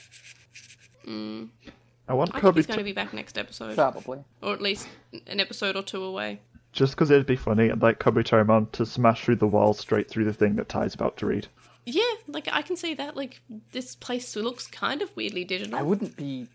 I 1.06 2.14
want 2.14 2.30
I 2.30 2.34
think 2.34 2.42
Kobe 2.42 2.56
he's 2.58 2.66
to, 2.66 2.74
going 2.74 2.78
to 2.80 2.84
be 2.84 2.94
back 2.94 3.14
next 3.14 3.38
episode, 3.38 3.76
probably. 3.76 4.20
or 4.42 4.54
at 4.54 4.62
least 4.62 4.88
an 5.28 5.40
episode 5.40 5.76
or 5.76 5.84
two 5.84 6.04
away. 6.04 6.40
just 6.72 6.94
because 6.94 7.12
it'd 7.12 7.26
be 7.26 7.36
funny. 7.36 7.70
I'd 7.72 7.82
like 7.82 8.00
Kabuterimon 8.00 8.72
to 8.74 8.86
smash 8.86 9.24
through 9.26 9.38
the 9.38 9.48
wall 9.48 9.74
straight 9.74 10.10
through 10.10 10.26
the 10.26 10.34
thing 10.34 10.56
that 10.56 10.70
Tai's 10.70 10.94
about 10.96 11.18
to 11.18 11.26
read. 11.26 11.48
Yeah, 11.86 12.04
like 12.28 12.48
I 12.52 12.62
can 12.62 12.78
see 12.78 12.94
that. 12.94 13.18
Like, 13.18 13.42
this 13.74 13.96
place 13.96 14.36
looks 14.38 14.68
kind 14.68 15.02
of 15.02 15.14
weirdly 15.18 15.44
digital. 15.44 15.76
I 15.76 15.82
wouldn't 15.82 16.16
be 16.16 16.48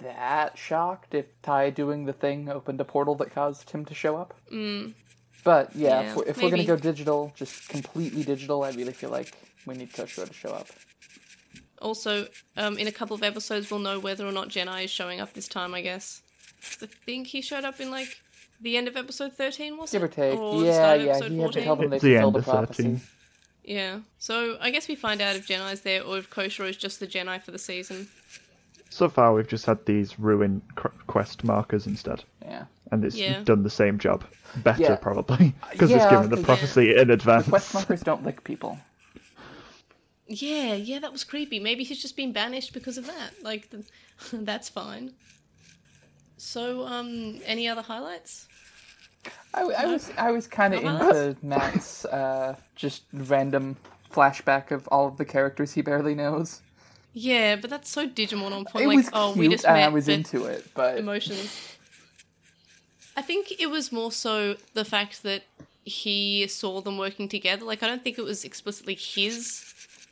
that 0.00 0.56
shocked 0.56 1.14
if 1.14 1.40
Tai 1.42 1.70
doing 1.70 2.04
the 2.04 2.12
thing 2.12 2.48
opened 2.48 2.80
a 2.80 2.84
portal 2.84 3.16
that 3.16 3.34
caused 3.34 3.70
him 3.70 3.84
to 3.86 3.94
show 3.94 4.16
up. 4.16 4.34
Mm. 4.52 4.94
But 5.46 5.74
yeah, 5.76 6.00
Yeah, 6.02 6.10
if, 6.10 6.16
we're, 6.16 6.24
if 6.24 6.42
we're 6.42 6.50
gonna 6.50 6.64
go 6.64 6.76
digital, 6.76 7.32
just 7.36 7.68
completely 7.68 8.24
digital, 8.24 8.64
I 8.64 8.70
really 8.72 8.92
feel 8.92 9.10
like 9.10 9.32
we 9.64 9.74
need 9.76 9.92
Koshiro 9.92 10.26
to 10.26 10.34
show 10.34 10.50
up. 10.50 10.66
Also, 11.80 12.26
um, 12.56 12.76
in 12.78 12.88
a 12.88 12.92
couple 12.92 13.14
of 13.14 13.22
episodes, 13.22 13.70
we'll 13.70 13.78
know 13.80 14.00
whether 14.00 14.26
or 14.26 14.32
not 14.32 14.48
Gennai 14.48 14.84
is 14.84 14.90
showing 14.90 15.20
up 15.20 15.34
this 15.34 15.46
time. 15.46 15.72
I 15.72 15.82
guess. 15.82 16.20
I 16.82 16.86
think 17.06 17.28
he 17.28 17.42
showed 17.42 17.64
up 17.64 17.80
in 17.80 17.92
like 17.92 18.20
the 18.60 18.76
end 18.76 18.88
of 18.88 18.96
episode 18.96 19.34
thirteen, 19.34 19.76
was 19.76 19.92
Give 19.92 20.02
or 20.02 20.06
it? 20.06 20.12
take. 20.12 20.36
Or 20.38 20.60
the 20.60 20.66
yeah, 20.66 20.72
start 20.72 21.00
of 21.00 21.06
yeah, 21.06 21.10
episode 21.12 21.32
he 21.32 21.38
had 21.38 21.52
to 21.52 21.62
14? 21.62 21.78
them 21.78 21.90
they 21.90 21.98
the 22.00 22.16
end 22.16 22.34
the 22.34 22.38
of 22.40 22.44
prophecy. 22.44 22.82
13. 22.82 23.00
Yeah. 23.64 24.00
So 24.18 24.56
I 24.60 24.70
guess 24.70 24.88
we 24.88 24.96
find 24.96 25.20
out 25.20 25.36
if 25.36 25.46
Gennai's 25.46 25.82
there 25.82 26.02
or 26.02 26.18
if 26.18 26.28
Koshiro 26.30 26.68
is 26.68 26.76
just 26.76 26.98
the 26.98 27.06
Gennai 27.06 27.40
for 27.42 27.52
the 27.52 27.58
season. 27.58 28.08
So 28.90 29.08
far, 29.08 29.34
we've 29.34 29.48
just 29.48 29.66
had 29.66 29.84
these 29.86 30.18
ruin 30.18 30.62
quest 31.06 31.44
markers 31.44 31.86
instead, 31.86 32.24
Yeah. 32.42 32.64
and 32.92 33.04
it's 33.04 33.16
Yeah. 33.16 33.42
done 33.42 33.62
the 33.62 33.70
same 33.70 33.98
job. 33.98 34.24
Better, 34.56 34.82
Yeah. 34.82 34.96
probably, 34.96 35.54
because 35.72 35.90
it's 35.90 36.06
given 36.06 36.30
the 36.30 36.36
prophecy 36.38 36.96
in 36.96 37.10
advance. 37.10 37.48
Quest 37.48 37.74
markers 37.74 38.02
don't 38.02 38.24
lick 38.24 38.42
people. 38.44 38.78
Yeah, 40.28 40.74
yeah, 40.74 40.98
that 41.00 41.12
was 41.12 41.24
creepy. 41.24 41.60
Maybe 41.60 41.84
he's 41.84 42.00
just 42.02 42.16
been 42.16 42.32
banished 42.32 42.72
because 42.72 42.98
of 42.98 43.06
that. 43.06 43.30
Like, 43.42 43.70
the, 43.70 43.84
that's 44.32 44.68
fine. 44.68 45.12
So, 46.36 46.86
um, 46.86 47.40
any 47.44 47.68
other 47.68 47.82
highlights? 47.82 48.48
I, 49.54 49.62
I 49.62 49.86
was 49.86 50.10
I 50.16 50.30
was 50.30 50.46
kind 50.46 50.74
of 50.74 50.84
No 50.84 50.90
into 51.10 51.36
Matt's 51.42 52.04
uh, 52.04 52.56
just 52.76 53.04
random 53.12 53.76
flashback 54.12 54.70
of 54.70 54.86
all 54.88 55.06
of 55.08 55.16
the 55.16 55.24
characters 55.24 55.72
he 55.72 55.82
barely 55.82 56.14
knows. 56.14 56.60
Yeah, 57.18 57.56
but 57.56 57.70
that's 57.70 57.88
so 57.88 58.06
Digimon 58.06 58.52
on 58.52 58.66
point. 58.66 58.84
It 58.84 58.88
like, 58.88 58.96
was 58.98 59.08
oh, 59.14 59.32
cute, 59.32 59.38
we 59.38 59.48
just 59.48 59.64
and 59.64 59.76
met, 59.76 59.86
I 59.86 59.88
was 59.88 60.06
into 60.06 60.44
it, 60.44 60.66
but 60.74 60.98
emotions. 60.98 61.78
I 63.16 63.22
think 63.22 63.58
it 63.58 63.70
was 63.70 63.90
more 63.90 64.12
so 64.12 64.56
the 64.74 64.84
fact 64.84 65.22
that 65.22 65.44
he 65.82 66.46
saw 66.46 66.82
them 66.82 66.98
working 66.98 67.26
together. 67.26 67.64
Like, 67.64 67.82
I 67.82 67.86
don't 67.86 68.04
think 68.04 68.18
it 68.18 68.22
was 68.22 68.44
explicitly 68.44 68.94
his 68.94 69.62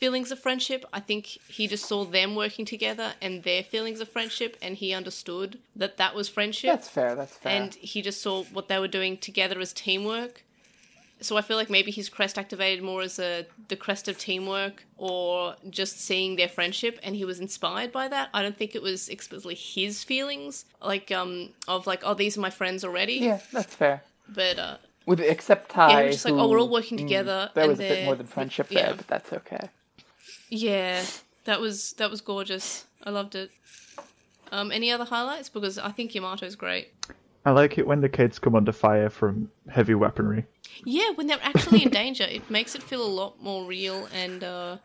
feelings 0.01 0.33
of 0.33 0.39
friendship. 0.39 0.87
I 0.95 1.01
think 1.01 1.27
he 1.27 1.67
just 1.67 1.85
saw 1.85 2.07
them 2.07 2.35
working 2.35 2.65
together 2.65 3.13
and 3.21 3.43
their 3.43 3.63
feelings 3.63 4.01
of 4.01 4.09
friendship, 4.09 4.57
and 4.63 4.75
he 4.75 4.95
understood 4.95 5.59
that 5.77 5.99
that 5.99 6.15
was 6.15 6.31
friendship. 6.31 6.71
that's 6.71 6.89
fair. 6.89 7.15
That's 7.15 7.37
fair. 7.37 7.53
and 7.53 7.75
he 7.75 8.01
just 8.01 8.23
saw 8.23 8.45
what 8.45 8.69
they 8.69 8.79
were 8.79 8.89
doing 8.89 9.19
together 9.19 9.61
as 9.61 9.75
teamwork. 9.75 10.43
So 11.25 11.39
I 11.39 11.41
feel 11.41 11.57
like 11.57 11.71
maybe 11.71 11.91
his 11.91 12.09
crest 12.11 12.39
activated 12.39 12.85
more 12.85 13.01
as 13.03 13.19
a 13.19 13.47
the 13.69 13.77
crest 13.77 14.09
of 14.09 14.19
teamwork 14.19 14.85
or 14.99 15.57
just 15.71 15.99
seeing 16.01 16.37
their 16.37 16.49
friendship 16.49 16.99
and 17.03 17.17
he 17.17 17.25
was 17.25 17.41
inspired 17.41 17.93
by 17.93 18.09
that. 18.09 18.29
I 18.35 18.43
don't 18.43 18.57
think 18.57 18.75
it 18.75 18.83
was 18.83 19.09
explicitly 19.09 19.55
his 19.55 20.05
feelings 20.05 20.67
like 20.83 21.11
um 21.11 21.49
of 21.67 21.87
like 21.87 22.03
oh 22.05 22.15
these 22.15 22.37
are 22.37 22.41
my 22.43 22.51
friends 22.51 22.85
already. 22.85 23.15
yeah, 23.15 23.41
that's 23.53 23.75
fair. 23.75 24.03
But 24.29 24.59
uh 24.59 24.77
With 25.07 25.21
except 25.21 25.71
Tai, 25.71 25.91
yeah, 25.91 26.01
he 26.01 26.07
was 26.09 26.17
just 26.17 26.25
like 26.27 26.35
oh 26.35 26.49
we're 26.49 26.61
all 26.61 26.67
who- 26.67 26.73
working 26.75 26.99
mm, 26.99 27.03
together 27.03 27.51
There 27.55 27.65
and 27.65 27.71
was 27.71 27.81
a 27.81 27.89
bit 27.89 28.05
more 28.05 28.17
than 28.17 28.27
friendship 28.27 28.67
yeah. 28.71 28.87
there, 28.87 28.95
but 28.95 29.07
that's 29.09 29.33
okay. 29.33 29.71
Yeah, 30.51 31.05
that 31.45 31.61
was 31.61 31.95
that 31.95 32.11
was 32.11 32.21
gorgeous. 32.21 32.85
I 33.03 33.11
loved 33.11 33.35
it. 33.35 33.51
Um 34.53 34.71
any 34.71 34.93
other 34.93 35.05
highlights 35.05 35.49
because 35.49 35.79
I 35.79 35.91
think 35.91 36.13
Yamato's 36.13 36.55
great. 36.55 36.89
I 37.47 37.51
like 37.51 37.79
it 37.79 37.87
when 37.87 38.01
the 38.01 38.09
kids 38.09 38.39
come 38.39 38.55
under 38.55 38.73
fire 38.73 39.09
from 39.11 39.51
heavy 39.71 39.95
weaponry. 39.95 40.45
Yeah, 40.85 41.11
when 41.15 41.27
they're 41.27 41.39
actually 41.43 41.83
in 41.83 41.91
danger, 41.91 42.25
it 42.25 42.51
makes 42.51 42.75
it 42.75 42.83
feel 42.83 43.05
a 43.05 43.09
lot 43.09 43.43
more 43.43 43.65
real 43.67 44.07
and 44.13 44.43
uh 44.43 44.79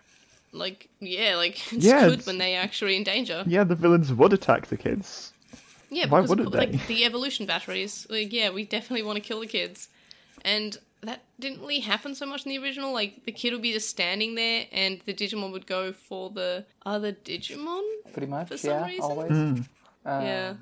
like 0.51 0.89
yeah, 0.99 1.35
like 1.35 1.59
it's 1.73 1.85
Yeah, 1.85 2.01
good 2.01 2.13
it's- 2.19 2.27
when 2.27 2.37
they 2.37 2.55
are 2.55 2.61
actually 2.61 2.95
in 2.97 3.03
danger. 3.03 3.43
Yeah, 3.47 3.63
the 3.63 3.75
villains 3.75 4.13
would 4.13 4.33
attack 4.33 4.67
the 4.67 4.77
kids. 4.77 5.33
Yeah, 5.91 6.05
Why 6.07 6.19
because 6.19 6.29
wouldn't 6.29 6.51
like 6.51 6.71
they? 6.71 6.77
the 6.87 7.05
evolution 7.05 7.45
batteries, 7.45 8.05
like 8.09 8.31
yeah, 8.31 8.49
we 8.51 8.63
definitely 8.65 9.03
want 9.03 9.15
to 9.17 9.21
kill 9.21 9.39
the 9.39 9.47
kids. 9.47 9.89
And 10.45 10.77
that 11.01 11.21
didn't 11.39 11.61
really 11.61 11.79
happen 11.79 12.13
so 12.13 12.25
much 12.25 12.45
in 12.45 12.49
the 12.49 12.59
original. 12.59 12.93
Like 12.93 13.25
the 13.25 13.31
kid 13.31 13.53
would 13.53 13.61
be 13.61 13.73
just 13.73 13.89
standing 13.89 14.35
there 14.35 14.65
and 14.71 15.01
the 15.05 15.13
Digimon 15.13 15.51
would 15.51 15.65
go 15.65 15.91
for 15.91 16.29
the 16.29 16.65
other 16.85 17.11
Digimon. 17.11 17.81
Pretty 18.13 18.27
much, 18.27 18.47
For 18.49 18.57
some 18.57 18.69
yeah, 18.71 18.85
reason? 18.85 19.01
always. 19.01 19.31
Mm. 19.31 19.67
Um, 20.05 20.23
yeah. 20.25 20.53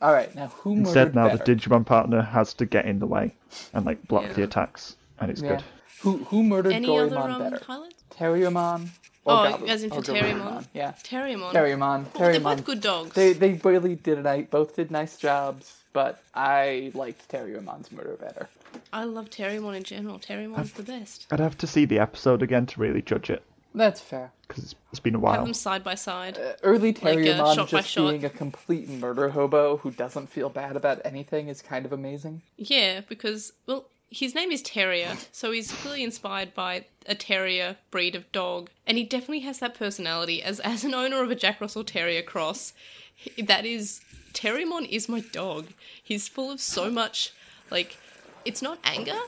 All 0.00 0.12
right, 0.12 0.32
now 0.34 0.46
who 0.48 0.70
murdered 0.76 0.86
Instead, 0.86 1.14
now 1.14 1.28
better? 1.28 1.44
the 1.44 1.56
Digimon 1.56 1.84
partner 1.84 2.22
has 2.22 2.54
to 2.54 2.66
get 2.66 2.84
in 2.86 2.98
the 3.00 3.06
way 3.06 3.34
and 3.74 3.84
like 3.84 4.06
block 4.06 4.24
Yeah. 4.24 4.32
the 4.34 4.42
attacks, 4.44 4.96
and 5.20 5.30
it's 5.30 5.42
yeah. 5.42 5.56
good. 5.56 5.64
Who 6.02 6.18
who 6.24 6.42
murdered 6.44 6.72
Any 6.72 6.86
Gomamon 6.88 7.12
other 7.12 7.18
um, 7.44 7.50
better? 7.50 7.64
highlights? 7.64 8.04
Terriermon? 8.10 8.88
or 9.24 9.34
Oh, 9.34 9.52
Gabumon? 9.58 9.68
as 9.68 9.82
in 9.82 9.90
for 9.90 9.96
Or 9.96 10.02
Terriermon? 10.02 10.40
Garurumon, 10.40 10.66
Yeah, 10.72 10.92
Terriermon. 11.02 11.52
Terriermon. 11.52 12.06
Well, 12.18 12.30
they're 12.32 12.40
both 12.40 12.64
good 12.64 12.80
dogs. 12.80 13.14
They 13.14 13.32
they 13.32 13.54
really 13.64 13.96
did 13.96 14.24
a. 14.24 14.42
Both 14.42 14.76
did 14.76 14.90
nice 14.92 15.16
jobs, 15.16 15.82
but 15.92 16.22
I 16.34 16.92
liked 16.94 17.28
Terriermon's 17.28 17.90
murder 17.90 18.16
better. 18.20 18.48
I 18.92 19.04
love 19.04 19.30
Terriermon 19.30 19.76
in 19.76 19.82
general. 19.82 20.18
Terriermon's 20.20 20.72
the 20.72 20.82
best. 20.84 21.26
I'd 21.32 21.40
have 21.40 21.58
to 21.58 21.66
see 21.66 21.84
the 21.86 21.98
episode 21.98 22.42
again 22.42 22.66
to 22.66 22.80
really 22.80 23.02
judge 23.02 23.28
it 23.30 23.42
That's 23.74 24.00
fair. 24.00 24.32
because 24.46 24.64
it's, 24.64 24.74
it's 24.90 25.00
been 25.00 25.14
a 25.14 25.18
while. 25.18 25.32
Have 25.32 25.40
while. 25.40 25.46
them 25.46 25.54
side 25.54 25.84
by 25.84 25.94
side. 25.94 26.38
Uh, 26.38 26.54
early 26.62 26.92
Like, 26.92 27.04
uh, 27.04 27.08
Terriermon 27.10 27.54
shot 27.54 27.70
by 27.70 27.78
just 27.78 27.90
shot. 27.90 28.10
being 28.10 28.24
a 28.24 28.30
complete 28.30 28.88
murder 28.88 29.28
hobo 29.30 29.76
who 29.78 29.90
doesn't 29.90 30.28
feel 30.28 30.48
bad 30.48 30.74
about 30.76 31.00
anything 31.04 31.48
is 31.48 31.62
kind 31.62 31.84
of 31.86 31.92
amazing. 31.92 32.42
Yeah, 32.56 33.00
because 33.08 33.52
well, 33.66 33.86
his 34.10 34.34
name 34.34 34.50
is 34.50 34.62
Terrier, 34.62 35.16
so 35.32 35.52
he's 35.52 35.70
clearly 35.70 36.02
inspired 36.02 36.54
by 36.54 36.86
a 37.06 37.14
terrier 37.14 37.76
breed 37.90 38.14
of 38.14 38.30
dog, 38.32 38.70
and 38.86 38.96
he 38.96 39.04
definitely 39.04 39.40
has 39.40 39.58
that 39.58 39.74
personality. 39.74 40.42
As 40.42 40.60
as 40.60 40.82
an 40.84 40.94
owner 40.94 41.22
of 41.22 41.30
a 41.30 41.34
Jack 41.34 41.60
Russell 41.60 41.84
Terrier 41.84 42.22
cross, 42.22 42.72
he- 43.14 43.42
that 43.42 43.66
is 43.66 44.00
Terriermon 44.32 44.88
is 44.88 45.08
my 45.10 45.20
dog. 45.20 45.66
He's 46.02 46.26
full 46.26 46.50
of 46.50 46.60
so 46.60 46.90
much 46.90 47.32
like 47.70 47.98
it's 48.46 48.62
not 48.62 48.78
anger, 48.82 49.18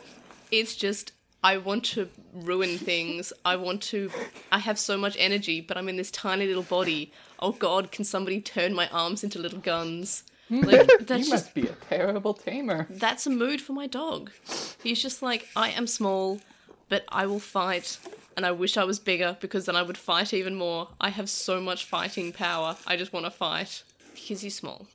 it's 0.51 0.75
just 0.75 1.13
I 1.43 1.57
want 1.57 1.85
to 1.87 2.09
ruin 2.33 2.77
things. 2.79 3.33
I 3.45 3.57
want 3.57 3.83
to 3.85 4.11
I 4.53 4.59
have 4.59 4.79
so 4.79 4.97
much 4.99 5.17
energy, 5.19 5.61
but 5.61 5.77
I'm 5.77 5.89
in 5.89 5.97
this 5.97 6.11
tiny 6.11 6.47
little 6.47 6.63
body. 6.63 7.13
Oh 7.39 7.53
god, 7.53 7.91
can 7.93 8.05
somebody 8.05 8.41
turn 8.41 8.75
my 8.75 8.89
arms 8.89 9.25
into 9.25 9.39
little 9.39 9.61
guns? 9.61 10.25
Hmm. 10.49 10.61
Like 10.61 10.91
that's 11.01 11.11
you 11.11 11.19
just 11.19 11.31
must 11.31 11.55
be 11.55 11.63
a 11.67 11.73
terrible 11.89 12.35
tamer. 12.35 12.87
that's 12.91 13.27
a 13.27 13.31
mood 13.31 13.61
for 13.61 13.73
my 13.73 13.87
dog. 13.87 14.31
He's 14.83 15.01
just 15.01 15.23
like, 15.23 15.49
I 15.57 15.71
am 15.71 15.87
small, 15.87 16.41
but 16.89 17.05
I 17.09 17.27
will 17.27 17.41
fight. 17.41 17.99
And 18.37 18.47
I 18.47 18.53
wish 18.53 18.77
I 18.77 18.85
was 18.85 18.99
bigger 18.99 19.37
because 19.41 19.67
then 19.67 19.77
I 19.77 19.83
would 19.83 19.99
fight 19.99 20.33
even 20.33 20.55
more. 20.55 20.89
I 21.01 21.11
have 21.11 21.29
so 21.29 21.61
much 21.61 21.85
fighting 21.85 22.33
power. 22.33 22.77
I 22.87 22.97
just 22.97 23.13
want 23.13 23.27
to 23.27 23.31
fight. 23.31 23.83
Because 24.15 24.41
he's 24.43 24.55
small. 24.55 24.87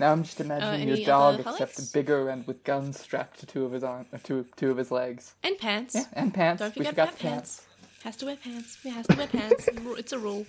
Now 0.00 0.12
I'm 0.12 0.22
just 0.24 0.40
imagining 0.40 0.90
Uh, 0.90 0.94
your 0.94 1.06
dog, 1.06 1.40
except 1.40 1.92
bigger 1.92 2.30
and 2.30 2.46
with 2.46 2.64
guns 2.64 2.98
strapped 2.98 3.38
to 3.40 3.46
two 3.46 3.64
of 3.66 3.72
his 3.72 3.84
arm, 3.84 4.06
uh, 4.12 4.18
two 4.22 4.46
two 4.56 4.70
of 4.70 4.78
his 4.78 4.90
legs. 4.90 5.34
And 5.44 5.58
pants. 5.58 5.94
Yeah, 5.94 6.04
and 6.14 6.32
pants. 6.32 6.60
Don't 6.60 6.74
we 6.74 6.84
forget 6.86 6.92
forgot 6.94 7.08
about 7.08 7.18
pants. 7.18 7.60
pants. 7.60 8.02
Has 8.04 8.16
to 8.16 8.26
wear 8.26 8.36
pants. 8.36 8.78
He 8.82 8.88
has 8.88 9.06
to 9.08 9.16
wear 9.16 9.26
pants. 9.26 9.68
It's 9.98 10.12
a 10.12 10.18
rule. 10.18 10.46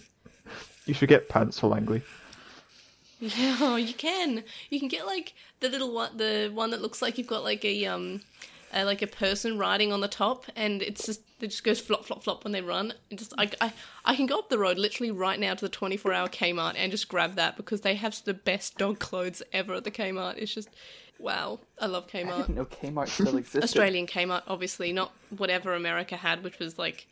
You 0.85 0.93
should 0.93 1.09
get 1.09 1.27
pants 1.29 1.59
for 1.59 1.67
Langley. 1.67 2.01
Yeah, 3.19 3.75
you 3.77 3.93
can. 3.93 4.43
You 4.71 4.79
can 4.79 4.87
get 4.87 5.05
like 5.05 5.33
the 5.59 5.69
little 5.69 5.93
one, 5.93 6.17
the 6.17 6.49
one 6.51 6.71
that 6.71 6.81
looks 6.81 7.03
like 7.03 7.19
you've 7.19 7.27
got 7.27 7.43
like 7.43 7.63
a 7.63 7.85
um 7.85 8.21
uh, 8.73 8.83
like 8.85 9.01
a 9.01 9.07
person 9.07 9.57
riding 9.57 9.91
on 9.91 10.01
the 10.01 10.07
top, 10.07 10.45
and 10.55 10.81
it's 10.81 11.05
just 11.05 11.21
it 11.39 11.47
just 11.47 11.63
goes 11.63 11.79
flop 11.79 12.05
flop 12.05 12.23
flop 12.23 12.43
when 12.43 12.53
they 12.53 12.61
run. 12.61 12.93
And 13.09 13.19
just 13.19 13.33
I, 13.37 13.49
I 13.59 13.73
I 14.05 14.15
can 14.15 14.25
go 14.25 14.39
up 14.39 14.49
the 14.49 14.59
road 14.59 14.77
literally 14.77 15.11
right 15.11 15.39
now 15.39 15.53
to 15.53 15.65
the 15.65 15.69
twenty 15.69 15.97
four 15.97 16.13
hour 16.13 16.27
Kmart 16.27 16.75
and 16.77 16.91
just 16.91 17.07
grab 17.07 17.35
that 17.35 17.57
because 17.57 17.81
they 17.81 17.95
have 17.95 18.21
the 18.23 18.33
best 18.33 18.77
dog 18.77 18.99
clothes 18.99 19.41
ever 19.53 19.75
at 19.75 19.83
the 19.83 19.91
Kmart. 19.91 20.37
It's 20.37 20.53
just 20.53 20.69
wow, 21.19 21.59
I 21.79 21.85
love 21.85 22.07
Kmart. 22.07 22.47
didn't 22.47 22.69
Kmart 22.69 23.09
still 23.09 23.37
existed. 23.37 23.63
Australian 23.63 24.07
Kmart, 24.07 24.43
obviously, 24.47 24.91
not 24.91 25.11
whatever 25.37 25.73
America 25.73 26.15
had, 26.15 26.43
which 26.43 26.59
was 26.59 26.77
like 26.79 27.07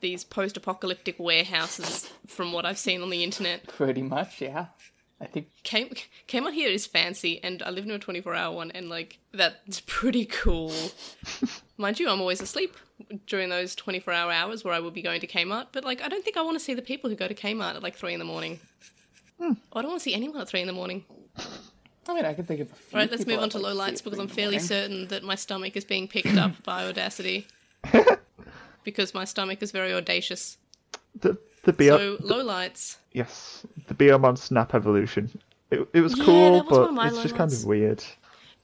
these 0.00 0.24
post 0.24 0.56
apocalyptic 0.56 1.18
warehouses 1.18 2.10
from 2.26 2.52
what 2.52 2.66
I've 2.66 2.78
seen 2.78 3.02
on 3.02 3.10
the 3.10 3.22
internet. 3.22 3.66
Pretty 3.68 4.02
much, 4.02 4.42
yeah. 4.42 4.66
I 5.22 5.26
think 5.26 5.48
K- 5.62 5.88
Kmart 6.28 6.52
here 6.52 6.68
is 6.68 6.84
fancy, 6.84 7.38
and 7.44 7.62
I 7.62 7.70
live 7.70 7.86
near 7.86 7.96
a 7.96 7.98
24 8.00 8.34
hour 8.34 8.54
one, 8.54 8.72
and 8.72 8.88
like 8.88 9.18
that's 9.32 9.80
pretty 9.86 10.24
cool. 10.26 10.72
Mind 11.76 12.00
you, 12.00 12.08
I'm 12.10 12.20
always 12.20 12.40
asleep 12.40 12.76
during 13.28 13.48
those 13.48 13.74
24 13.76 14.12
hour 14.12 14.32
hours 14.32 14.64
where 14.64 14.74
I 14.74 14.80
will 14.80 14.90
be 14.90 15.02
going 15.02 15.20
to 15.20 15.26
Kmart, 15.28 15.68
but 15.72 15.84
like 15.84 16.02
I 16.02 16.08
don't 16.08 16.24
think 16.24 16.36
I 16.36 16.42
want 16.42 16.56
to 16.58 16.64
see 16.64 16.74
the 16.74 16.82
people 16.82 17.08
who 17.08 17.14
go 17.16 17.28
to 17.28 17.34
Kmart 17.34 17.76
at 17.76 17.82
like 17.82 17.94
3 17.94 18.12
in 18.14 18.18
the 18.18 18.24
morning. 18.24 18.58
Hmm. 19.38 19.52
Oh, 19.72 19.78
I 19.78 19.82
don't 19.82 19.90
want 19.92 20.00
to 20.00 20.04
see 20.04 20.14
anyone 20.14 20.40
at 20.40 20.48
3 20.48 20.60
in 20.60 20.66
the 20.66 20.72
morning. 20.72 21.04
I 22.08 22.14
mean 22.14 22.24
I 22.24 22.34
can 22.34 22.44
think 22.44 22.60
of 22.60 22.72
a 22.72 22.74
few. 22.74 22.98
Right, 22.98 23.10
let's 23.10 23.26
move 23.26 23.38
on 23.38 23.48
to 23.50 23.58
like 23.58 23.70
low 23.74 23.78
lights 23.78 24.00
because 24.02 24.18
I'm 24.18 24.26
fairly 24.28 24.56
morning. 24.56 24.66
certain 24.66 25.08
that 25.08 25.22
my 25.22 25.36
stomach 25.36 25.76
is 25.76 25.84
being 25.84 26.08
picked 26.08 26.36
up 26.36 26.60
by 26.64 26.84
Audacity. 26.84 27.46
because 28.84 29.14
my 29.14 29.24
stomach 29.24 29.62
is 29.62 29.70
very 29.70 29.92
audacious. 29.94 30.58
The 31.20 31.38
the 31.64 31.72
Bio- 31.72 31.96
So, 31.96 32.16
low 32.24 32.42
lights. 32.42 32.98
yes, 33.12 33.64
the 33.86 33.94
Piyomon 33.94 34.38
Snap 34.38 34.74
evolution. 34.74 35.30
It, 35.70 35.88
it 35.92 36.00
was 36.00 36.16
Yeah, 36.16 36.24
cool, 36.24 36.64
was 36.64 36.94
but 36.94 37.06
it's 37.06 37.22
just 37.22 37.36
kind 37.36 37.52
of 37.52 37.64
weird. 37.64 38.04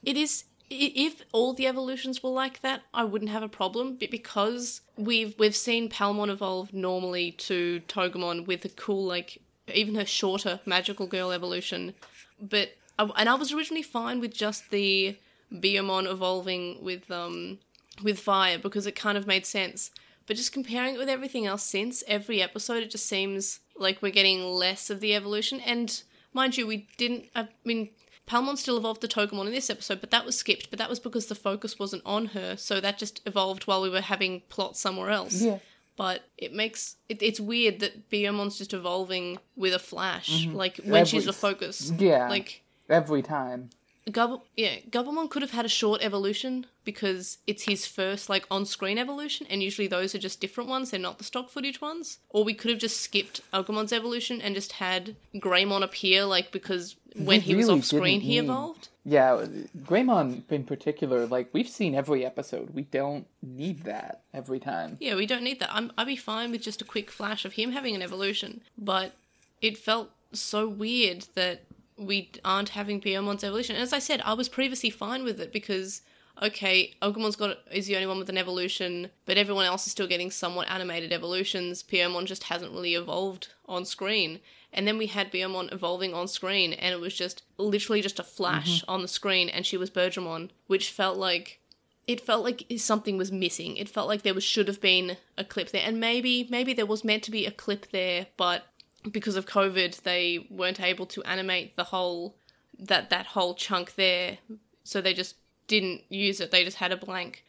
It 0.05 0.17
is. 0.17 0.45
If 0.71 1.23
all 1.33 1.55
the 1.55 1.67
evolutions 1.67 2.23
were 2.23 2.29
like 2.29 2.61
that, 2.61 2.83
I 2.93 3.05
wouldn't 3.05 3.31
have 3.31 3.43
a 3.43 3.49
problem. 3.49 3.97
But 3.97 4.11
because 4.11 4.83
we've 4.97 5.35
we've 5.39 5.57
seen 5.57 5.89
Palmon 5.89 6.29
evolve 6.29 6.75
normally 6.75 7.33
to 7.33 7.81
Togemon 7.89 8.47
with 8.47 8.65
a 8.67 8.69
cool, 8.69 9.05
like 9.07 9.39
even 9.73 9.95
her 9.95 10.05
shorter 10.05 10.61
magical 10.67 11.07
girl 11.07 11.31
evolution, 11.31 11.95
but 12.41 12.71
and 12.99 13.29
I 13.29 13.35
was 13.35 13.53
originally 13.53 13.83
fine 13.83 14.21
with 14.21 14.35
just 14.35 14.71
the 14.71 15.17
Piyomon 15.53 16.11
evolving 16.11 16.83
with 16.83 17.11
um 17.11 17.59
with 18.03 18.21
fire 18.21 18.59
because 18.59 18.87
it 18.87 18.95
kind 18.95 19.17
of 19.17 19.27
made 19.27 19.47
sense. 19.47 19.91
But 20.27 20.37
just 20.37 20.53
comparing 20.53 20.97
it 20.97 20.99
with 20.99 21.09
everything 21.09 21.47
else 21.47 21.63
since 21.63 22.05
every 22.07 22.43
episode, 22.43 22.83
it 22.83 22.91
just 22.91 23.07
seems 23.07 23.61
like 23.79 24.03
we're 24.03 24.13
getting 24.13 24.45
less 24.45 24.91
of 24.91 25.01
the 25.01 25.15
evolution. 25.15 25.61
And 25.61 26.03
mind 26.33 26.57
you, 26.57 26.67
we 26.67 26.89
didn't. 26.97 27.27
I 27.35 27.49
mean, 27.65 27.91
Palmon 28.27 28.57
still 28.57 28.77
evolved 28.77 29.01
the 29.01 29.09
Togemon 29.09 29.47
in 29.47 29.53
this 29.53 29.71
episode, 29.71 30.01
but 30.01 30.11
that 30.11 30.25
was 30.27 30.37
skipped. 30.37 30.71
But 30.71 30.79
that 30.79 30.91
was 30.91 31.01
because 31.01 31.27
the 31.27 31.35
focus 31.35 31.79
wasn't 31.79 32.03
on 32.05 32.27
her, 32.27 32.57
so 32.57 32.81
that 32.81 32.99
just 32.99 33.23
evolved 33.27 33.67
while 33.67 33.83
we 33.83 33.91
were 33.91 34.01
having 34.01 34.43
plot 34.49 34.77
somewhere 34.77 35.11
else. 35.11 35.41
Yeah. 35.41 35.59
But 35.97 36.23
it 36.37 36.53
makes 36.53 36.97
it, 37.09 37.23
it's 37.23 37.41
weird 37.41 37.81
that 37.81 38.09
Piyomon's 38.11 38.59
just 38.59 38.73
evolving 38.73 39.39
with 39.57 39.75
a 39.75 39.81
flash, 39.81 40.47
mm-hmm. 40.47 40.55
like 40.55 40.77
when 40.85 41.05
she's 41.05 41.23
Every- 41.23 41.27
the 41.27 41.33
focus. 41.33 41.93
Yeah. 41.99 42.29
like 42.29 42.63
Every 42.89 43.23
time. 43.23 43.71
Gubble, 44.11 44.45
yeah, 44.57 44.77
Gabumon 44.91 45.29
could 45.29 45.43
have 45.43 45.51
had 45.51 45.65
a 45.65 45.69
short 45.69 46.03
evolution 46.03 46.67
because 46.85 47.39
it's 47.47 47.65
his 47.65 47.87
first 47.87 48.29
like 48.29 48.47
on-screen 48.51 48.99
evolution, 48.99 49.47
and 49.51 49.63
usually 49.63 49.89
those 49.89 50.15
are 50.15 50.19
just 50.19 50.41
different 50.41 50.71
ones. 50.71 50.91
They're 50.91 51.01
not 51.01 51.19
the 51.19 51.25
stock 51.25 51.51
footage 51.51 51.81
ones. 51.81 52.19
Or 52.31 52.45
we 52.45 52.55
could 52.55 52.71
have 52.71 52.81
just 52.81 53.01
skipped 53.01 53.41
Agumon's 53.53 53.93
evolution 53.93 54.41
and 54.41 54.55
just 54.55 54.73
had 54.73 55.17
Greymon 55.35 55.83
appear, 55.83 56.25
like 56.25 56.53
because 56.53 56.97
when 57.17 57.41
he 57.41 57.55
was 57.55 57.67
really 57.67 57.81
off 57.81 57.85
screen, 57.85 58.21
he 58.21 58.39
evolved. 58.39 58.89
Yeah, 59.05 59.47
Greymon 59.85 60.43
in 60.51 60.65
particular, 60.65 61.27
like 61.27 61.49
we've 61.53 61.69
seen 61.69 61.95
every 61.95 62.25
episode. 62.25 62.71
We 62.75 62.83
don't 62.83 63.27
need 63.43 63.85
that 63.85 64.23
every 64.35 64.61
time. 64.61 64.97
Yeah, 65.01 65.15
we 65.15 65.27
don't 65.27 65.43
need 65.43 65.61
that. 65.61 65.75
I'm, 65.75 65.93
I'd 65.97 66.07
be 66.07 66.17
fine 66.17 66.51
with 66.51 66.63
just 66.63 66.83
a 66.83 66.85
quick 66.85 67.11
flash 67.11 67.45
of 67.45 67.55
him 67.55 67.73
having 67.73 67.95
an 67.95 68.03
evolution, 68.03 68.63
but 68.77 69.13
it 69.61 69.79
felt 69.79 70.11
so 70.33 70.69
weird 70.69 71.27
that 71.35 71.63
we 71.99 72.31
aren't 72.45 72.71
having 72.71 73.01
Piyomon's 73.01 73.45
evolution. 73.45 73.77
And 73.77 73.83
as 73.83 73.93
I 73.93 73.99
said, 73.99 74.23
I 74.25 74.35
was 74.35 74.49
previously 74.49 74.91
fine 74.91 75.25
with 75.25 75.41
it 75.41 75.53
because 75.53 76.03
okay, 76.43 76.95
Agumon's 77.03 77.37
got 77.37 77.59
is 77.71 77.87
the 77.87 77.97
only 77.97 78.07
one 78.07 78.19
with 78.19 78.29
an 78.29 78.39
evolution, 78.39 79.11
but 79.27 79.37
everyone 79.37 79.65
else 79.65 79.87
is 79.87 79.93
still 79.93 80.07
getting 80.07 80.31
somewhat 80.31 80.71
animated 80.71 81.13
evolutions. 81.13 81.83
Piyomon 81.83 82.27
just 82.27 82.45
hasn't 82.45 82.73
really 82.73 82.95
evolved 82.95 83.49
on 83.67 83.85
screen. 83.85 84.41
And 84.73 84.87
then 84.87 84.99
we 84.99 85.07
had 85.07 85.33
Piyomon 85.33 85.73
evolving 85.73 86.15
on 86.15 86.29
screen, 86.29 86.75
and 86.75 86.93
it 86.93 87.01
was 87.01 87.15
just 87.15 87.43
literally 87.57 88.03
just 88.03 88.19
a 88.19 88.25
flash 88.25 88.83
mm-hmm. 88.83 88.91
on 88.91 89.03
the 89.03 89.09
screen, 89.09 89.49
and 89.49 89.65
she 89.65 89.79
was 89.79 89.91
Birdramon, 89.91 90.51
which 90.67 90.91
felt 90.91 91.17
like 91.17 91.61
it 92.07 92.21
felt 92.21 92.45
like 92.45 92.65
something 92.77 93.17
was 93.17 93.33
missing. 93.33 93.77
It 93.77 93.89
felt 93.89 94.09
like 94.09 94.23
there 94.23 94.35
was 94.35 94.45
should 94.45 94.69
have 94.69 94.81
been 94.81 95.17
a 95.37 95.45
clip 95.45 95.71
there, 95.71 95.83
and 95.85 95.99
maybe 95.99 96.47
maybe 96.51 96.75
there 96.75 96.87
was 96.87 97.03
meant 97.03 97.23
to 97.25 97.31
be 97.31 97.47
a 97.47 97.51
clip 97.51 97.91
there, 97.91 98.27
but 98.37 98.67
because 99.11 99.37
of 99.37 99.47
COVID, 99.47 100.03
they 100.03 100.47
weren't 100.51 100.81
able 100.81 101.07
to 101.07 101.23
animate 101.25 101.77
the 101.77 101.85
whole 101.85 102.37
that 102.79 103.11
that 103.11 103.27
whole 103.27 103.55
chunk 103.55 103.95
there, 103.97 104.39
so 104.85 105.01
they 105.01 105.15
just 105.15 105.37
didn't 105.67 106.03
use 106.09 106.41
it. 106.41 106.51
They 106.51 106.65
just 106.65 106.77
had 106.79 106.93
a 106.93 106.97
blank. 106.97 107.45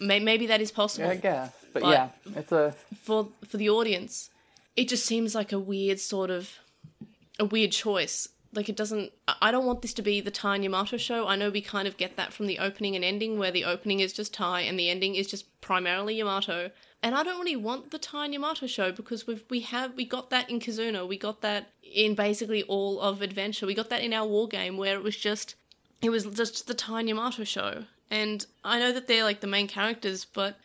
Maybe 0.00 0.46
that 0.46 0.60
is 0.60 0.70
possible 0.72 1.08
I 1.08 1.16
guess. 1.16 1.52
But, 1.72 1.82
But- 1.82 1.90
yeah, 1.90 2.08
it's 2.36 2.52
a 2.52 2.74
for 3.02 3.28
for 3.46 3.56
the 3.56 3.70
audience. 3.70 4.30
It 4.76 4.88
just 4.88 5.06
seems 5.06 5.34
like 5.34 5.52
a 5.52 5.58
weird 5.58 6.00
sort 6.00 6.30
of 6.30 6.58
a 7.38 7.44
weird 7.44 7.72
choice. 7.72 8.28
Like 8.52 8.68
it 8.68 8.76
doesn't. 8.76 9.12
I- 9.26 9.50
don't 9.50 9.66
want 9.66 9.82
this 9.82 9.94
to 9.94 10.02
be 10.02 10.20
the 10.20 10.30
Tai 10.30 10.56
Yamato 10.56 10.96
show. 10.96 11.26
I 11.26 11.34
know 11.36 11.50
we 11.50 11.60
kind 11.60 11.88
of 11.88 11.96
get 11.96 12.16
that 12.16 12.32
from 12.32 12.46
the 12.46 12.58
opening 12.60 12.94
and 12.94 13.04
ending, 13.04 13.38
where 13.38 13.50
the 13.50 13.64
opening 13.64 14.00
is 14.00 14.12
just 14.12 14.32
Tai 14.32 14.60
and 14.60 14.78
the 14.78 14.90
ending 14.90 15.16
is 15.16 15.26
just 15.26 15.60
primarily 15.60 16.14
Yamato. 16.16 16.70
And 17.04 17.14
I 17.14 17.22
don't 17.22 17.38
really 17.38 17.54
want 17.54 17.90
the 17.90 18.00
and 18.14 18.32
Yamato 18.32 18.66
show 18.66 18.90
because 18.90 19.26
we've 19.26 19.44
we 19.50 19.60
have 19.60 19.94
we 19.94 20.06
got 20.06 20.30
that 20.30 20.48
in 20.48 20.58
Kizuna, 20.58 21.06
we 21.06 21.18
got 21.18 21.42
that 21.42 21.70
in 21.82 22.14
basically 22.14 22.62
all 22.62 22.98
of 22.98 23.20
Adventure, 23.20 23.66
we 23.66 23.74
got 23.74 23.90
that 23.90 24.00
in 24.00 24.14
our 24.14 24.26
war 24.26 24.48
game 24.48 24.78
where 24.78 24.94
it 24.94 25.02
was 25.02 25.14
just 25.14 25.54
it 26.00 26.08
was 26.08 26.24
just 26.24 26.66
the 26.66 26.94
and 26.94 27.06
Yamato 27.06 27.44
show. 27.44 27.84
And 28.10 28.46
I 28.64 28.78
know 28.78 28.90
that 28.90 29.06
they're 29.06 29.22
like 29.22 29.40
the 29.40 29.46
main 29.46 29.68
characters, 29.68 30.24
but 30.24 30.56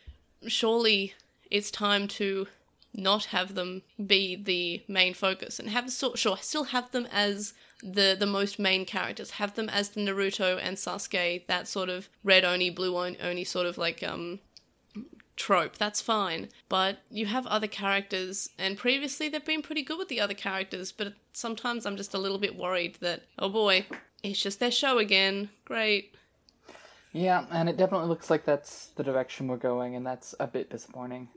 surely 0.46 1.12
it's 1.50 1.70
time 1.70 2.08
to 2.08 2.46
not 2.94 3.26
have 3.26 3.54
them 3.54 3.82
be 4.04 4.34
the 4.34 4.82
main 4.88 5.12
focus 5.12 5.58
and 5.58 5.68
have 5.68 5.92
sort 5.92 6.18
sure 6.18 6.38
still 6.38 6.64
have 6.64 6.90
them 6.92 7.06
as 7.12 7.52
the 7.82 8.16
the 8.18 8.26
most 8.26 8.58
main 8.58 8.86
characters. 8.86 9.32
Have 9.32 9.56
them 9.56 9.68
as 9.68 9.90
the 9.90 10.00
Naruto 10.00 10.58
and 10.58 10.78
Sasuke 10.78 11.46
that 11.48 11.68
sort 11.68 11.90
of 11.90 12.08
red 12.24 12.46
only 12.46 12.70
blue 12.70 12.96
on- 12.96 13.18
only 13.22 13.44
sort 13.44 13.66
of 13.66 13.76
like 13.76 14.02
um 14.02 14.38
trope 15.40 15.78
that's 15.78 16.02
fine 16.02 16.48
but 16.68 16.98
you 17.10 17.24
have 17.24 17.46
other 17.46 17.66
characters 17.66 18.50
and 18.58 18.76
previously 18.76 19.26
they've 19.28 19.44
been 19.46 19.62
pretty 19.62 19.82
good 19.82 19.96
with 19.96 20.08
the 20.08 20.20
other 20.20 20.34
characters 20.34 20.92
but 20.92 21.14
sometimes 21.32 21.86
I'm 21.86 21.96
just 21.96 22.12
a 22.12 22.18
little 22.18 22.38
bit 22.38 22.56
worried 22.56 22.98
that 23.00 23.22
oh 23.38 23.48
boy 23.48 23.86
it's 24.22 24.42
just 24.42 24.60
their 24.60 24.70
show 24.70 24.98
again 24.98 25.48
great 25.64 26.14
yeah, 27.12 27.44
and 27.50 27.68
it 27.68 27.76
definitely 27.76 28.08
looks 28.08 28.30
like 28.30 28.44
that's 28.44 28.86
the 28.96 29.02
direction 29.02 29.48
we're 29.48 29.56
going, 29.56 29.96
and 29.96 30.06
that's 30.06 30.34
a 30.38 30.46
bit 30.46 30.70
disappointing. 30.70 31.28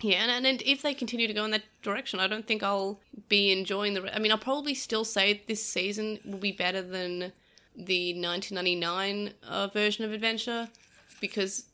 Yeah, 0.00 0.16
and, 0.22 0.30
and, 0.30 0.46
and 0.46 0.62
if 0.62 0.82
they 0.82 0.94
continue 0.94 1.26
to 1.26 1.32
go 1.32 1.44
in 1.44 1.50
that 1.52 1.62
direction, 1.82 2.20
I 2.20 2.26
don't 2.26 2.46
think 2.46 2.62
I'll 2.62 3.00
be 3.28 3.52
enjoying 3.52 3.94
the. 3.94 4.02
Re- 4.02 4.10
I 4.12 4.18
mean, 4.18 4.32
I'll 4.32 4.38
probably 4.38 4.74
still 4.74 5.04
say 5.04 5.42
this 5.46 5.64
season 5.64 6.18
will 6.24 6.38
be 6.38 6.52
better 6.52 6.82
than 6.82 7.32
the 7.74 8.12
1999 8.20 9.32
uh, 9.48 9.68
version 9.68 10.04
of 10.04 10.12
Adventure 10.12 10.68
because, 11.20 11.64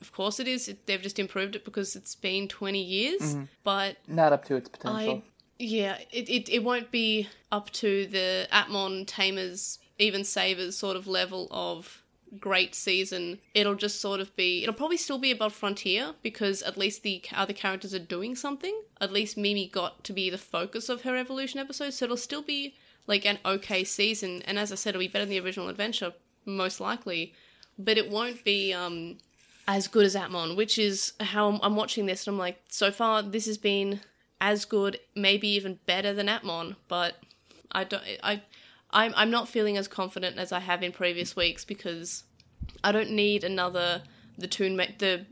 of 0.00 0.12
course, 0.12 0.40
it 0.40 0.48
is. 0.48 0.68
It, 0.68 0.86
they've 0.86 1.00
just 1.00 1.18
improved 1.18 1.56
it 1.56 1.64
because 1.64 1.96
it's 1.96 2.14
been 2.14 2.48
20 2.48 2.82
years. 2.82 3.36
But 3.64 3.96
Not 4.06 4.32
up 4.32 4.44
to 4.46 4.56
its 4.56 4.68
potential. 4.68 5.16
I, 5.16 5.22
yeah, 5.58 5.98
it, 6.12 6.28
it, 6.28 6.48
it 6.48 6.64
won't 6.64 6.90
be 6.90 7.28
up 7.50 7.70
to 7.70 8.06
the 8.06 8.46
Appmon 8.52 9.04
Tamers, 9.06 9.78
even 9.98 10.24
Savers 10.24 10.76
sort 10.76 10.96
of 10.96 11.06
level 11.06 11.48
of 11.50 12.02
great 12.38 12.74
season. 12.74 13.38
It'll 13.54 13.74
just 13.74 14.00
sort 14.00 14.20
of 14.20 14.34
be, 14.36 14.62
it'll 14.62 14.74
probably 14.74 14.96
still 14.96 15.18
be 15.18 15.30
above 15.30 15.52
Frontier 15.52 16.14
because 16.22 16.62
at 16.62 16.76
least 16.76 17.02
the 17.02 17.22
other 17.34 17.52
characters 17.52 17.94
are 17.94 17.98
doing 17.98 18.36
something. 18.36 18.78
At 19.00 19.12
least 19.12 19.36
Mimi 19.36 19.68
got 19.68 20.04
to 20.04 20.12
be 20.12 20.30
the 20.30 20.38
focus 20.38 20.88
of 20.88 21.02
her 21.02 21.16
evolution 21.16 21.58
episode, 21.58 21.90
so 21.94 22.04
it'll 22.04 22.16
still 22.16 22.42
be 22.42 22.76
like 23.06 23.24
an 23.24 23.38
okay 23.44 23.84
season. 23.84 24.42
And 24.46 24.58
as 24.58 24.70
I 24.70 24.74
said, 24.76 24.90
it'll 24.90 25.00
be 25.00 25.08
better 25.08 25.24
than 25.24 25.30
the 25.30 25.40
original 25.40 25.68
adventure, 25.68 26.12
most 26.44 26.80
likely. 26.80 27.34
But 27.78 27.98
it 27.98 28.10
won't 28.10 28.44
be, 28.44 28.72
um, 28.72 29.18
as 29.68 29.86
good 29.86 30.06
as 30.06 30.16
Appmon, 30.16 30.56
which 30.56 30.78
is 30.78 31.12
how 31.20 31.50
I'm, 31.50 31.60
I'm 31.62 31.76
watching 31.76 32.06
this 32.06 32.26
and 32.26 32.34
I'm 32.34 32.38
like, 32.38 32.58
so 32.68 32.90
far 32.90 33.22
this 33.22 33.44
has 33.44 33.58
been 33.58 34.00
as 34.40 34.64
good, 34.64 34.98
maybe 35.14 35.46
even 35.48 35.78
better 35.84 36.14
than 36.14 36.26
Appmon, 36.26 36.74
but 36.88 37.16
I 37.70 37.84
don't, 37.84 38.02
I, 38.22 38.42
I'm, 38.90 39.12
I'm 39.14 39.30
not 39.30 39.46
feeling 39.46 39.76
as 39.76 39.86
confident 39.86 40.38
as 40.38 40.52
I 40.52 40.60
have 40.60 40.82
in 40.82 40.90
previous 40.90 41.36
weeks 41.36 41.66
because 41.66 42.24
I 42.82 42.92
don't 42.92 43.10
need 43.10 43.44
another 43.44 44.02
the 44.38 44.46
tune 44.46 44.76
ma- 44.76 44.84
the 44.98 45.26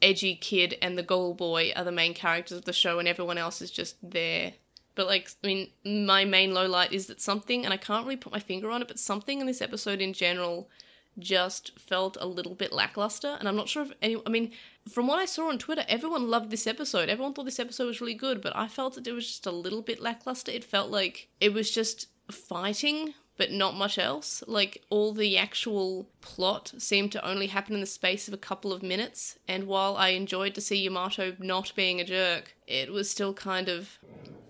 edgy 0.00 0.36
kid 0.36 0.78
and 0.80 0.96
the 0.96 1.02
goal 1.02 1.34
boy 1.34 1.72
are 1.76 1.84
the 1.84 1.92
main 1.92 2.14
characters 2.14 2.56
of 2.56 2.64
the 2.64 2.72
show 2.72 2.98
and 2.98 3.06
everyone 3.06 3.36
else 3.36 3.60
is 3.60 3.70
just 3.70 3.96
there. 4.02 4.54
But 4.94 5.08
like, 5.08 5.30
I 5.44 5.46
mean, 5.46 6.06
my 6.06 6.24
main 6.24 6.54
low 6.54 6.66
light 6.66 6.92
is 6.92 7.06
that 7.06 7.20
something, 7.20 7.64
and 7.64 7.74
I 7.74 7.76
can't 7.76 8.04
really 8.04 8.16
put 8.16 8.32
my 8.32 8.40
finger 8.40 8.70
on 8.70 8.80
it, 8.80 8.88
but 8.88 8.98
something 8.98 9.40
in 9.40 9.46
this 9.46 9.60
episode 9.60 10.00
in 10.00 10.14
general 10.14 10.70
just 11.18 11.78
felt 11.78 12.16
a 12.20 12.26
little 12.26 12.54
bit 12.54 12.72
lackluster. 12.72 13.36
And 13.38 13.48
I'm 13.48 13.56
not 13.56 13.68
sure 13.68 13.84
if 13.84 13.92
any, 14.02 14.16
I 14.26 14.30
mean, 14.30 14.52
from 14.90 15.06
what 15.06 15.18
I 15.18 15.24
saw 15.24 15.48
on 15.48 15.58
Twitter, 15.58 15.84
everyone 15.88 16.30
loved 16.30 16.50
this 16.50 16.66
episode. 16.66 17.08
Everyone 17.08 17.34
thought 17.34 17.44
this 17.44 17.60
episode 17.60 17.86
was 17.86 18.00
really 18.00 18.14
good, 18.14 18.40
but 18.40 18.56
I 18.56 18.68
felt 18.68 18.94
that 18.94 19.06
it 19.06 19.12
was 19.12 19.26
just 19.26 19.46
a 19.46 19.50
little 19.50 19.82
bit 19.82 20.00
lackluster. 20.00 20.52
It 20.52 20.64
felt 20.64 20.90
like 20.90 21.28
it 21.40 21.52
was 21.52 21.70
just 21.70 22.08
fighting, 22.30 23.14
but 23.36 23.52
not 23.52 23.76
much 23.76 23.98
else. 23.98 24.42
Like 24.46 24.82
all 24.90 25.12
the 25.12 25.38
actual 25.38 26.08
plot 26.20 26.72
seemed 26.78 27.12
to 27.12 27.26
only 27.26 27.46
happen 27.46 27.74
in 27.74 27.80
the 27.80 27.86
space 27.86 28.28
of 28.28 28.34
a 28.34 28.38
couple 28.38 28.72
of 28.72 28.82
minutes. 28.82 29.38
And 29.46 29.66
while 29.66 29.96
I 29.96 30.10
enjoyed 30.10 30.54
to 30.56 30.60
see 30.60 30.82
Yamato 30.82 31.34
not 31.38 31.72
being 31.74 32.00
a 32.00 32.04
jerk, 32.04 32.54
it 32.66 32.92
was 32.92 33.10
still 33.10 33.32
kind 33.34 33.68
of, 33.68 33.98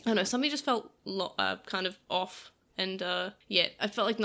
I 0.04 0.10
don't 0.10 0.16
know, 0.16 0.24
something 0.24 0.50
just 0.50 0.64
felt 0.64 0.90
lo- 1.04 1.34
uh, 1.38 1.56
kind 1.66 1.86
of 1.86 1.98
off 2.08 2.52
and 2.78 3.02
uh, 3.02 3.30
yeah, 3.48 3.66
I 3.80 3.88
felt 3.88 4.06
like 4.06 4.20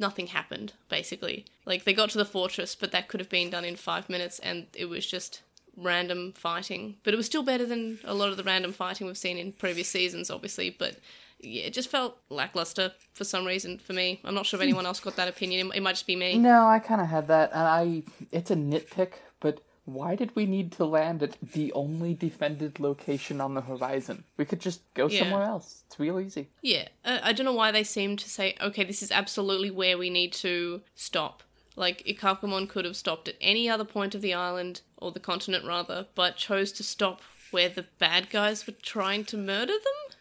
nothing 0.00 0.26
happened. 0.28 0.72
Basically, 0.88 1.44
like 1.66 1.84
they 1.84 1.92
got 1.92 2.10
to 2.10 2.18
the 2.18 2.24
fortress, 2.24 2.74
but 2.74 2.90
that 2.92 3.08
could 3.08 3.20
have 3.20 3.28
been 3.28 3.50
done 3.50 3.64
in 3.64 3.76
five 3.76 4.08
minutes, 4.08 4.38
and 4.38 4.66
it 4.74 4.86
was 4.86 5.06
just 5.06 5.42
random 5.76 6.32
fighting. 6.32 6.96
But 7.04 7.14
it 7.14 7.18
was 7.18 7.26
still 7.26 7.42
better 7.42 7.66
than 7.66 8.00
a 8.04 8.14
lot 8.14 8.30
of 8.30 8.36
the 8.36 8.42
random 8.42 8.72
fighting 8.72 9.06
we've 9.06 9.18
seen 9.18 9.38
in 9.38 9.52
previous 9.52 9.88
seasons, 9.88 10.30
obviously. 10.30 10.70
But 10.70 10.96
yeah, 11.40 11.64
it 11.64 11.72
just 11.72 11.90
felt 11.90 12.18
lackluster 12.30 12.92
for 13.12 13.24
some 13.24 13.46
reason 13.46 13.78
for 13.78 13.92
me. 13.92 14.20
I'm 14.24 14.34
not 14.34 14.46
sure 14.46 14.58
if 14.58 14.62
anyone 14.62 14.86
else 14.86 15.00
got 15.00 15.16
that 15.16 15.28
opinion. 15.28 15.70
It 15.74 15.82
might 15.82 15.92
just 15.92 16.06
be 16.06 16.16
me. 16.16 16.38
No, 16.38 16.66
I 16.66 16.78
kind 16.78 17.00
of 17.00 17.06
had 17.06 17.28
that, 17.28 17.50
and 17.52 17.62
I. 17.62 18.02
It's 18.32 18.50
a 18.50 18.56
nitpick, 18.56 19.12
but 19.40 19.60
why 19.94 20.14
did 20.16 20.34
we 20.36 20.46
need 20.46 20.72
to 20.72 20.84
land 20.84 21.22
at 21.22 21.36
the 21.40 21.72
only 21.72 22.14
defended 22.14 22.80
location 22.80 23.40
on 23.40 23.54
the 23.54 23.60
horizon? 23.62 24.24
We 24.36 24.44
could 24.44 24.60
just 24.60 24.80
go 24.94 25.08
Yeah. 25.08 25.20
somewhere 25.20 25.42
else. 25.44 25.84
It's 25.86 25.98
real 25.98 26.18
easy. 26.20 26.48
Yeah, 26.62 26.88
uh, 27.04 27.18
I 27.22 27.32
don't 27.32 27.46
know 27.46 27.52
why 27.52 27.70
they 27.70 27.84
seem 27.84 28.16
to 28.16 28.28
say, 28.30 28.54
okay, 28.60 28.84
this 28.84 29.02
is 29.02 29.10
absolutely 29.10 29.70
where 29.70 29.96
we 29.98 30.10
need 30.10 30.32
to 30.34 30.82
stop. 30.94 31.42
Like, 31.76 32.04
Ikakumon 32.04 32.68
could 32.68 32.84
have 32.84 32.96
stopped 32.96 33.28
at 33.28 33.36
any 33.40 33.68
other 33.68 33.84
point 33.84 34.14
of 34.14 34.20
the 34.22 34.34
island, 34.34 34.82
or 34.96 35.12
the 35.12 35.20
continent 35.20 35.64
rather, 35.64 36.06
but 36.14 36.36
chose 36.36 36.72
to 36.72 36.82
stop 36.82 37.20
where 37.50 37.68
the 37.68 37.86
bad 37.98 38.28
guys 38.30 38.66
were 38.66 38.74
trying 38.82 39.24
to 39.26 39.36
murder 39.36 39.72
them? 39.72 40.16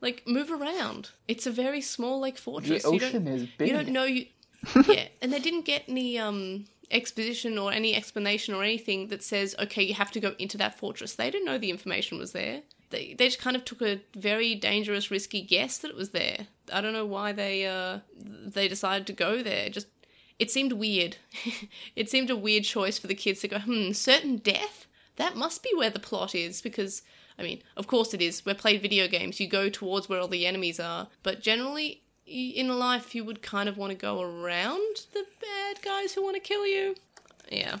Like, 0.00 0.26
move 0.26 0.50
around. 0.50 1.10
It's 1.28 1.46
a 1.46 1.50
very 1.52 1.80
small, 1.80 2.20
like, 2.20 2.36
The 2.36 2.42
fortress. 2.42 2.84
you 2.84 2.98
don't, 2.98 3.26
is 3.28 3.46
big. 3.56 3.68
you 3.68 3.74
don't 3.74 3.88
know 3.88 4.04
you. 4.04 4.26
yeah, 4.86 5.06
and 5.20 5.32
they 5.32 5.40
didn't 5.40 5.64
get 5.64 5.84
any 5.88 6.18
um 6.18 6.66
exposition 6.92 7.58
or 7.58 7.72
any 7.72 7.94
explanation 7.94 8.54
or 8.54 8.62
anything 8.62 9.08
that 9.08 9.22
says, 9.22 9.54
okay, 9.58 9.82
you 9.82 9.94
have 9.94 10.10
to 10.12 10.20
go 10.20 10.34
into 10.38 10.58
that 10.58 10.78
fortress. 10.78 11.14
They 11.14 11.30
didn't 11.30 11.46
know 11.46 11.58
the 11.58 11.70
information 11.70 12.18
was 12.18 12.32
there. 12.32 12.62
They 12.90 13.14
they 13.14 13.26
just 13.26 13.40
kind 13.40 13.56
of 13.56 13.64
took 13.64 13.82
a 13.82 14.00
very 14.14 14.54
dangerous, 14.54 15.10
risky 15.10 15.42
guess 15.42 15.78
that 15.78 15.90
it 15.90 15.96
was 15.96 16.10
there. 16.10 16.46
I 16.72 16.80
don't 16.80 16.92
know 16.92 17.06
why 17.06 17.32
they 17.32 17.66
uh 17.66 18.00
they 18.14 18.68
decided 18.68 19.06
to 19.08 19.12
go 19.12 19.42
there. 19.42 19.70
Just 19.70 19.88
it 20.38 20.50
seemed 20.50 20.72
weird. 20.72 21.16
it 21.96 22.10
seemed 22.10 22.30
a 22.30 22.36
weird 22.36 22.64
choice 22.64 22.98
for 22.98 23.06
the 23.06 23.14
kids 23.14 23.40
to 23.40 23.48
go, 23.48 23.58
hmm, 23.58 23.92
certain 23.92 24.36
death? 24.36 24.86
That 25.16 25.36
must 25.36 25.62
be 25.62 25.70
where 25.74 25.90
the 25.90 25.98
plot 25.98 26.34
is 26.34 26.62
because 26.62 27.02
I 27.38 27.42
mean, 27.42 27.62
of 27.76 27.86
course 27.86 28.12
it 28.12 28.20
is. 28.20 28.44
We're 28.44 28.54
played 28.54 28.82
video 28.82 29.08
games. 29.08 29.40
You 29.40 29.48
go 29.48 29.68
towards 29.70 30.08
where 30.08 30.20
all 30.20 30.28
the 30.28 30.46
enemies 30.46 30.78
are, 30.78 31.08
but 31.22 31.40
generally 31.40 32.02
in 32.26 32.78
life 32.78 33.14
you 33.14 33.24
would 33.24 33.42
kind 33.42 33.68
of 33.68 33.76
want 33.76 33.90
to 33.90 33.96
go 33.96 34.20
around 34.20 34.96
the 35.12 35.24
bad 35.40 35.82
guys 35.82 36.14
who 36.14 36.22
want 36.22 36.36
to 36.36 36.40
kill 36.40 36.66
you. 36.66 36.94
Yeah. 37.50 37.78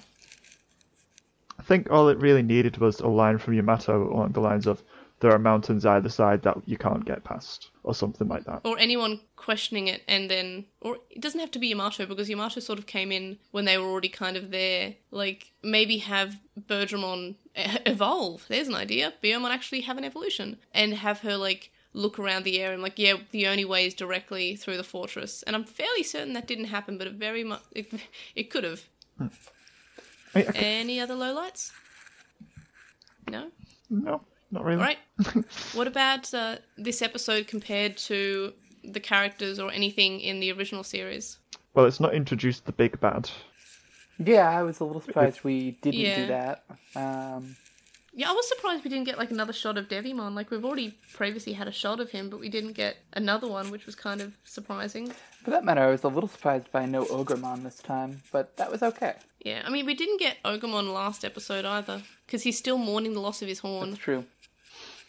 I 1.58 1.62
think 1.62 1.90
all 1.90 2.08
it 2.08 2.18
really 2.18 2.42
needed 2.42 2.78
was 2.78 3.00
a 3.00 3.06
line 3.06 3.38
from 3.38 3.54
Yamato 3.54 4.12
along 4.12 4.32
the 4.32 4.40
lines 4.40 4.66
of 4.66 4.82
"There 5.20 5.30
are 5.32 5.38
mountains 5.38 5.86
either 5.86 6.08
side 6.08 6.42
that 6.42 6.56
you 6.66 6.76
can't 6.76 7.04
get 7.04 7.22
past," 7.24 7.70
or 7.84 7.94
something 7.94 8.26
like 8.26 8.44
that. 8.44 8.62
Or 8.64 8.78
anyone 8.78 9.20
questioning 9.36 9.88
it 9.88 10.02
and 10.06 10.30
then 10.30 10.64
or 10.80 10.98
it 11.10 11.20
doesn't 11.20 11.40
have 11.40 11.50
to 11.52 11.58
be 11.58 11.68
Yamato 11.68 12.06
because 12.06 12.28
Yamato 12.28 12.60
sort 12.60 12.78
of 12.78 12.86
came 12.86 13.10
in 13.10 13.38
when 13.50 13.64
they 13.64 13.76
were 13.76 13.86
already 13.86 14.08
kind 14.08 14.36
of 14.36 14.50
there. 14.50 14.94
Like 15.10 15.52
maybe 15.62 15.98
have 15.98 16.40
Birdramon 16.68 17.36
e- 17.56 17.78
evolve. 17.86 18.44
There's 18.48 18.68
an 18.68 18.74
idea. 18.74 19.12
Piyomon 19.22 19.50
actually 19.50 19.82
have 19.82 19.98
an 19.98 20.04
evolution 20.04 20.58
and 20.72 20.94
have 20.94 21.20
her 21.20 21.36
like 21.36 21.71
look 21.94 22.18
around 22.18 22.44
the 22.44 22.58
area 22.60 22.72
and 22.74 22.82
like 22.82 22.98
yeah 22.98 23.14
the 23.32 23.46
only 23.46 23.64
way 23.64 23.86
is 23.86 23.94
directly 23.94 24.56
through 24.56 24.76
the 24.76 24.84
fortress 24.84 25.42
and 25.44 25.54
i'm 25.54 25.64
fairly 25.64 26.02
certain 26.02 26.32
that 26.32 26.46
didn't 26.46 26.64
happen 26.66 26.96
but 26.98 27.06
it 27.06 27.12
very 27.14 27.44
much 27.44 27.62
it, 27.72 27.92
it 28.34 28.50
could 28.50 28.64
have 28.64 28.82
I 29.20 29.22
mean, 29.24 29.30
I 30.34 30.42
c- 30.42 30.48
any 30.54 31.00
other 31.00 31.14
lowlights 31.14 31.70
no 33.30 33.50
no, 33.90 34.22
not 34.50 34.64
really. 34.64 34.78
All 34.80 34.86
right. 34.86 35.44
what 35.74 35.86
about 35.86 36.32
uh, 36.32 36.56
this 36.78 37.02
episode 37.02 37.46
compared 37.46 37.98
to 37.98 38.54
the 38.82 39.00
characters 39.00 39.58
or 39.58 39.70
anything 39.70 40.20
in 40.20 40.40
the 40.40 40.50
original 40.52 40.82
series? 40.82 41.36
Well, 41.74 41.84
it's 41.84 42.00
not 42.00 42.14
introduced 42.14 42.64
the 42.64 42.72
big 42.72 42.98
bad. 43.00 43.30
Yeah, 44.18 44.48
I 44.48 44.62
was 44.62 44.80
a 44.80 44.84
little 44.84 45.02
surprised 45.02 45.44
we 45.44 45.72
didn't 45.82 46.00
Yeah. 46.00 46.16
do 46.16 46.26
that. 46.28 46.64
Um, 46.96 47.54
Yeah, 48.14 48.28
I 48.28 48.32
was 48.32 48.46
surprised 48.46 48.84
we 48.84 48.90
didn't 48.90 49.04
get 49.04 49.16
like 49.16 49.30
another 49.30 49.54
shot 49.54 49.78
of 49.78 49.88
Devimon. 49.88 50.34
Like 50.34 50.50
we've 50.50 50.64
already 50.64 50.98
previously 51.14 51.54
had 51.54 51.66
a 51.66 51.72
shot 51.72 51.98
of 51.98 52.10
him, 52.10 52.28
but 52.28 52.40
we 52.40 52.50
didn't 52.50 52.72
get 52.72 52.98
another 53.14 53.48
one, 53.48 53.70
which 53.70 53.86
was 53.86 53.94
kind 53.94 54.20
of 54.20 54.34
surprising. 54.44 55.12
for 55.42 55.50
that 55.50 55.64
matter, 55.64 55.80
I 55.80 55.90
was 55.90 56.04
a 56.04 56.08
little 56.08 56.28
surprised 56.28 56.70
by 56.70 56.84
no 56.84 57.04
Ogremon 57.06 57.62
this 57.62 57.78
time, 57.78 58.22
but 58.30 58.56
that 58.58 58.70
was 58.70 58.82
okay. 58.82 59.14
Yeah, 59.44 59.62
I 59.64 59.70
mean 59.70 59.86
we 59.86 59.94
didn't 59.94 60.18
get 60.20 60.36
Ogremon 60.44 60.92
last 60.92 61.24
episode 61.24 61.64
either, 61.64 62.02
because 62.26 62.42
he's 62.42 62.58
still 62.58 62.76
mourning 62.76 63.14
the 63.14 63.20
loss 63.20 63.40
of 63.40 63.48
his 63.48 63.60
horn. 63.60 63.90
That's 63.90 64.02
true. 64.02 64.26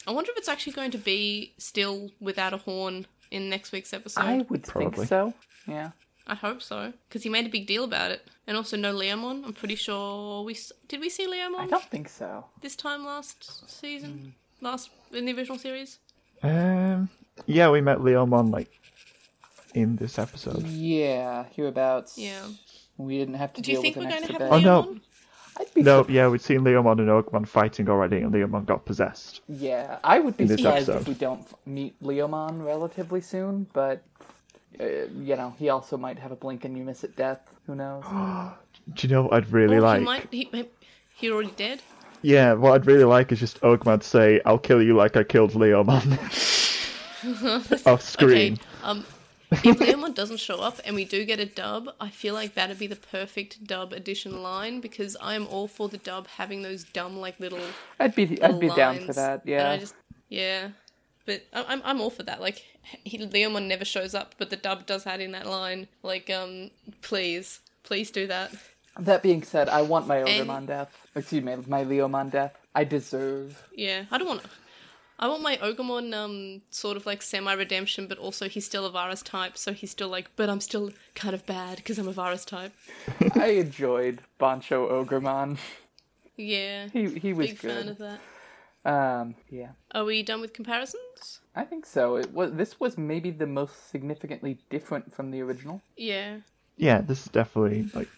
I 0.08 0.12
wonder 0.12 0.32
if 0.32 0.38
it's 0.38 0.50
actually 0.50 0.74
going 0.74 0.92
to 0.92 0.98
be 0.98 1.54
still 1.58 2.10
without 2.22 2.54
a 2.54 2.58
horn 2.58 3.06
in 3.32 3.50
next 3.50 3.72
week's 3.72 3.94
episode. 3.94 4.22
I 4.22 4.46
would 4.50 4.64
Probably. 4.64 4.96
think 4.96 5.08
so. 5.08 5.34
Yeah. 5.68 5.92
I 6.26 6.36
hope 6.36 6.62
so, 6.62 6.94
because 7.08 7.24
he 7.24 7.30
made 7.30 7.46
a 7.46 7.50
big 7.50 7.68
deal 7.68 7.84
about 7.84 8.12
it. 8.12 8.28
And 8.48 8.58
also 8.58 8.76
no 8.78 8.94
Leomon. 8.94 9.46
I'm 9.46 9.54
pretty 9.54 9.76
sure 9.76 10.44
we 10.44 10.58
did 10.88 11.00
we 11.00 11.10
see 11.10 11.28
Leomon 11.28 11.60
I 11.60 11.68
don't 11.68 11.84
think 11.86 12.10
so. 12.10 12.46
this 12.62 12.76
time 12.76 13.06
last 13.06 13.70
season, 13.70 14.34
last 14.62 14.90
in 15.14 15.26
the 15.26 15.34
original 15.34 15.58
series. 15.58 16.00
Um, 16.42 17.10
yeah, 17.46 17.70
we 17.70 17.80
met 17.82 18.00
Leomon 18.00 18.52
like 18.52 18.70
in 19.74 19.96
this 19.96 20.20
episode. 20.20 20.64
Yeah, 20.64 21.46
hereabouts. 21.56 22.18
Yeah. 22.18 22.46
We 22.98 23.18
didn't 23.18 23.36
have 23.36 23.54
to 23.54 23.62
Do 23.62 23.72
you 23.72 23.78
deal 23.78 23.82
think 23.82 23.96
with 23.96 24.06
we're 24.06 24.12
an 24.12 24.24
going 24.24 24.28
to 24.28 24.34
extra 24.34 24.50
have 24.50 24.62
bed. 24.64 24.68
Oh, 24.68 24.84
Leomon? 24.86 24.94
no. 24.96 25.00
I'd 25.60 25.74
be 25.74 25.82
No, 25.84 26.04
sur- 26.04 26.12
yeah, 26.12 26.28
we'd 26.28 26.42
seen 26.42 26.62
Leomon 26.62 27.00
and 27.00 27.10
Ogremon 27.10 27.48
fighting 27.48 27.88
already, 27.90 28.18
and 28.18 28.34
Leomon 28.34 28.66
got 28.66 28.86
possessed. 28.86 29.42
Yeah, 29.48 30.00
I 30.04 30.20
would 30.20 30.36
be 30.36 30.44
In 30.44 30.48
this 30.50 30.60
surprised 30.62 30.90
if 30.90 31.08
we 31.08 31.14
don't 31.14 31.46
meet 31.68 32.02
Leomon 32.04 32.66
relatively 32.66 33.22
soon, 33.22 33.68
but 33.72 34.04
uh, 34.80 34.86
you 35.20 35.36
know, 35.36 35.54
he 35.60 35.70
also 35.70 35.98
might 35.98 36.20
have 36.20 36.32
a 36.32 36.36
blink 36.36 36.66
and 36.66 36.78
you 36.78 36.84
miss 36.84 37.04
it 37.04 37.16
death. 37.16 37.40
Who 37.68 37.76
knows? 37.76 38.04
Do 38.94 39.08
you 39.08 39.14
know 39.14 39.24
what 39.24 39.34
I'd 39.34 39.50
really 39.52 39.78
Or 39.78 39.82
like? 39.82 40.00
he 40.00 40.06
might 40.06 40.28
he, 40.32 40.50
he 40.52 40.66
he 41.16 41.32
already 41.32 41.52
dead. 41.56 41.82
Yeah, 42.22 42.54
what 42.54 42.74
I'd 42.74 42.86
really 42.86 43.04
like 43.04 43.32
is 43.32 43.40
just 43.40 43.60
Ogremon 43.62 44.00
to 44.02 44.08
say, 44.08 44.42
"I'll 44.46 44.58
kill 44.58 44.82
you 44.82 44.96
like 44.96 45.16
I 45.18 45.24
killed 45.24 45.52
Leomon." 45.52 46.18
Off 47.86 48.02
screen. 48.02 48.54
Okay. 48.54 48.62
Um, 48.84 49.06
if 49.52 49.78
Leomon 49.80 50.16
doesn't 50.16 50.40
show 50.40 50.60
up 50.62 50.80
and 50.84 50.96
we 50.96 51.06
do 51.06 51.24
get 51.26 51.40
a 51.40 51.46
dub, 51.46 51.90
I 52.02 52.10
feel 52.10 52.34
like 52.34 52.56
that'd 52.56 52.80
be 52.80 52.88
the 52.88 52.96
perfect 52.96 53.66
dub 53.66 53.94
edition 53.94 54.42
line 54.42 54.82
because 54.82 55.16
I'm 55.22 55.48
all 55.48 55.68
for 55.68 55.88
the 55.90 56.00
dub 56.00 56.28
having 56.28 56.64
those 56.64 56.84
dumb 56.86 57.18
like 57.18 57.40
little 57.40 57.60
I'd 58.00 58.16
be 58.16 58.42
I'd 58.42 58.60
be 58.60 58.70
down 58.70 58.96
for 59.00 59.02
lines. 59.04 59.16
that. 59.16 59.42
And 59.42 59.50
Yeah. 59.50 59.72
I 59.72 59.78
just 59.78 59.96
yeah. 60.30 60.70
But 61.26 61.44
I'm 61.54 61.82
I'm 61.86 62.02
all 62.02 62.10
for 62.10 62.24
that. 62.24 62.42
Like 62.42 62.64
he, 63.04 63.18
Leomon 63.18 63.68
never 63.68 63.86
shows 63.86 64.14
up, 64.14 64.36
but 64.38 64.50
the 64.50 64.58
dub 64.58 64.86
does 64.86 65.08
add 65.08 65.22
in 65.22 65.32
that 65.32 65.46
line. 65.46 65.88
Like 66.04 66.30
um, 66.30 66.72
please, 67.02 67.60
please 67.84 68.12
do 68.12 68.28
that. 68.28 68.52
That 69.00 69.24
being 69.24 69.42
said, 69.44 69.70
I 69.70 69.82
want 69.82 70.06
my 70.08 70.18
And- 70.18 70.68
death. 70.68 71.08
Excuse 71.16 71.44
me, 71.44 71.56
my 71.68 71.84
Leomon 71.84 72.30
death. 72.32 72.56
I 72.76 72.84
deserve. 72.84 73.68
Yeah, 73.76 74.06
I 74.12 74.18
don't 74.18 74.28
want. 74.28 74.42
I 75.20 75.28
want 75.28 75.42
my 75.44 75.56
Ogremon 75.58 76.14
um 76.14 76.62
sort 76.72 76.98
of 76.98 77.06
like 77.06 77.22
semi 77.22 77.54
redemption, 77.54 78.08
but 78.08 78.18
also 78.18 78.50
he's 78.50 78.66
still 78.66 78.86
a 78.86 78.92
virus 78.92 79.22
type, 79.22 79.58
so 79.58 79.72
he's 79.72 79.92
still 79.92 80.10
like, 80.10 80.30
but 80.36 80.50
I'm 80.50 80.60
still 80.60 80.92
kind 81.16 81.34
of 81.34 81.46
bad 81.46 81.78
because 81.78 81.98
I'm 82.00 82.08
a 82.08 82.12
virus 82.12 82.44
type. 82.44 82.74
I 83.36 83.48
enjoyed 83.52 84.20
Bancho 84.40 84.90
Ogremon. 85.06 85.58
Yeah, 86.36 86.88
He 86.92 87.08
he 87.20 87.32
was 87.32 87.48
big 87.48 87.60
fan 87.60 87.84
good. 87.84 87.88
of 87.92 87.98
that. 88.00 88.20
Um, 88.86 89.36
yeah. 89.50 89.70
Are 89.92 90.04
we 90.04 90.24
done 90.24 90.42
with 90.42 90.54
comparisons? 90.54 91.40
I 91.56 91.64
think 91.64 91.86
so. 91.86 92.16
It 92.16 92.34
was 92.34 92.54
this 92.54 92.80
was 92.80 92.98
maybe 92.98 93.32
the 93.32 93.48
most 93.48 93.90
significantly 93.90 94.60
different 94.70 95.14
from 95.14 95.32
the 95.32 95.42
original. 95.42 95.82
Yeah. 95.96 96.38
Yeah, 96.78 97.02
this 97.02 97.22
is 97.22 97.28
definitely 97.28 97.90
like 97.94 98.10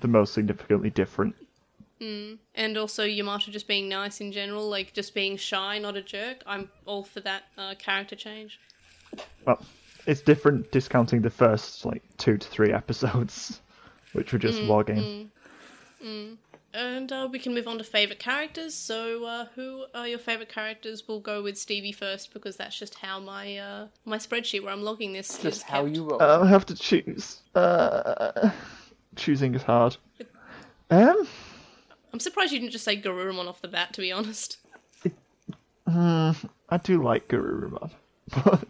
the 0.00 0.08
most 0.08 0.34
significantly 0.34 0.90
different. 0.90 1.34
And 2.54 2.76
also 2.76 3.04
Yamato 3.04 3.50
just 3.50 3.66
being 3.66 3.88
nice 3.88 4.20
in 4.20 4.30
general, 4.30 4.68
like 4.68 4.92
just 4.92 5.14
being 5.14 5.36
shy, 5.36 5.78
not 5.78 5.96
a 5.96 6.02
jerk. 6.02 6.42
I'm 6.46 6.70
all 6.84 7.02
for 7.02 7.20
that 7.20 7.44
uh, 7.56 7.74
character 7.78 8.14
change. 8.14 8.60
Well, 9.46 9.64
it's 10.06 10.20
different 10.20 10.70
discounting 10.70 11.22
the 11.22 11.30
first 11.30 11.84
like 11.84 12.02
two 12.18 12.36
to 12.36 12.48
three 12.48 12.72
episodes, 12.72 13.60
which 14.12 14.32
were 14.32 14.38
just 14.38 14.60
wargame. 14.60 15.30
And 16.74 17.12
uh, 17.12 17.28
we 17.30 17.38
can 17.38 17.54
move 17.54 17.68
on 17.68 17.78
to 17.78 17.84
favorite 17.84 18.18
characters. 18.18 18.74
So, 18.74 19.24
uh, 19.24 19.46
who 19.54 19.84
are 19.94 20.08
your 20.08 20.18
favorite 20.18 20.48
characters? 20.48 21.04
We'll 21.06 21.20
go 21.20 21.40
with 21.40 21.56
Stevie 21.56 21.92
first 21.92 22.34
because 22.34 22.56
that's 22.56 22.76
just 22.76 22.96
how 22.96 23.20
my 23.20 23.56
uh, 23.58 23.86
my 24.04 24.18
spreadsheet 24.18 24.64
where 24.64 24.72
I'm 24.72 24.82
logging 24.82 25.12
this 25.12 25.38
Just 25.38 25.44
is 25.58 25.62
how 25.62 25.84
kept. 25.84 25.94
you 25.94 26.10
roll. 26.10 26.20
I'll 26.20 26.44
have 26.44 26.66
to 26.66 26.74
choose. 26.74 27.42
Uh, 27.54 28.50
choosing 29.14 29.54
is 29.54 29.62
hard. 29.62 29.96
Um, 30.90 31.28
I'm 32.12 32.18
surprised 32.18 32.52
you 32.52 32.58
didn't 32.58 32.72
just 32.72 32.84
say 32.84 33.00
Garurumon 33.00 33.46
off 33.46 33.62
the 33.62 33.68
bat, 33.68 33.92
to 33.94 34.00
be 34.00 34.10
honest. 34.10 34.58
I 35.86 36.34
do 36.82 37.00
like 37.02 37.28
Garurumon, 37.28 37.92
but 38.44 38.64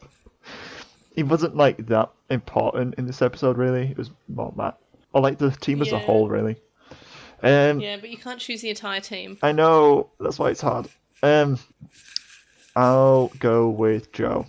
he 1.14 1.22
wasn't 1.22 1.56
like 1.56 1.86
that 1.88 2.10
important 2.30 2.94
in 2.94 3.06
this 3.06 3.20
episode. 3.20 3.58
Really, 3.58 3.88
it 3.90 3.98
was 3.98 4.10
more 4.28 4.52
Matt. 4.56 4.78
Or 5.12 5.20
like 5.20 5.36
the 5.36 5.50
team 5.50 5.82
as 5.82 5.92
a 5.92 5.98
whole, 5.98 6.28
really. 6.30 6.56
Um, 7.42 7.80
Yeah, 7.80 7.96
but 8.00 8.10
you 8.10 8.16
can't 8.18 8.38
choose 8.40 8.60
the 8.62 8.70
entire 8.70 9.00
team. 9.00 9.38
I 9.42 9.52
know 9.52 10.10
that's 10.20 10.38
why 10.38 10.50
it's 10.50 10.60
hard. 10.60 10.88
Um, 11.22 11.58
I'll 12.76 13.28
go 13.38 13.68
with 13.68 14.12
Joe. 14.12 14.46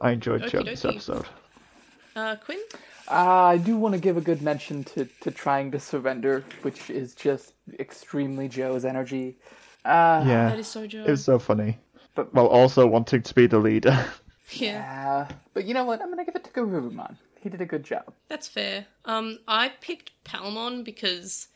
I 0.00 0.12
enjoyed 0.12 0.42
Okie 0.42 0.50
Joe 0.50 0.62
this 0.62 0.84
episode. 0.84 1.26
Uh, 2.14 2.36
Quinn? 2.36 2.60
Uh, 3.10 3.14
I 3.44 3.56
do 3.58 3.76
want 3.76 3.94
to 3.94 4.00
give 4.00 4.16
a 4.16 4.20
good 4.20 4.40
mention 4.42 4.84
to, 4.84 5.06
to 5.20 5.30
trying 5.30 5.70
to 5.72 5.80
surrender, 5.80 6.44
which 6.62 6.88
is 6.90 7.14
just 7.14 7.52
extremely 7.78 8.48
Joe's 8.48 8.84
energy. 8.84 9.36
Uh, 9.84 10.24
Yeah, 10.26 10.48
That 10.50 10.58
is 10.58 10.68
so 10.68 10.86
Joe. 10.86 11.04
it 11.04 11.10
was 11.10 11.24
so 11.24 11.38
funny. 11.38 11.78
But- 12.14 12.32
while 12.32 12.46
also 12.46 12.86
wanting 12.86 13.22
to 13.22 13.34
be 13.34 13.46
the 13.46 13.58
leader. 13.58 14.04
Yeah, 14.50 15.26
Uh, 15.30 15.34
but 15.54 15.64
you 15.64 15.72
know 15.72 15.84
what? 15.84 16.02
I'm 16.02 16.10
gonna 16.10 16.24
give 16.24 16.36
it 16.36 16.44
to 16.44 16.50
Garurumon. 16.50 17.16
He 17.40 17.48
did 17.48 17.62
a 17.62 17.66
good 17.66 17.82
job. 17.82 18.12
that's 18.28 18.46
fair. 18.46 18.84
Um, 19.06 19.38
I 19.48 19.70
picked 19.80 20.12
Palmon 20.22 20.84
because, 20.84 21.48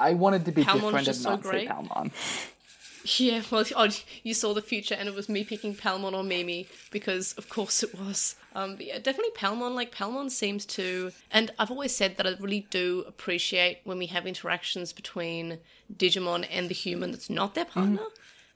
I 0.00 0.14
wanted 0.14 0.44
to 0.46 0.52
be 0.52 0.64
Palmon's 0.64 0.82
different 0.82 1.06
just 1.06 1.18
and 1.18 1.24
so 1.24 1.30
not 1.30 1.42
great. 1.42 1.68
say 1.68 1.74
Palmon. 1.74 3.20
yeah, 3.20 3.42
well, 3.50 3.64
oh, 3.76 3.88
you 4.22 4.34
saw 4.34 4.54
the 4.54 4.62
future 4.62 4.94
and 4.94 5.08
it 5.08 5.14
was 5.14 5.28
me 5.28 5.44
picking 5.44 5.74
Palmon 5.74 6.14
or 6.14 6.24
Mimi 6.24 6.66
because, 6.90 7.34
of 7.34 7.48
course, 7.48 7.82
it 7.82 7.94
was. 7.98 8.36
Um, 8.54 8.76
but 8.76 8.86
yeah, 8.86 8.98
definitely 8.98 9.32
Palmon. 9.36 9.74
Like, 9.74 9.94
Palmon 9.94 10.30
seems 10.30 10.64
to. 10.66 11.12
And 11.30 11.50
I've 11.58 11.70
always 11.70 11.94
said 11.94 12.16
that 12.16 12.26
I 12.26 12.34
really 12.40 12.66
do 12.70 13.04
appreciate 13.06 13.80
when 13.84 13.98
we 13.98 14.06
have 14.06 14.26
interactions 14.26 14.92
between 14.92 15.58
Digimon 15.94 16.46
and 16.50 16.68
the 16.68 16.74
human 16.74 17.10
that's 17.10 17.30
not 17.30 17.54
their 17.54 17.66
partner. 17.66 18.02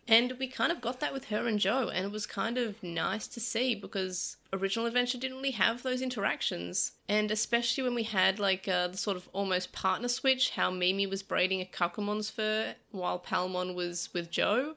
And 0.06 0.34
we 0.38 0.48
kind 0.48 0.70
of 0.70 0.82
got 0.82 1.00
that 1.00 1.14
with 1.14 1.26
her 1.26 1.46
and 1.46 1.58
Joe, 1.58 1.88
and 1.88 2.04
it 2.04 2.12
was 2.12 2.26
kind 2.26 2.58
of 2.58 2.82
nice 2.82 3.26
to 3.28 3.40
see 3.40 3.74
because 3.74 4.36
original 4.52 4.86
adventure 4.86 5.16
didn't 5.16 5.38
really 5.38 5.52
have 5.52 5.82
those 5.82 6.02
interactions. 6.02 6.92
And 7.08 7.30
especially 7.30 7.84
when 7.84 7.94
we 7.94 8.02
had 8.02 8.38
like 8.38 8.68
uh, 8.68 8.88
the 8.88 8.98
sort 8.98 9.16
of 9.16 9.30
almost 9.32 9.72
partner 9.72 10.08
switch, 10.08 10.50
how 10.50 10.70
Mimi 10.70 11.06
was 11.06 11.22
braiding 11.22 11.64
Ikakumon's 11.64 12.28
fur 12.28 12.74
while 12.90 13.18
Palmon 13.18 13.74
was 13.74 14.10
with 14.12 14.30
Joe. 14.30 14.74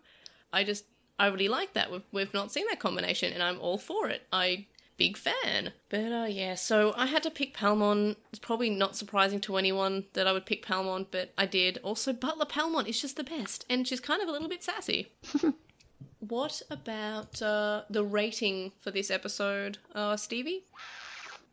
I 0.53 0.63
just 0.63 0.85
I 1.19 1.27
really 1.27 1.49
like 1.49 1.73
that. 1.73 1.91
We've 1.91 2.05
we've 2.11 2.33
not 2.33 2.51
seen 2.51 2.65
that 2.69 2.79
combination, 2.79 3.33
and 3.33 3.43
I'm 3.43 3.59
all 3.59 3.77
for 3.77 4.07
it. 4.07 4.23
I 4.31 4.67
big 4.97 5.17
fan. 5.17 5.73
But 5.89 6.11
uh, 6.11 6.27
yeah, 6.29 6.55
so 6.55 6.93
I 6.97 7.05
had 7.05 7.23
to 7.23 7.31
pick 7.31 7.55
Palmon. 7.55 8.15
It's 8.29 8.39
probably 8.39 8.69
not 8.69 8.95
surprising 8.95 9.39
to 9.41 9.57
anyone 9.57 10.05
that 10.13 10.27
I 10.27 10.31
would 10.31 10.45
pick 10.45 10.65
Palmon, 10.65 11.07
but 11.11 11.33
I 11.37 11.45
did. 11.45 11.79
Also, 11.83 12.13
Butler 12.13 12.45
Palmon 12.45 12.87
is 12.87 12.99
just 12.99 13.15
the 13.15 13.23
best, 13.23 13.65
and 13.69 13.87
she's 13.87 13.99
kind 13.99 14.21
of 14.21 14.27
a 14.27 14.31
little 14.31 14.49
bit 14.49 14.63
sassy. 14.63 15.11
what 16.19 16.61
about 16.69 17.41
uh, 17.41 17.83
the 17.89 18.03
rating 18.03 18.71
for 18.81 18.91
this 18.91 19.09
episode, 19.09 19.77
uh, 19.95 20.17
Stevie? 20.17 20.63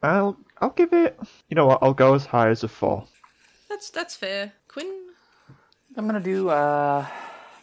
I'll 0.03 0.37
I'll 0.61 0.71
give 0.71 0.93
it. 0.93 1.19
You 1.49 1.55
know 1.55 1.67
what? 1.67 1.79
I'll 1.83 1.95
go 1.95 2.15
as 2.15 2.27
high 2.27 2.51
as 2.51 2.63
a 2.63 2.69
four. 2.69 3.07
That's 3.69 3.91
that's 3.91 4.15
fair. 4.15 4.53
Quinn. 4.69 5.09
I'm 5.97 6.07
gonna 6.07 6.21
do 6.21 6.51
uh 6.51 7.07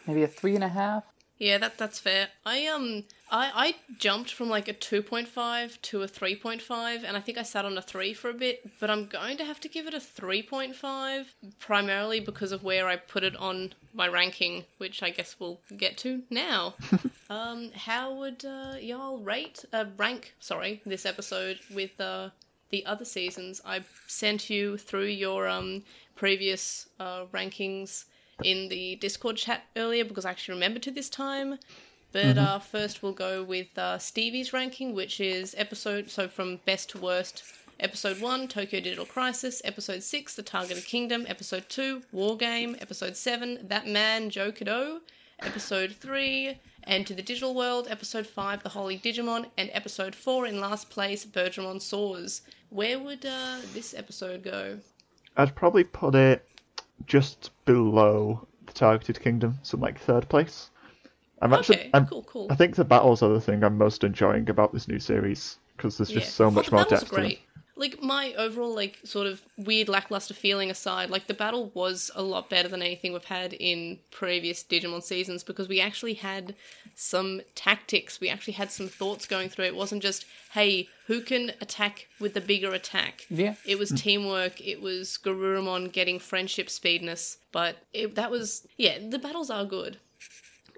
maybe 0.06 0.24
a 0.24 0.26
three 0.26 0.54
and 0.54 0.64
a 0.64 0.68
half. 0.68 1.04
Yeah, 1.42 1.58
that 1.58 1.76
that's 1.76 1.98
fair. 1.98 2.28
I 2.46 2.66
um 2.68 3.02
I 3.28 3.50
I 3.52 3.74
jumped 3.98 4.32
from 4.32 4.48
like 4.48 4.68
a 4.68 4.72
2.5 4.72 5.82
to 5.82 6.02
a 6.02 6.06
3.5 6.06 7.02
and 7.02 7.16
I 7.16 7.20
think 7.20 7.36
I 7.36 7.42
sat 7.42 7.64
on 7.64 7.76
a 7.76 7.82
3 7.82 8.14
for 8.14 8.30
a 8.30 8.32
bit, 8.32 8.70
but 8.78 8.90
I'm 8.90 9.06
going 9.06 9.36
to 9.38 9.44
have 9.44 9.58
to 9.62 9.68
give 9.68 9.88
it 9.88 9.92
a 9.92 9.98
3.5 9.98 11.26
primarily 11.58 12.20
because 12.20 12.52
of 12.52 12.62
where 12.62 12.86
I 12.86 12.94
put 12.94 13.24
it 13.24 13.34
on 13.34 13.74
my 13.92 14.06
ranking, 14.06 14.66
which 14.78 15.02
I 15.02 15.10
guess 15.10 15.34
we'll 15.40 15.58
get 15.76 15.98
to 15.98 16.22
now. 16.30 16.74
um 17.28 17.72
how 17.74 18.14
would 18.14 18.44
uh, 18.44 18.76
y'all 18.80 19.18
rate 19.18 19.64
uh 19.72 19.86
rank, 19.96 20.34
sorry, 20.38 20.80
this 20.86 21.04
episode 21.04 21.58
with 21.74 22.00
uh 22.00 22.30
the 22.70 22.86
other 22.86 23.04
seasons? 23.04 23.60
I 23.64 23.82
sent 24.06 24.48
you 24.48 24.76
through 24.76 25.10
your 25.26 25.48
um 25.48 25.82
previous 26.14 26.86
uh 27.00 27.24
rankings 27.34 28.04
in 28.42 28.68
the 28.68 28.96
Discord 28.96 29.36
chat 29.36 29.64
earlier 29.76 30.04
because 30.04 30.24
I 30.24 30.30
actually 30.30 30.54
remembered 30.54 30.82
to 30.84 30.90
this 30.90 31.08
time. 31.08 31.58
But 32.12 32.36
uh, 32.36 32.58
first, 32.58 33.02
we'll 33.02 33.12
go 33.12 33.42
with 33.42 33.76
uh, 33.78 33.96
Stevie's 33.98 34.52
ranking, 34.52 34.94
which 34.94 35.18
is 35.18 35.54
episode 35.56 36.10
so 36.10 36.28
from 36.28 36.60
best 36.66 36.90
to 36.90 36.98
worst. 36.98 37.42
Episode 37.80 38.20
one, 38.20 38.48
Tokyo 38.48 38.80
Digital 38.80 39.06
Crisis. 39.06 39.62
Episode 39.64 40.02
six, 40.02 40.36
The 40.36 40.42
Targeted 40.42 40.84
Kingdom. 40.84 41.24
Episode 41.26 41.64
two, 41.68 42.02
War 42.12 42.36
Game. 42.36 42.76
Episode 42.80 43.16
seven, 43.16 43.66
That 43.66 43.86
Man 43.86 44.28
Joe 44.28 44.52
Kido. 44.52 45.00
Episode 45.40 45.92
three, 45.92 46.58
Enter 46.86 47.14
the 47.14 47.22
Digital 47.22 47.54
World. 47.54 47.88
Episode 47.90 48.26
five, 48.26 48.62
The 48.62 48.68
Holy 48.68 48.98
Digimon, 48.98 49.46
and 49.56 49.70
episode 49.72 50.14
four, 50.14 50.46
in 50.46 50.60
last 50.60 50.90
place, 50.90 51.24
Birdramon 51.24 51.80
Soars. 51.80 52.42
Where 52.68 52.98
would 52.98 53.24
uh, 53.26 53.56
this 53.72 53.94
episode 53.94 54.44
go? 54.44 54.78
I'd 55.36 55.54
probably 55.56 55.84
put 55.84 56.14
it 56.14 56.46
just 57.06 57.50
below 57.64 58.46
the 58.66 58.72
targeted 58.72 59.20
kingdom, 59.20 59.58
so 59.62 59.76
like 59.78 59.98
third 59.98 60.28
place. 60.28 60.70
I'm 61.40 61.52
actually, 61.52 61.78
Okay, 61.78 61.90
I'm, 61.94 62.06
cool, 62.06 62.22
cool. 62.24 62.46
I 62.50 62.54
think 62.54 62.76
the 62.76 62.84
battles 62.84 63.22
are 63.22 63.30
the 63.32 63.40
thing 63.40 63.64
I'm 63.64 63.76
most 63.76 64.04
enjoying 64.04 64.48
about 64.48 64.72
this 64.72 64.86
new 64.88 65.00
series 65.00 65.58
because 65.76 65.98
there's 65.98 66.10
just 66.10 66.28
Yeah. 66.28 66.32
so 66.32 66.46
Oh, 66.46 66.50
much 66.50 66.66
the 66.70 66.76
more 66.76 66.84
depth 66.84 67.08
to 67.08 67.14
them. 67.16 67.32
Like 67.82 68.00
my 68.00 68.32
overall 68.34 68.74
like 68.74 69.00
sort 69.02 69.26
of 69.26 69.42
weird 69.56 69.88
lackluster 69.88 70.34
feeling 70.34 70.70
aside, 70.70 71.10
like 71.10 71.26
the 71.26 71.34
battle 71.34 71.72
was 71.74 72.12
a 72.14 72.22
lot 72.22 72.48
better 72.48 72.68
than 72.68 72.80
anything 72.80 73.12
we've 73.12 73.24
had 73.24 73.52
in 73.54 73.98
previous 74.10 74.62
Digimon 74.62 75.02
seasons 75.02 75.42
because 75.42 75.68
we 75.68 75.80
actually 75.80 76.14
had 76.14 76.54
some 76.94 77.40
tactics. 77.54 78.20
We 78.20 78.28
actually 78.28 78.52
had 78.54 78.70
some 78.70 78.88
thoughts 78.88 79.26
going 79.26 79.48
through. 79.48 79.64
It 79.64 79.74
wasn't 79.74 80.02
just, 80.02 80.26
hey, 80.52 80.88
who 81.08 81.20
can 81.20 81.52
attack 81.60 82.06
with 82.20 82.34
the 82.34 82.40
bigger 82.40 82.72
attack? 82.72 83.26
Yeah. 83.28 83.54
It 83.66 83.78
was 83.78 83.90
teamwork. 83.90 84.60
It 84.60 84.80
was 84.80 85.18
Garurumon 85.22 85.90
getting 85.90 86.18
friendship 86.20 86.68
speedness. 86.70 87.38
But 87.50 87.78
it, 87.92 88.14
that 88.14 88.30
was 88.30 88.66
yeah. 88.76 88.98
The 89.00 89.18
battles 89.18 89.50
are 89.50 89.64
good. 89.64 89.98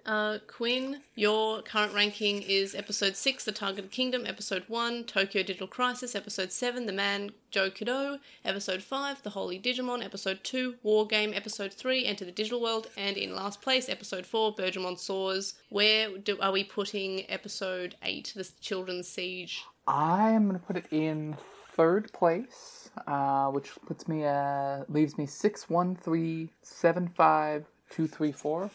Uh, 0.07 0.39
Quinn, 0.47 1.01
your 1.15 1.63
current 1.63 1.95
ranking 1.95 2.43
is 2.43 2.75
episode 2.75 3.17
6, 3.17 3.45
The 3.45 3.53
Targeted 3.53 3.91
Kingdom, 3.91 4.27
episode 4.27 4.65
1, 4.69 5.05
Tokyo 5.05 5.43
Digital 5.43 5.67
Crisis, 5.67 6.15
episode 6.15 6.53
7, 6.53 6.85
The 6.85 6.93
Man 6.93 7.31
Joe 7.51 7.71
Kido, 7.71 8.19
episode 8.45 8.83
5, 8.83 9.23
The 9.23 9.31
Holy 9.31 9.59
Digimon, 9.59 10.05
episode 10.05 10.41
2, 10.43 10.75
War 10.83 11.07
Game, 11.07 11.33
episode 11.33 11.73
3, 11.73 12.05
Enter 12.05 12.27
the 12.27 12.33
Digital 12.33 12.61
World, 12.61 12.89
and 12.99 13.17
in 13.17 13.35
last 13.35 13.63
place, 13.63 13.89
episode 13.89 14.27
4, 14.27 14.55
Birdramon 14.55 14.99
Soars. 14.99 15.55
Where 15.71 16.19
do, 16.19 16.39
are 16.39 16.53
we 16.53 16.65
putting 16.65 17.29
episode 17.31 17.97
8, 18.03 18.35
The 18.37 18.51
Children's 18.61 19.09
Siege? 19.09 19.63
I'm 19.87 20.47
gonna 20.47 20.59
put 20.59 20.77
it 20.77 20.87
in 20.91 21.37
third 21.75 22.13
place, 22.13 22.91
uh, 23.07 23.51
which 23.51 23.71
puts 23.87 24.09
me 24.09 24.25
uh 24.25 24.85
leaves 24.89 25.19
me 25.19 25.27
six 25.27 25.69
one 25.69 25.95
three 25.97 26.51
seven 26.63 27.09
five 27.09 27.67
two 27.91 28.07
three 28.07 28.33
four. 28.33 28.71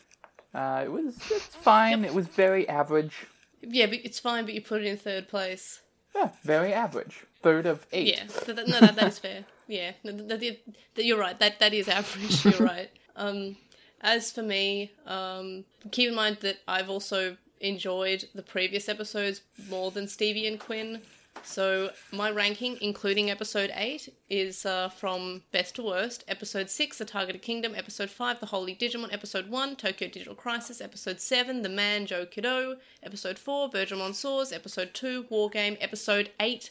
Uh, 0.54 0.82
it 0.84 0.92
was 0.92 1.16
it's 1.32 1.56
fine. 1.56 2.04
It 2.04 2.14
was 2.14 2.28
very 2.28 2.68
average. 2.68 3.28
Yeah, 3.62 3.88
but 3.88 4.00
it's 4.04 4.20
fine, 4.20 4.46
but 4.46 4.54
you 4.54 4.62
put 4.62 4.82
it 4.82 4.88
in 4.88 4.98
third 4.98 5.28
place. 5.28 5.82
Yeah, 6.16 6.30
very 6.44 6.74
average. 6.74 7.26
Third 7.42 7.66
of 7.66 7.86
eight. 7.92 8.08
Yeah, 8.08 8.24
th- 8.26 8.56
th- 8.58 8.68
no, 8.68 8.80
that, 8.80 8.96
that 8.96 9.08
is 9.08 9.20
fair. 9.20 9.46
Yeah, 9.68 9.92
no, 10.04 10.38
th- 10.38 10.60
you're 10.96 11.20
right. 11.20 11.38
That 11.40 11.60
that 11.60 11.74
is 11.74 11.88
average. 11.88 12.44
You're 12.60 12.68
right. 12.68 12.90
Um, 13.16 13.58
as 14.02 14.32
for 14.32 14.42
me, 14.42 14.92
um, 15.06 15.66
keep 15.92 16.10
in 16.10 16.16
mind 16.16 16.38
that 16.42 16.58
I've 16.68 16.90
also 16.90 17.38
enjoyed 17.62 18.28
the 18.34 18.42
previous 18.42 18.90
episodes 18.90 19.42
more 19.70 19.92
than 19.92 20.08
Stevie 20.08 20.48
and 20.48 20.60
Quinn. 20.60 21.02
So 21.44 21.90
my 22.12 22.30
ranking, 22.32 22.78
including 22.82 23.30
episode 23.32 23.72
eight, 23.74 24.14
is 24.30 24.66
uh, 24.66 24.90
from 24.90 25.42
best 25.52 25.76
to 25.76 25.84
worst. 25.84 26.24
Episode 26.28 26.70
six, 26.70 26.98
The 27.00 27.06
Targeted 27.06 27.42
Kingdom. 27.42 27.74
Episode 27.76 28.10
five, 28.10 28.40
The 28.40 28.46
Holy 28.48 28.76
Digimon. 28.76 29.12
Episode 29.12 29.50
one, 29.50 29.76
Tokyo 29.76 30.08
Digital 30.08 30.36
Crisis. 30.36 30.80
Episode 30.82 31.20
seven, 31.20 31.62
The 31.62 31.70
Man 31.70 32.06
Joe 32.06 32.26
Kido. 32.26 32.76
Episode 33.04 33.40
four, 33.40 33.70
Birdramon 33.70 34.14
Soars. 34.14 34.52
Episode 34.52 34.94
two, 34.94 35.26
War 35.30 35.50
Game. 35.50 35.76
Episode 35.82 36.30
eight, 36.40 36.70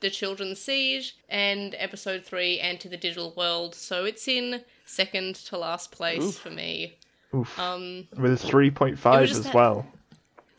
The 0.00 0.10
Children's 0.10 0.60
Siege. 0.60 1.16
And 1.28 1.74
episode 1.78 2.24
three, 2.24 2.60
Enter 2.60 2.88
the 2.88 2.96
Digital 2.98 3.32
World. 3.36 3.74
So 3.74 4.04
it's 4.04 4.28
in 4.28 4.62
second 4.84 5.36
to 5.36 5.56
last 5.56 5.92
place 5.92 6.36
for 6.38 6.50
me. 6.50 6.98
Oof. 7.34 7.58
Um, 7.58 8.08
With 8.18 8.44
a 8.44 8.46
3.5 8.48 8.90
It 8.90 9.20
was 9.20 9.28
just 9.30 9.38
as 9.40 9.44
that- 9.46 9.54
well. 9.54 9.86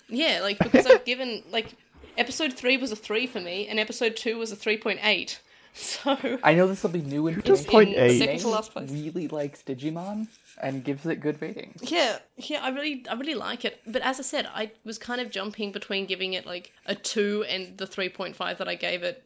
yeah, 0.10 0.39
like 0.41 0.58
because 0.58 0.88
I've 0.88 1.06
given 1.06 1.43
like 1.52 1.76
episode 2.18 2.53
three 2.53 2.78
was 2.78 2.91
a 2.91 2.95
three 2.95 3.28
for 3.28 3.39
me, 3.39 3.68
and 3.68 3.80
episode 3.80 4.16
two 4.16 4.38
was 4.38 4.51
a 4.51 4.55
three 4.55 4.78
point 4.78 4.99
eight. 5.03 5.39
So 5.74 6.38
I 6.43 6.53
know 6.53 6.68
this 6.68 6.84
will 6.84 6.89
be 6.89 6.99
new 7.01 7.32
just 7.32 7.47
information. 7.47 7.72
point 7.72 7.89
in 7.93 8.03
eight. 8.03 8.20
second 8.20 8.39
to 8.39 8.47
last 8.49 8.74
place. 8.74 8.91
Really 8.91 9.30
likes 9.30 9.64
Digimon 9.64 10.28
and 10.62 10.84
gives 10.84 11.05
it 11.05 11.22
good 11.22 11.41
ratings. 11.41 11.89
Yeah, 11.89 12.18
yeah, 12.36 12.62
I 12.62 12.72
really, 12.72 13.05
I 13.09 13.14
really 13.14 13.36
like 13.36 13.64
it. 13.64 13.80
But 13.88 14.01
as 14.01 14.20
I 14.20 14.24
said, 14.24 14.49
I 14.53 14.72
was 14.84 14.97
kind 14.97 15.22
of 15.22 15.32
jumping 15.32 15.72
between 15.72 16.07
giving 16.07 16.34
it 16.34 16.45
like 16.45 16.74
a 16.86 16.93
two 16.93 17.45
and 17.47 17.78
the 17.78 17.88
three 17.88 18.09
point 18.09 18.36
five 18.36 18.57
that 18.57 18.68
I 18.68 18.76
gave 18.76 19.01
it 19.01 19.24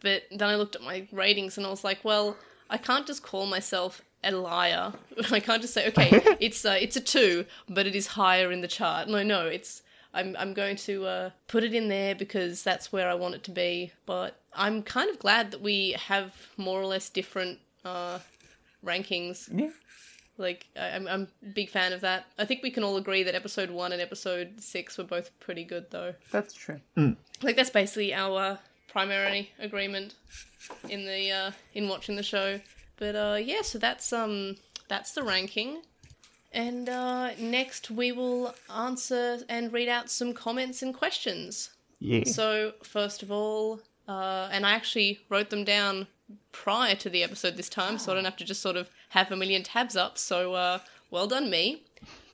but 0.00 0.24
then 0.30 0.48
I 0.48 0.56
looked 0.56 0.76
at 0.76 0.82
my 0.82 1.06
ratings 1.12 1.56
and 1.56 1.66
I 1.66 1.70
was 1.70 1.84
like, 1.84 2.04
well, 2.04 2.36
I 2.70 2.78
can't 2.78 3.06
just 3.06 3.22
call 3.22 3.46
myself 3.46 4.02
a 4.22 4.30
liar. 4.32 4.92
I 5.30 5.40
can't 5.40 5.62
just 5.62 5.74
say, 5.74 5.88
okay, 5.88 6.10
it's 6.40 6.64
uh, 6.64 6.76
it's 6.80 6.96
a 6.96 7.00
two, 7.00 7.46
but 7.68 7.86
it 7.86 7.94
is 7.94 8.08
higher 8.08 8.50
in 8.50 8.60
the 8.60 8.68
chart. 8.68 9.08
No, 9.08 9.22
no, 9.22 9.46
it's 9.46 9.82
I'm 10.14 10.36
I'm 10.38 10.54
going 10.54 10.76
to 10.76 11.04
uh, 11.06 11.30
put 11.48 11.64
it 11.64 11.74
in 11.74 11.88
there 11.88 12.14
because 12.14 12.62
that's 12.62 12.92
where 12.92 13.08
I 13.08 13.14
want 13.14 13.34
it 13.34 13.42
to 13.44 13.50
be. 13.50 13.92
But 14.06 14.40
I'm 14.54 14.82
kind 14.82 15.10
of 15.10 15.18
glad 15.18 15.50
that 15.50 15.60
we 15.60 15.92
have 15.92 16.32
more 16.56 16.80
or 16.80 16.86
less 16.86 17.08
different 17.10 17.58
uh, 17.84 18.20
rankings. 18.84 19.48
Yeah. 19.52 19.70
Like 20.38 20.66
I- 20.76 20.90
I'm 20.90 21.06
I'm 21.06 21.28
a 21.42 21.46
big 21.50 21.68
fan 21.70 21.92
of 21.92 22.00
that. 22.02 22.26
I 22.38 22.44
think 22.44 22.62
we 22.62 22.70
can 22.70 22.82
all 22.84 22.96
agree 22.96 23.22
that 23.24 23.34
episode 23.34 23.70
one 23.70 23.92
and 23.92 24.00
episode 24.02 24.60
six 24.60 24.98
were 24.98 25.04
both 25.04 25.30
pretty 25.40 25.64
good 25.64 25.90
though. 25.90 26.14
That's 26.32 26.54
true. 26.54 26.80
Like 27.42 27.56
that's 27.56 27.70
basically 27.70 28.12
our 28.14 28.40
uh, 28.40 28.56
primary 28.88 29.52
agreement 29.58 30.14
in 30.88 31.06
the 31.06 31.30
uh, 31.30 31.50
in 31.74 31.88
watching 31.88 32.16
the 32.16 32.22
show. 32.22 32.60
But 32.96 33.14
uh, 33.16 33.38
yeah, 33.40 33.62
so 33.62 33.78
that's 33.78 34.12
um 34.12 34.56
that's 34.88 35.12
the 35.12 35.22
ranking. 35.22 35.82
And 36.54 36.88
uh, 36.88 37.34
next 37.38 37.90
we 37.90 38.12
will 38.12 38.54
answer 38.74 39.40
and 39.48 39.72
read 39.72 39.88
out 39.88 40.08
some 40.08 40.32
comments 40.32 40.82
and 40.82 40.94
questions. 40.94 41.70
Yeah. 41.98 42.24
So 42.24 42.74
first 42.82 43.22
of 43.22 43.32
all, 43.32 43.80
uh, 44.06 44.48
and 44.52 44.64
I 44.64 44.72
actually 44.72 45.20
wrote 45.28 45.50
them 45.50 45.64
down 45.64 46.06
prior 46.52 46.94
to 46.94 47.10
the 47.10 47.22
episode 47.24 47.56
this 47.56 47.68
time, 47.68 47.98
so 47.98 48.12
I 48.12 48.14
don't 48.14 48.24
have 48.24 48.36
to 48.36 48.44
just 48.44 48.62
sort 48.62 48.76
of 48.76 48.88
have 49.10 49.32
a 49.32 49.36
million 49.36 49.62
tabs 49.62 49.96
up. 49.96 50.16
So 50.16 50.54
uh, 50.54 50.78
well 51.10 51.26
done, 51.26 51.50
me. 51.50 51.82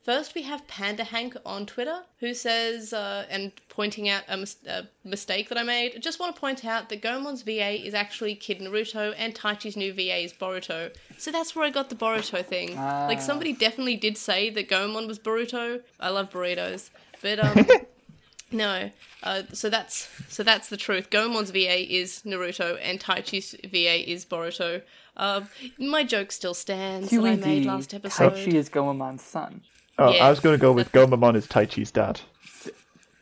First, 0.03 0.35
we 0.35 0.43
have 0.43 0.67
Panda 0.67 1.05
Hank 1.05 1.37
on 1.45 1.67
Twitter, 1.67 2.01
who 2.21 2.33
says, 2.33 2.93
uh, 2.95 3.27
and 3.29 3.53
pointing 3.69 4.09
out 4.09 4.23
a, 4.29 4.37
mis- 4.39 4.57
a 4.67 4.89
mistake 5.05 5.51
that 5.51 5.59
I 5.59 5.63
made. 5.63 5.93
I 5.95 5.99
just 5.99 6.19
want 6.19 6.35
to 6.35 6.41
point 6.41 6.65
out 6.65 6.89
that 6.89 7.03
Gomamon's 7.03 7.43
VA 7.43 7.85
is 7.87 7.93
actually 7.93 8.35
Kid 8.35 8.61
Naruto, 8.61 9.15
and 9.19 9.35
Taichi's 9.35 9.77
new 9.77 9.93
VA 9.93 10.25
is 10.25 10.33
Boruto. 10.33 10.91
So 11.19 11.31
that's 11.31 11.55
where 11.55 11.67
I 11.67 11.71
got 11.71 11.91
the 11.91 11.97
Boruto 11.97 12.45
thing. 12.45 12.77
Like, 12.77 13.19
Ah. 13.19 13.21
somebody 13.21 13.53
definitely 13.53 13.97
did 13.97 14.17
say 14.17 14.49
that 14.51 14.71
Gomamon 14.71 15.07
was 15.07 15.19
Boruto. 15.19 15.83
I 16.01 16.09
love 16.09 16.31
burritos. 16.31 16.89
But, 17.21 17.39
um, 17.39 17.67
no. 18.51 18.91
Uh, 19.23 19.43
so 19.53 19.69
that's 19.69 20.09
so 20.31 20.43
that's 20.43 20.71
the 20.71 20.79
truth. 20.79 21.11
Gomamon's 21.11 21.51
VA 21.51 21.93
is 21.95 22.23
Naruto, 22.25 22.79
and 22.81 22.99
Taichi's 22.99 23.55
VA 23.71 24.11
is 24.11 24.25
Boruto. 24.25 24.81
Uh, 25.15 25.43
my 25.79 26.05
joke 26.05 26.33
still 26.33 26.55
stands 26.55 27.11
that 27.11 27.23
I 27.23 27.37
made 27.37 27.67
last 27.67 27.93
episode. 27.93 28.33
Taichi 28.33 28.55
is 28.55 28.71
Gomamon's 28.71 29.23
son. 29.23 29.61
Oh, 30.01 30.15
Yeah. 30.15 30.27
I 30.27 30.31
was 30.31 30.41
going 30.41 30.57
to 30.57 30.61
go 30.61 30.73
with 30.73 30.91
Gomamon 30.93 31.37
is 31.37 31.47
Taichi's 31.47 31.91
dad. 31.91 32.21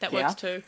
That 0.01 0.13
Yeah. 0.13 0.23
works 0.29 0.35
too. 0.37 0.63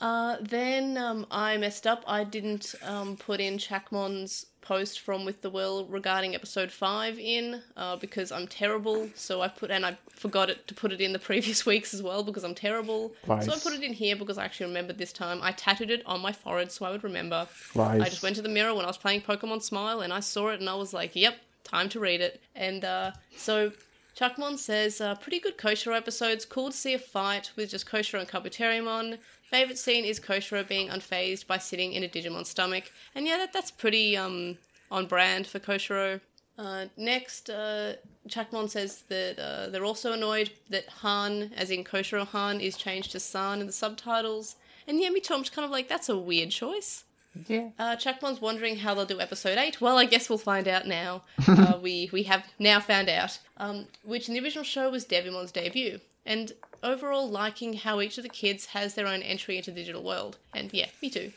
Uh, 0.00 0.36
then 0.40 0.96
um, 0.96 1.26
I 1.30 1.56
messed 1.58 1.86
up. 1.86 2.02
I 2.06 2.24
didn't 2.24 2.74
um, 2.82 3.16
put 3.16 3.38
in 3.38 3.58
Chakmon's 3.58 4.46
post 4.62 5.00
from 5.00 5.24
With 5.24 5.42
the 5.42 5.50
Will 5.50 5.84
regarding 5.86 6.34
episode 6.34 6.70
five 6.70 7.18
in 7.18 7.62
uh, 7.76 7.96
because 7.96 8.32
I'm 8.32 8.46
terrible. 8.46 9.10
So 9.14 9.42
I 9.42 9.48
put 9.48 9.70
and 9.70 9.84
I 9.84 9.98
forgot 10.08 10.48
it 10.48 10.66
to 10.68 10.74
put 10.74 10.90
it 10.92 11.00
in 11.00 11.12
the 11.12 11.18
previous 11.30 11.66
weeks 11.66 11.92
as 11.92 12.02
well 12.02 12.22
because 12.22 12.44
I'm 12.44 12.54
terrible. 12.54 13.12
So 13.26 13.52
I 13.52 13.58
put 13.58 13.74
it 13.74 13.82
in 13.82 13.92
here 13.92 14.16
because 14.16 14.38
I 14.38 14.44
actually 14.44 14.66
remembered 14.66 14.96
this 14.98 15.12
time. 15.12 15.40
I 15.42 15.52
tattooed 15.52 15.90
it 15.90 16.02
on 16.06 16.20
my 16.20 16.32
forehead 16.32 16.72
so 16.72 16.86
I 16.86 16.90
would 16.90 17.04
remember. 17.04 17.46
Lies. 17.74 18.00
I 18.00 18.08
just 18.08 18.22
went 18.22 18.36
to 18.36 18.42
the 18.42 18.48
mirror 18.48 18.74
when 18.74 18.84
I 18.84 18.88
was 18.88 18.98
playing 18.98 19.20
Pokemon 19.20 19.62
Smile 19.62 20.00
and 20.00 20.12
I 20.12 20.20
saw 20.20 20.48
it 20.48 20.60
and 20.60 20.68
I 20.68 20.74
was 20.74 20.94
like, 20.94 21.14
yep, 21.14 21.36
time 21.62 21.88
to 21.90 22.00
read 22.00 22.20
it. 22.22 22.40
And 22.54 22.84
uh, 22.84 23.12
so 23.36 23.72
Chuckmon 24.18 24.58
says, 24.58 25.00
uh, 25.00 25.14
pretty 25.14 25.40
good 25.40 25.56
Koshiro 25.56 25.96
episodes. 25.96 26.44
Cool 26.44 26.70
to 26.70 26.76
see 26.76 26.94
a 26.94 26.98
fight 26.98 27.52
with 27.56 27.70
just 27.70 27.86
Koshiro 27.86 28.20
and 28.20 28.28
Kabuterimon. 28.28 29.18
Favorite 29.42 29.78
scene 29.78 30.04
is 30.04 30.20
Koshiro 30.20 30.66
being 30.66 30.88
unfazed 30.88 31.46
by 31.46 31.58
sitting 31.58 31.92
in 31.92 32.04
a 32.04 32.08
Digimon 32.08 32.46
stomach. 32.46 32.92
And 33.14 33.26
yeah, 33.26 33.38
that, 33.38 33.52
that's 33.52 33.70
pretty 33.70 34.16
um, 34.16 34.58
on 34.90 35.06
brand 35.06 35.46
for 35.46 35.58
Koshiro. 35.58 36.20
Uh, 36.58 36.86
next, 36.96 37.48
uh, 37.48 37.94
Chakmon 38.28 38.68
says 38.68 39.04
that 39.08 39.38
uh, 39.38 39.70
they're 39.70 39.84
also 39.84 40.12
annoyed 40.12 40.50
that 40.68 40.86
Han, 40.88 41.52
as 41.56 41.70
in 41.70 41.84
Koshiro 41.84 42.26
Han, 42.26 42.60
is 42.60 42.76
changed 42.76 43.12
to 43.12 43.20
San 43.20 43.60
in 43.60 43.66
the 43.66 43.72
subtitles. 43.72 44.56
And 44.86 45.00
yeah, 45.00 45.08
me 45.08 45.20
too. 45.20 45.42
Kind 45.50 45.64
of 45.64 45.70
like, 45.70 45.88
that's 45.88 46.08
a 46.08 46.18
weird 46.18 46.50
choice. 46.50 47.04
Yeah. 47.46 47.70
Uh, 47.78 47.96
Chuckmon's 47.96 48.40
wondering 48.40 48.76
how 48.76 48.94
they'll 48.94 49.06
do 49.06 49.20
episode 49.20 49.58
eight. 49.58 49.80
Well, 49.80 49.98
I 49.98 50.04
guess 50.04 50.28
we'll 50.28 50.38
find 50.38 50.66
out 50.66 50.86
now. 50.86 51.22
uh, 51.48 51.78
we 51.80 52.10
we 52.12 52.24
have 52.24 52.46
now 52.58 52.80
found 52.80 53.08
out. 53.08 53.38
Um, 53.56 53.86
which 54.02 54.28
in 54.28 54.34
the 54.34 54.40
original 54.40 54.64
show 54.64 54.90
was 54.90 55.04
Devimon's 55.04 55.52
debut, 55.52 56.00
and 56.26 56.52
overall 56.82 57.28
liking 57.28 57.74
how 57.74 58.00
each 58.00 58.18
of 58.18 58.24
the 58.24 58.30
kids 58.30 58.66
has 58.66 58.94
their 58.94 59.06
own 59.06 59.22
entry 59.22 59.56
into 59.56 59.70
the 59.70 59.80
digital 59.80 60.02
world. 60.02 60.38
And 60.54 60.72
yeah, 60.72 60.86
me 61.02 61.10
too. 61.10 61.32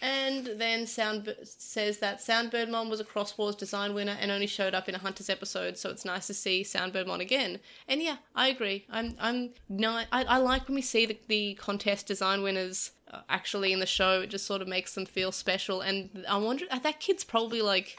And 0.00 0.46
then 0.56 0.86
Sound 0.86 1.34
says 1.42 1.98
that 1.98 2.20
Soundbirdmon 2.20 2.88
was 2.88 3.00
a 3.00 3.04
Cross 3.04 3.36
Wars 3.36 3.56
design 3.56 3.94
winner 3.94 4.16
and 4.20 4.30
only 4.30 4.46
showed 4.46 4.74
up 4.74 4.88
in 4.88 4.94
a 4.94 4.98
Hunters 4.98 5.28
episode, 5.28 5.76
so 5.76 5.90
it's 5.90 6.04
nice 6.04 6.28
to 6.28 6.34
see 6.34 6.62
Soundbirdmon 6.62 7.20
again. 7.20 7.58
And 7.88 8.00
yeah, 8.00 8.18
I 8.34 8.48
agree. 8.48 8.86
I'm 8.90 9.16
I'm 9.18 9.50
not. 9.68 10.06
I, 10.12 10.22
I 10.24 10.36
like 10.38 10.68
when 10.68 10.76
we 10.76 10.82
see 10.82 11.06
the, 11.06 11.18
the 11.26 11.54
contest 11.54 12.06
design 12.06 12.42
winners 12.42 12.92
uh, 13.12 13.22
actually 13.28 13.72
in 13.72 13.80
the 13.80 13.86
show. 13.86 14.20
It 14.20 14.30
just 14.30 14.46
sort 14.46 14.62
of 14.62 14.68
makes 14.68 14.94
them 14.94 15.04
feel 15.04 15.32
special. 15.32 15.80
And 15.80 16.24
I 16.28 16.36
wonder 16.38 16.66
uh, 16.70 16.78
that 16.78 17.00
kid's 17.00 17.24
probably 17.24 17.60
like, 17.60 17.98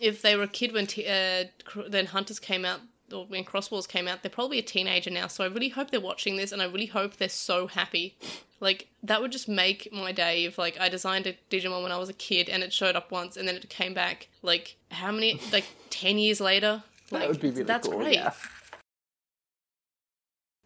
if 0.00 0.20
they 0.20 0.36
were 0.36 0.42
a 0.42 0.48
kid 0.48 0.72
when 0.72 0.86
t- 0.86 1.06
uh, 1.06 1.44
then 1.88 2.06
Hunters 2.06 2.38
came 2.38 2.66
out 2.66 2.80
or 3.10 3.24
when 3.24 3.44
Cross 3.44 3.70
Wars 3.70 3.86
came 3.86 4.06
out, 4.06 4.22
they're 4.22 4.30
probably 4.30 4.58
a 4.58 4.62
teenager 4.62 5.10
now. 5.10 5.26
So 5.26 5.42
I 5.42 5.46
really 5.46 5.70
hope 5.70 5.90
they're 5.90 6.00
watching 6.00 6.36
this, 6.36 6.52
and 6.52 6.60
I 6.60 6.66
really 6.66 6.86
hope 6.86 7.16
they're 7.16 7.30
so 7.30 7.66
happy. 7.66 8.16
Like 8.60 8.88
that 9.02 9.20
would 9.20 9.32
just 9.32 9.48
make 9.48 9.92
my 9.92 10.12
day 10.12 10.44
if 10.44 10.58
like 10.58 10.78
I 10.80 10.88
designed 10.88 11.26
a 11.26 11.34
Digimon 11.50 11.82
when 11.82 11.92
I 11.92 11.98
was 11.98 12.08
a 12.08 12.14
kid 12.14 12.48
and 12.48 12.62
it 12.62 12.72
showed 12.72 12.96
up 12.96 13.10
once 13.12 13.36
and 13.36 13.46
then 13.46 13.54
it 13.56 13.68
came 13.68 13.94
back 13.94 14.28
like 14.42 14.76
how 14.90 15.12
many 15.12 15.40
like 15.52 15.64
ten 15.90 16.18
years 16.18 16.40
later. 16.40 16.82
Like, 17.10 17.22
That 17.22 17.28
would 17.28 17.40
be 17.40 17.50
really 17.50 17.62
that's 17.62 17.88
cool. 17.88 17.98
great. 17.98 18.14
Yeah. 18.14 18.32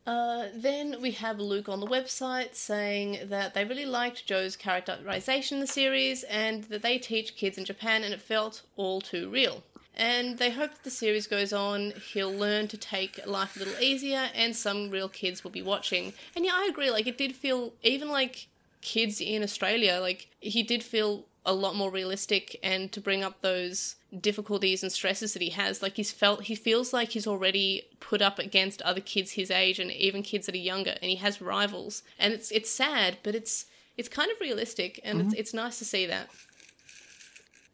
Uh, 0.05 0.49
then 0.57 1.01
we 1.01 1.13
have 1.13 1.39
Luke 1.39 1.69
on 1.69 1.79
the 1.79 1.87
website 1.87 2.57
saying 2.57 3.21
that 3.27 3.55
they 3.55 3.65
really 3.65 3.87
liked 3.87 4.27
Joe's 4.27 4.57
characterization 4.57 5.59
in 5.59 5.61
the 5.61 5.67
series 5.69 6.25
and 6.25 6.65
that 6.65 6.83
they 6.83 6.99
teach 6.99 7.37
kids 7.37 7.57
in 7.57 7.65
Japan 7.65 8.03
and 8.03 8.13
it 8.13 8.21
felt 8.21 8.63
all 8.77 9.01
too 9.01 9.29
real. 9.31 9.63
And 9.95 10.39
they 10.39 10.51
hope 10.51 10.73
that 10.73 10.85
the 10.85 10.91
series 10.91 11.27
goes 11.27 11.53
on, 11.53 11.93
he'll 12.13 12.33
learn 12.33 12.69
to 12.69 12.77
take 12.79 13.25
life 13.27 13.57
a 13.57 13.59
little 13.59 13.79
easier 13.81 14.31
and 14.35 14.57
some 14.57 14.91
real 14.91 15.09
kids 15.09 15.45
will 15.45 15.51
be 15.51 15.63
watching. 15.63 16.15
And 16.35 16.45
yeah, 16.45 16.53
I 16.55 16.67
agree, 16.71 16.91
like 16.91 17.07
it 17.07 17.19
did 17.19 17.35
feel, 17.35 17.75
even 17.83 18.09
like 18.09 18.49
kids 18.81 19.21
in 19.21 19.43
Australia, 19.43 19.99
like 20.01 20.29
he 20.41 20.63
did 20.63 20.83
feel 20.83 21.25
a 21.45 21.53
lot 21.53 21.75
more 21.75 21.91
realistic 21.91 22.59
and 22.63 22.93
to 22.93 23.01
bring 23.01 23.23
up 23.25 23.41
those 23.41 23.97
difficulties 24.21 24.83
and 24.83 24.93
stresses 24.93 25.33
that 25.33 25.43
he 25.43 25.51
has 25.51 25.83
like 25.83 25.97
he's 25.97 26.13
felt 26.13 26.45
he 26.45 26.55
feels 26.55 26.93
like 26.93 27.09
he's 27.09 27.27
already 27.27 27.83
put 27.99 28.23
up 28.23 28.39
against 28.39 28.81
other 28.83 29.01
kids 29.01 29.33
his 29.33 29.51
age 29.51 29.81
and 29.81 29.91
even 29.91 30.23
kids 30.23 30.47
that 30.47 30.55
are 30.55 30.59
younger 30.59 30.95
and 31.03 31.11
he 31.11 31.17
has 31.17 31.41
rivals. 31.41 32.03
And 32.19 32.33
it's 32.33 32.51
it's 32.51 32.71
sad 32.71 33.19
but 33.23 33.35
it's 33.35 33.67
it's 33.97 34.09
kind 34.09 34.31
of 34.31 34.41
realistic 34.41 35.01
and 35.05 35.21
it's 35.21 35.35
it's 35.35 35.55
nice 35.55 35.79
to 35.79 35.85
see 35.85 36.07
that. 36.07 36.29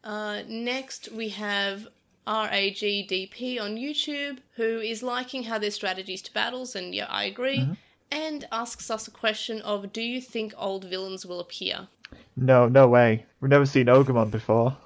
Uh, 0.03 0.41
next 0.47 1.11
we 1.11 1.29
have 1.29 1.87
RAGDP 2.29 3.59
on 3.59 3.75
YouTube 3.75 4.37
who 4.55 4.79
is 4.79 5.01
liking 5.01 5.43
how 5.43 5.57
their 5.57 5.71
strategies 5.71 6.21
to 6.23 6.33
battles 6.33 6.75
and 6.75 6.93
yeah 6.93 7.07
I 7.09 7.23
agree 7.23 7.67
and 8.11 8.47
asks 8.51 8.89
us 8.91 9.07
a 9.07 9.11
question 9.11 9.61
of 9.61 9.91
do 9.91 10.01
you 10.01 10.21
think 10.21 10.53
old 10.57 10.83
villains 10.85 11.25
will 11.25 11.39
appear 11.39 11.87
No, 12.35 12.67
no 12.67 12.87
way. 12.87 13.25
We've 13.41 13.49
never 13.49 13.65
seen 13.65 13.87
Ogremon 13.87 14.29
before. 14.31 14.77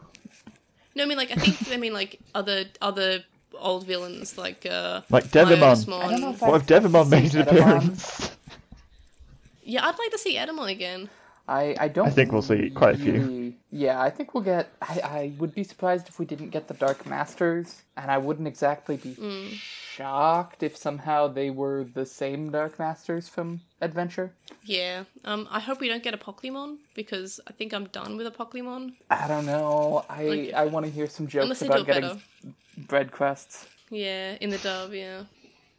No, 0.96 1.04
I 1.04 1.06
mean 1.08 1.18
like 1.18 1.32
I 1.32 1.36
think 1.36 1.58
I 1.72 1.78
mean 1.78 1.94
like 1.94 2.20
other 2.34 2.66
other 2.82 3.24
old 3.70 3.86
villains 3.86 4.38
like 4.38 4.66
uh 4.66 5.02
Like 5.10 5.26
Devimon. 5.26 5.60
Myotismon. 5.60 6.02
I 6.04 6.12
don't 6.12 6.22
know 6.22 6.30
if 6.32 6.42
What 6.42 6.62
if 6.62 6.68
Devimon 6.68 7.10
made 7.10 7.34
an 7.36 7.42
appearance? 7.48 8.32
Yeah, 9.64 9.86
I'd 9.88 9.98
like 9.98 10.12
to 10.12 10.18
see 10.18 10.36
Etemon 10.36 10.70
again. 10.70 11.10
I, 11.48 11.76
I 11.80 11.88
don't. 11.90 12.08
I 12.08 12.12
think 12.12 12.32
we'll 12.32 12.42
see 12.42 12.70
quite 12.70 12.96
a 12.96 12.98
few. 12.98 13.54
Yeah, 13.70 14.02
I 14.02 14.10
think 14.10 14.34
we'll 14.34 14.44
get. 14.44 14.70
I, 14.82 15.00
I 15.04 15.32
would 15.40 15.54
be 15.54 15.64
surprised 15.64 16.08
if 16.08 16.18
we 16.20 16.26
didn't 16.26 16.50
get 16.52 16.68
the 16.70 16.74
Dark 16.74 17.06
Masters, 17.06 17.82
and 17.98 18.10
I 18.10 18.18
wouldn't 18.18 18.48
exactly 18.48 18.96
be 18.98 19.16
Mm. 19.16 19.50
shocked 19.96 20.64
if 20.64 20.78
somehow 20.78 21.28
they 21.28 21.50
were 21.50 21.84
the 21.84 22.06
same 22.06 22.50
Dark 22.52 22.80
Masters 22.80 23.28
from 23.28 23.62
Adventure. 23.82 24.32
Yeah. 24.64 25.04
Um 25.26 25.48
I 25.52 25.60
hope 25.60 25.82
we 25.82 25.90
don't 25.90 26.04
get 26.04 26.14
a 26.14 26.18
Pokemon 26.18 26.78
because 26.96 27.40
I 27.48 27.52
think 27.52 27.74
I'm 27.74 27.86
done 27.86 28.16
with 28.18 28.28
a 28.28 28.32
Pokemon. 28.32 28.94
I 29.10 29.28
don't 29.28 29.46
know. 29.46 30.06
I 30.10 30.24
Like- 30.24 30.54
I 30.54 30.66
want 30.66 30.86
to 30.86 30.92
hear 30.92 31.08
some 31.08 31.28
jokes 31.28 31.44
Unless 31.44 31.60
they 31.60 31.68
about 31.68 31.86
getting 31.86 32.02
better. 32.04 32.20
bread 32.88 33.12
crusts. 33.12 33.68
Yeah, 33.90 34.38
in 34.40 34.50
the 34.50 34.58
dub, 34.60 34.94
yeah. 34.94 35.24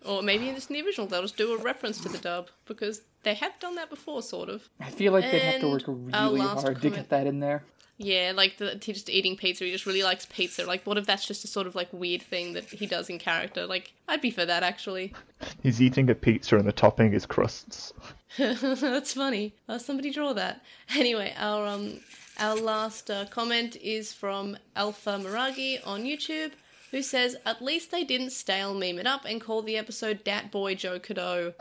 Or 0.05 0.23
maybe 0.23 0.49
in 0.49 0.55
just 0.55 0.71
in 0.71 0.75
the 0.75 0.83
original 0.87 1.07
they'll 1.07 1.23
just 1.23 1.37
do 1.37 1.55
a 1.55 1.59
reference 1.59 2.01
to 2.03 2.09
the 2.09 2.19
dub 2.19 2.49
because 2.67 3.03
they 3.23 3.35
have 3.35 3.59
done 3.61 3.75
that 3.77 3.89
before, 3.91 4.23
sort 4.23 4.49
of. 4.49 4.69
I 4.81 4.91
feel 4.91 5.13
like 5.13 5.25
they'd 5.31 5.39
have 5.41 5.61
to 5.63 5.69
work 5.71 5.83
really 5.87 6.41
last 6.41 6.63
hard 6.63 6.83
to 6.83 6.91
get 6.91 7.09
that 7.09 7.27
in 7.27 7.39
there. 7.41 7.65
Yeah, 7.97 8.33
like 8.35 8.57
the, 8.59 8.79
he 8.83 8.93
just 8.93 9.09
eating 9.09 9.37
pizza. 9.37 9.65
He 9.65 9.71
just 9.71 9.87
really 9.87 10.03
likes 10.03 10.27
pizza. 10.27 10.67
Like, 10.67 10.85
what 10.85 10.99
if 10.99 11.07
that's 11.07 11.27
just 11.27 11.45
a 11.45 11.47
sort 11.47 11.69
of 11.69 11.77
like 11.77 11.89
weird 11.93 12.23
thing 12.23 12.55
that 12.55 12.65
he 12.65 12.87
does 12.87 13.09
in 13.09 13.21
character? 13.21 13.67
Like, 13.67 13.93
I'd 14.09 14.21
be 14.21 14.33
for 14.33 14.45
that 14.45 14.63
actually. 14.65 15.15
He's 15.63 15.81
eating 15.81 16.11
a 16.11 16.15
pizza 16.15 16.57
and 16.59 16.67
the 16.67 16.73
topping 16.73 17.13
is 17.13 17.25
crusts. 17.25 17.93
That's 18.37 19.13
funny. 19.15 19.55
Uh, 19.69 19.79
somebody 19.79 20.11
draw 20.11 20.33
that. 20.33 20.61
Anyway, 20.97 21.33
our 21.39 21.67
um 21.69 22.01
Our 22.41 22.57
last 22.57 23.11
uh, 23.13 23.27
comment 23.27 23.77
is 23.77 24.13
from 24.13 24.57
Alpha 24.75 25.11
Miragi 25.23 25.79
on 25.87 26.03
YouTube, 26.03 26.51
who 26.95 27.03
says, 27.03 27.37
At 27.45 27.61
least 27.61 27.91
they 27.91 28.05
didn't 28.05 28.31
stale 28.31 28.73
meme 28.73 29.01
it 29.01 29.07
up 29.07 29.25
and 29.25 29.41
call 29.41 29.63
the 29.63 29.77
episode 29.77 30.23
Dat 30.23 30.53
Boy 30.53 30.77
Joe 30.77 31.01
Kido. 31.01 31.53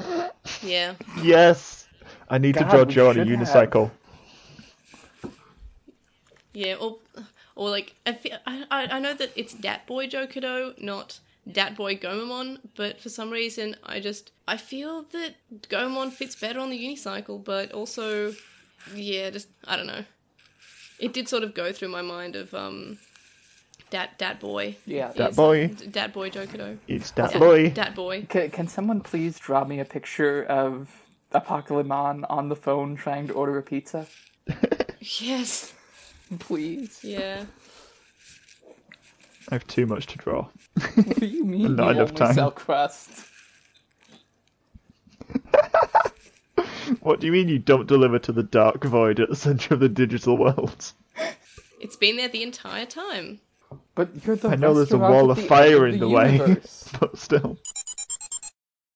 yeah. 0.61 0.93
Yes! 1.23 1.87
I 2.29 2.37
need 2.37 2.53
to 2.53 2.63
draw 2.65 2.83
we 2.83 2.93
Joe 2.93 3.09
on 3.09 3.17
a 3.19 3.25
should 3.25 3.39
have. 3.39 3.39
unicycle. 3.39 3.89
Yeah, 6.53 6.75
or, 6.75 6.99
or 7.55 7.71
like, 7.71 7.95
I, 8.05 8.13
feel, 8.13 8.37
I, 8.45 8.65
I 8.69 8.85
I 8.85 8.99
know 8.99 9.15
that 9.15 9.31
it's 9.35 9.55
Dat 9.55 9.87
Boy 9.87 10.05
Joe 10.05 10.27
Kido, 10.27 10.79
not 10.79 11.19
Dat 11.51 11.75
Boy 11.75 11.97
Gomamon, 11.97 12.59
but 12.75 13.01
for 13.01 13.09
some 13.09 13.31
reason, 13.31 13.75
I 13.83 13.99
just, 14.01 14.29
I 14.47 14.57
feel 14.57 15.01
that 15.13 15.33
Gomamon 15.67 16.11
fits 16.11 16.35
better 16.35 16.59
on 16.59 16.69
the 16.69 16.77
unicycle, 16.77 17.43
but 17.43 17.71
also, 17.71 18.35
yeah, 18.93 19.31
just, 19.31 19.47
I 19.65 19.77
don't 19.77 19.87
know. 19.87 20.05
It 20.99 21.11
did 21.11 21.27
sort 21.27 21.41
of 21.41 21.55
go 21.55 21.73
through 21.73 21.89
my 21.89 22.03
mind 22.03 22.35
of, 22.35 22.53
um, 22.53 22.99
Dat, 23.93 24.09
Dat 24.17 24.39
Boy. 24.39 24.75
Yeah. 24.85 25.13
Dat 25.15 25.35
Boy. 25.35 25.71
Dat 25.91 26.11
Boy 26.11 26.29
Joe 26.29 26.47
Kido. 26.47 26.77
It's 26.87 27.11
that 27.11 27.31
Dat- 27.31 27.39
boy. 27.41 27.71
Dat 27.71 27.93
Boy. 27.93 28.25
Can, 28.27 28.49
can 28.49 28.67
someone 28.67 29.01
please 29.01 29.39
draw 29.39 29.63
me 29.67 29.79
a 29.79 29.85
picture 29.85 30.45
of 30.49 30.89
Apocalymon 31.31 32.23
on 32.27 32.49
the 32.49 32.55
phone 32.55 32.95
trying 32.95 33.27
to 33.27 33.33
order 33.33 33.57
a 33.57 33.61
pizza? 33.61 34.05
Yes. 35.19 35.73
Please. 36.39 37.03
Yeah. 37.03 37.43
I 39.49 39.55
have 39.55 39.67
too 39.67 39.85
much 39.85 40.07
to 40.07 40.17
draw. 40.17 40.47
What 40.95 41.19
do 41.19 41.25
you 41.25 41.43
mean 41.43 41.75
Not 41.75 41.95
you 41.95 42.01
enough 42.01 42.13
time. 42.15 42.33
sell 42.33 42.51
crusts? 42.51 43.27
What 47.01 47.19
do 47.19 47.25
you 47.27 47.33
mean 47.33 47.47
you 47.49 47.59
don't 47.59 47.87
deliver 47.87 48.17
to 48.19 48.31
the 48.31 48.43
dark 48.43 48.83
void 48.85 49.19
at 49.19 49.29
the 49.29 49.35
center 49.35 49.73
of 49.73 49.79
the 49.81 49.89
digital 49.89 50.37
world? 50.37 50.93
It's 51.81 51.95
been 51.97 52.15
there 52.17 52.29
the 52.29 52.43
entire 52.43 52.85
time. 52.85 53.39
But 53.95 54.25
you're 54.25 54.35
the 54.35 54.49
I 54.49 54.55
know 54.55 54.73
there's 54.73 54.91
a 54.91 54.97
wall 54.97 55.31
of 55.31 55.37
the 55.37 55.43
fire 55.43 55.87
in 55.87 55.95
of 55.95 55.99
the, 55.99 56.09
way, 56.09 56.37
but 56.99 57.17
still. 57.17 57.57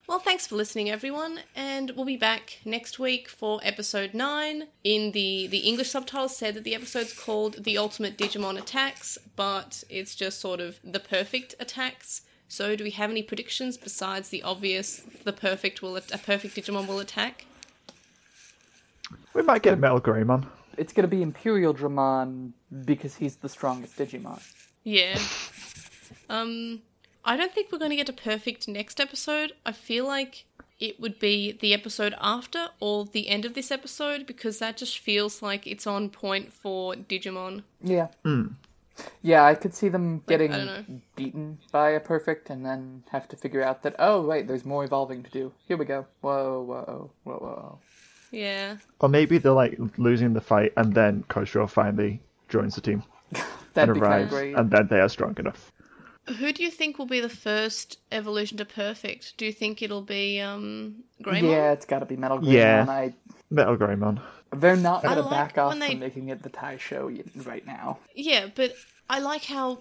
Well, 0.07 0.19
thanks 0.19 0.47
for 0.47 0.55
listening, 0.55 0.89
everyone, 0.89 1.41
and 1.53 1.91
we'll 1.91 2.05
be 2.05 2.15
back 2.15 2.59
next 2.63 2.97
week 2.97 3.27
for 3.27 3.59
episode 3.61 4.13
nine. 4.13 4.67
In 4.85 5.11
the 5.11 5.47
the 5.47 5.59
English 5.59 5.89
subtitles 5.89 6.37
said 6.37 6.53
that 6.55 6.63
the 6.63 6.75
episode's 6.75 7.13
called 7.13 7.65
"The 7.65 7.77
Ultimate 7.77 8.17
Digimon 8.17 8.57
Attacks," 8.57 9.17
but 9.35 9.83
it's 9.89 10.15
just 10.15 10.39
sort 10.39 10.61
of 10.61 10.79
the 10.81 11.01
perfect 11.01 11.55
attacks. 11.59 12.21
So, 12.47 12.77
do 12.77 12.85
we 12.85 12.91
have 12.91 13.09
any 13.09 13.21
predictions 13.21 13.75
besides 13.75 14.29
the 14.29 14.43
obvious? 14.43 15.01
The 15.25 15.33
perfect 15.33 15.81
will 15.81 15.97
a 15.97 16.01
perfect 16.01 16.55
Digimon 16.55 16.87
will 16.87 16.99
attack. 16.99 17.45
We 19.33 19.41
might 19.41 19.61
get 19.61 19.73
a 19.73 19.77
Metal 19.77 19.99
Greymon. 19.99 20.47
It's 20.77 20.93
gonna 20.93 21.09
be 21.09 21.21
Imperial 21.21 21.73
Dramon 21.73 22.53
because 22.85 23.15
he's 23.15 23.35
the 23.35 23.49
strongest 23.49 23.97
Digimon. 23.97 24.41
Yeah. 24.87 25.19
Um, 26.29 26.81
I 27.25 27.35
don't 27.35 27.53
think 27.53 27.73
we're 27.73 27.77
going 27.77 27.91
to 27.91 27.97
get 27.97 28.07
a 28.07 28.13
perfect 28.13 28.69
next 28.69 29.01
episode. 29.01 29.51
I 29.65 29.73
feel 29.73 30.07
like 30.07 30.45
it 30.79 30.97
would 30.97 31.19
be 31.19 31.57
the 31.59 31.73
episode 31.73 32.15
after 32.21 32.69
or 32.79 33.03
the 33.03 33.27
end 33.27 33.43
of 33.43 33.53
this 33.53 33.69
episode 33.69 34.25
because 34.25 34.59
that 34.59 34.77
just 34.77 34.99
feels 34.99 35.41
like 35.41 35.67
it's 35.67 35.85
on 35.85 36.09
point 36.09 36.53
for 36.53 36.93
Digimon. 36.93 37.63
Yeah. 37.83 38.07
Yeah, 39.21 39.43
I 39.43 39.55
could 39.55 39.75
see 39.75 39.89
them 39.89 40.23
getting 40.25 40.53
I 40.53 40.85
beaten 41.17 41.57
by 41.69 41.89
a 41.89 41.99
perfect 41.99 42.49
and 42.49 42.65
then 42.65 43.03
have 43.11 43.27
to 43.27 43.35
figure 43.35 43.61
out 43.61 43.83
that, 43.83 43.95
oh, 43.99 44.25
wait, 44.25 44.47
there's 44.47 44.63
more 44.63 44.85
evolving 44.85 45.21
to 45.23 45.29
do. 45.29 45.51
Here 45.67 45.75
we 45.75 45.83
go. 45.83 46.05
Whoa, 46.21 46.61
whoa, 46.61 47.11
whoa, 47.25 47.33
whoa. 47.33 47.79
Yeah. 48.31 48.77
Or 49.01 49.09
maybe 49.09 49.37
they're 49.37 49.51
like 49.51 49.77
losing 49.97 50.31
the 50.31 50.39
fight 50.39 50.71
and 50.77 50.93
then 50.93 51.25
Koshiro 51.29 51.69
finally 51.69 52.21
joins 52.47 52.75
the 52.75 52.81
team 52.81 53.03
That'd 53.77 53.95
and 53.95 54.01
be 54.01 54.05
arrives, 54.05 54.29
great. 54.29 54.55
and 54.55 54.69
then 54.71 54.87
they 54.87 54.99
are 54.99 55.09
strong 55.09 55.35
enough. 55.39 55.71
Who 56.39 56.51
do 56.51 56.61
you 56.61 56.69
think 56.69 56.99
will 56.99 57.05
be 57.05 57.21
the 57.21 57.29
first 57.29 57.99
evolution 58.11 58.57
to 58.57 58.65
perfect? 58.65 59.37
Do 59.37 59.45
you 59.45 59.53
think 59.53 59.81
it'll 59.81 60.01
be 60.01 60.41
um 60.41 61.03
Greymon? 61.23 61.49
Yeah, 61.51 61.71
it's 61.71 61.85
gotta 61.85 62.05
be 62.05 62.17
Metal 62.17 62.39
Greymon. 62.39 62.51
Yeah. 62.53 62.85
I, 62.89 63.13
Metal 63.49 63.77
Greymon. 63.77 64.19
they're 64.55 64.75
not 64.75 65.05
I 65.05 65.09
gonna 65.15 65.21
like 65.21 65.29
back 65.31 65.57
off 65.57 65.69
when 65.71 65.79
they- 65.79 65.91
from 65.91 65.99
making 65.99 66.27
it 66.29 66.43
the 66.43 66.49
Tai 66.49 66.77
show 66.77 67.09
right 67.45 67.65
now. 67.65 67.99
Yeah, 68.13 68.47
but 68.53 68.73
I 69.09 69.19
like 69.19 69.45
how 69.45 69.79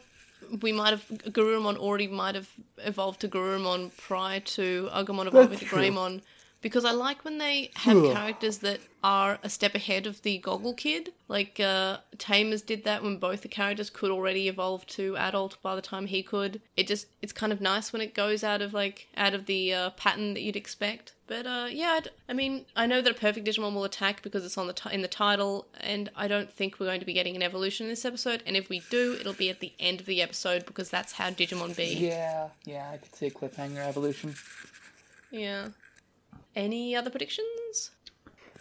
we 0.60 0.70
might 0.70 0.90
have 0.90 1.04
Garurumon 1.08 1.76
already 1.78 2.06
might 2.06 2.36
have 2.36 2.48
evolved 2.78 3.20
to 3.22 3.28
Garurumon 3.28 3.90
prior 3.96 4.38
to 4.40 4.88
Agumon 4.92 5.26
evolving 5.26 5.48
That's 5.50 5.60
to 5.60 5.66
true. 5.66 5.78
Greymon. 5.78 6.20
Because 6.62 6.84
I 6.84 6.90
like 6.90 7.24
when 7.24 7.38
they 7.38 7.70
have 7.74 8.02
characters 8.12 8.58
that 8.58 8.80
are 9.06 9.38
a 9.44 9.48
step 9.48 9.76
ahead 9.76 10.04
of 10.04 10.22
the 10.22 10.38
Goggle 10.38 10.74
Kid. 10.74 11.12
Like 11.28 11.60
uh, 11.60 11.98
Tamers 12.18 12.60
did 12.60 12.82
that 12.82 13.04
when 13.04 13.18
both 13.18 13.42
the 13.42 13.48
characters 13.48 13.88
could 13.88 14.10
already 14.10 14.48
evolve 14.48 14.84
to 14.88 15.16
adult 15.16 15.62
by 15.62 15.76
the 15.76 15.82
time 15.82 16.06
he 16.06 16.24
could. 16.24 16.60
It 16.76 16.88
just 16.88 17.06
it's 17.22 17.32
kind 17.32 17.52
of 17.52 17.60
nice 17.60 17.92
when 17.92 18.02
it 18.02 18.14
goes 18.14 18.42
out 18.42 18.62
of 18.62 18.74
like 18.74 19.06
out 19.16 19.32
of 19.32 19.46
the 19.46 19.72
uh, 19.72 19.90
pattern 19.90 20.34
that 20.34 20.42
you'd 20.42 20.56
expect. 20.56 21.14
But 21.28 21.46
uh, 21.46 21.68
yeah, 21.70 21.98
I'd, 21.98 22.08
I 22.28 22.32
mean, 22.32 22.66
I 22.74 22.86
know 22.86 23.00
that 23.00 23.10
a 23.10 23.14
perfect 23.14 23.46
Digimon 23.46 23.74
will 23.74 23.84
attack 23.84 24.22
because 24.22 24.44
it's 24.44 24.58
on 24.58 24.66
the 24.66 24.72
ti 24.72 24.90
in 24.92 25.02
the 25.02 25.08
title, 25.08 25.66
and 25.80 26.10
I 26.16 26.26
don't 26.26 26.52
think 26.52 26.80
we're 26.80 26.86
going 26.86 27.00
to 27.00 27.06
be 27.06 27.12
getting 27.12 27.36
an 27.36 27.42
evolution 27.42 27.86
in 27.86 27.90
this 27.90 28.04
episode. 28.04 28.42
And 28.44 28.56
if 28.56 28.68
we 28.68 28.80
do, 28.90 29.16
it'll 29.20 29.34
be 29.34 29.50
at 29.50 29.60
the 29.60 29.72
end 29.78 30.00
of 30.00 30.06
the 30.06 30.22
episode 30.22 30.66
because 30.66 30.90
that's 30.90 31.12
how 31.12 31.30
Digimon 31.30 31.76
be. 31.76 31.94
Yeah, 31.94 32.48
yeah, 32.64 32.90
I 32.92 32.96
could 32.96 33.14
see 33.14 33.26
a 33.26 33.30
cliffhanger 33.30 33.86
evolution. 33.86 34.34
Yeah. 35.30 35.68
Any 36.56 36.96
other 36.96 37.10
predictions? 37.10 37.90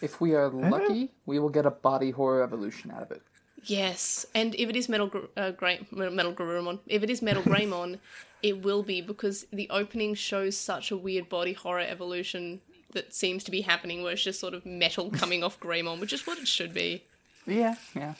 If 0.02 0.20
we 0.20 0.34
are 0.34 0.50
lucky, 0.50 1.10
we 1.24 1.38
will 1.38 1.48
get 1.48 1.64
a 1.64 1.70
body 1.70 2.10
horror 2.10 2.42
evolution 2.42 2.90
out 2.90 3.02
of 3.02 3.10
it. 3.10 3.22
Yes, 3.64 4.26
and 4.34 4.54
if 4.54 4.68
it 4.68 4.76
is 4.76 4.88
Metal 4.88 5.06
Gr- 5.08 5.26
uh, 5.36 5.50
Grey, 5.52 5.80
Metal 5.90 6.32
Garurumon, 6.32 6.78
if 6.86 7.02
it 7.02 7.10
is 7.10 7.22
Metal 7.22 7.42
Greymon, 7.52 7.98
it 8.42 8.62
will 8.62 8.82
be 8.82 9.00
because 9.00 9.46
the 9.52 9.68
opening 9.70 10.14
shows 10.14 10.56
such 10.56 10.90
a 10.90 10.96
weird 10.96 11.28
body 11.28 11.54
horror 11.54 11.80
evolution 11.80 12.60
that 12.92 13.14
seems 13.14 13.42
to 13.44 13.50
be 13.50 13.62
happening, 13.62 14.02
where 14.02 14.12
it's 14.12 14.22
just 14.22 14.38
sort 14.38 14.54
of 14.54 14.64
metal 14.66 15.10
coming 15.22 15.42
off 15.42 15.58
Greymon, 15.58 15.98
which 15.98 16.12
is 16.12 16.26
what 16.26 16.38
it 16.38 16.46
should 16.46 16.74
be. 16.74 17.02
Yeah, 17.46 17.76
yeah. 17.94 18.14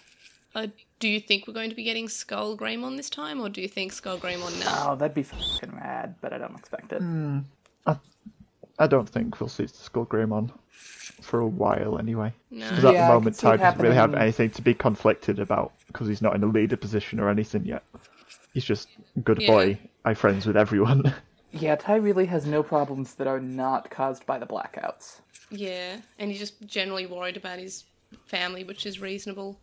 Uh, 0.54 0.68
do 0.98 1.08
you 1.08 1.20
think 1.20 1.46
we're 1.46 1.52
going 1.52 1.68
to 1.68 1.76
be 1.76 1.84
getting 1.84 2.08
Skull 2.08 2.56
Greymon 2.56 2.96
this 2.96 3.10
time, 3.10 3.40
or 3.40 3.50
do 3.50 3.60
you 3.60 3.68
think 3.68 3.92
Skull 3.92 4.18
Greymon 4.18 4.58
now? 4.58 4.92
Oh, 4.92 4.96
that'd 4.96 5.14
be 5.14 5.22
fucking 5.22 5.76
rad, 5.76 6.14
but 6.22 6.32
I 6.32 6.38
don't 6.38 6.56
expect 6.56 6.92
it. 6.92 7.02
I 7.86 7.96
don't 8.86 9.08
think 9.08 9.40
we'll 9.40 9.48
see 9.48 9.66
Skull 9.66 10.04
Greymon 10.04 10.50
for 11.22 11.40
a 11.40 11.46
while 11.46 11.98
anyway. 11.98 12.32
No. 12.50 12.68
Because 12.68 12.84
at 12.84 12.92
Yeah, 12.94 13.04
I 13.04 13.06
the 13.06 13.08
could 13.08 13.14
moment, 13.14 13.36
see 13.36 13.46
it 13.46 13.50
Tai 13.50 13.56
doesn't 13.56 13.80
really 13.80 13.94
have 13.94 14.10
happening- 14.10 14.22
anything 14.22 14.50
to 14.50 14.62
be 14.62 14.74
conflicted 14.74 15.38
about 15.38 15.72
because 15.86 16.08
he's 16.08 16.20
not 16.20 16.34
in 16.34 16.42
a 16.42 16.46
leader 16.46 16.76
position 16.76 17.18
or 17.18 17.30
anything 17.30 17.64
yet. 17.64 17.82
He's 18.52 18.64
just 18.64 18.88
a 19.16 19.20
good 19.20 19.40
Yeah. 19.40 19.48
boy. 19.50 19.78
I 20.04 20.12
friends 20.14 20.46
with 20.46 20.56
everyone. 20.56 21.14
Yeah, 21.52 21.76
Tai 21.76 21.94
really 21.96 22.26
has 22.26 22.44
no 22.44 22.62
problems 22.62 23.14
that 23.14 23.26
are 23.26 23.40
not 23.40 23.88
caused 23.88 24.26
by 24.26 24.38
the 24.38 24.44
blackouts. 24.44 25.20
Yeah, 25.48 25.96
and 26.18 26.30
he's 26.30 26.38
just 26.40 26.60
generally 26.66 27.06
worried 27.06 27.38
about 27.38 27.60
his 27.60 27.84
family, 28.26 28.62
which 28.62 28.84
is 28.84 29.00
reasonable. 29.00 29.58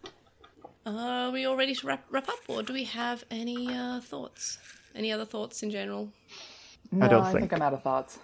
Uh, 0.88 0.90
are 0.90 1.32
we 1.32 1.46
all 1.46 1.56
ready 1.56 1.76
to 1.76 1.86
wrap, 1.86 2.04
wrap 2.10 2.28
up, 2.30 2.40
or 2.48 2.64
do 2.64 2.74
we 2.74 2.86
have 2.86 3.24
any 3.30 3.72
uh, 3.72 4.00
thoughts? 4.00 4.58
Any 4.96 5.12
other 5.12 5.26
thoughts 5.26 5.62
in 5.62 5.70
general? 5.70 6.10
No, 6.92 7.08
don't 7.08 7.22
I 7.22 7.32
think. 7.32 7.40
think 7.42 7.54
I'm 7.54 7.62
out 7.62 7.74
of 7.74 7.84
thoughts. 7.84 8.18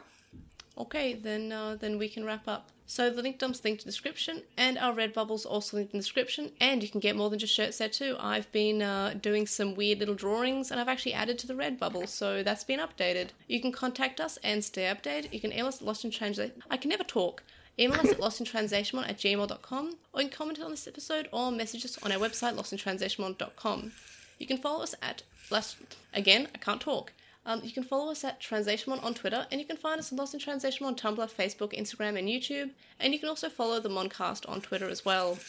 Okay, 0.79 1.13
then 1.13 1.51
uh, 1.51 1.75
then 1.79 1.97
we 1.97 2.07
can 2.07 2.23
wrap 2.23 2.47
up. 2.47 2.69
So 2.85 3.11
the 3.11 3.21
link 3.21 3.37
dump's 3.37 3.63
linked 3.63 3.83
in 3.83 3.85
the 3.85 3.91
description, 3.91 4.41
and 4.57 4.77
our 4.79 4.95
Redbubble's 4.95 5.45
also 5.45 5.77
linked 5.77 5.93
in 5.93 5.99
the 5.99 6.03
description, 6.03 6.51
and 6.59 6.81
you 6.81 6.89
can 6.89 6.99
get 6.99 7.15
more 7.15 7.29
than 7.29 7.37
just 7.37 7.53
shirts 7.53 7.77
there 7.77 7.87
too. 7.87 8.15
I've 8.19 8.51
been 8.51 8.81
uh, 8.81 9.13
doing 9.21 9.45
some 9.45 9.75
weird 9.75 9.99
little 9.99 10.15
drawings, 10.15 10.71
and 10.71 10.79
I've 10.79 10.87
actually 10.87 11.13
added 11.13 11.37
to 11.39 11.47
the 11.47 11.55
red 11.55 11.79
Redbubble, 11.79 12.07
so 12.07 12.41
that's 12.41 12.63
been 12.63 12.79
updated. 12.79 13.29
You 13.47 13.61
can 13.61 13.71
contact 13.71 14.19
us 14.19 14.39
and 14.43 14.63
stay 14.63 14.83
updated. 14.83 15.31
You 15.31 15.39
can 15.39 15.51
email 15.51 15.67
us 15.67 15.81
at 15.81 15.85
Lost 15.85 16.03
in 16.03 16.09
Translation. 16.09 16.63
I 16.71 16.77
can 16.77 16.89
never 16.89 17.03
talk. 17.03 17.43
Email 17.77 17.99
us 17.99 18.11
at 18.11 18.19
lostintranslationmon 18.19 19.07
at 19.07 19.17
gmail.com, 19.17 19.95
or 20.13 20.21
you 20.21 20.27
can 20.27 20.37
comment 20.37 20.59
on 20.59 20.71
this 20.71 20.87
episode 20.87 21.29
or 21.31 21.51
message 21.51 21.85
us 21.85 21.97
on 22.01 22.11
our 22.11 22.17
website, 22.17 22.55
lostintranslationmon.com. 22.55 23.91
You 24.39 24.47
can 24.47 24.57
follow 24.57 24.81
us 24.81 24.95
at 25.01 25.21
Lost. 25.51 25.77
Again, 26.13 26.47
I 26.55 26.57
can't 26.57 26.81
talk. 26.81 27.13
Um, 27.49 27.61
you 27.63 27.71
can 27.71 27.81
follow 27.81 28.11
us 28.11 28.23
at 28.23 28.39
Translationmon 28.39 29.03
on 29.03 29.15
Twitter, 29.15 29.47
and 29.51 29.59
you 29.59 29.65
can 29.65 29.75
find 29.75 29.97
us 29.97 30.11
on 30.11 30.19
Lost 30.19 30.35
in 30.35 30.39
Translation 30.39 30.85
on 30.85 30.93
Tumblr, 30.93 31.27
Facebook, 31.31 31.73
Instagram, 31.73 32.15
and 32.19 32.29
YouTube. 32.29 32.69
And 32.99 33.11
you 33.11 33.19
can 33.19 33.27
also 33.27 33.49
follow 33.49 33.79
the 33.79 33.89
Moncast 33.89 34.47
on 34.47 34.61
Twitter 34.61 34.87
as 34.87 35.03
well. 35.03 35.39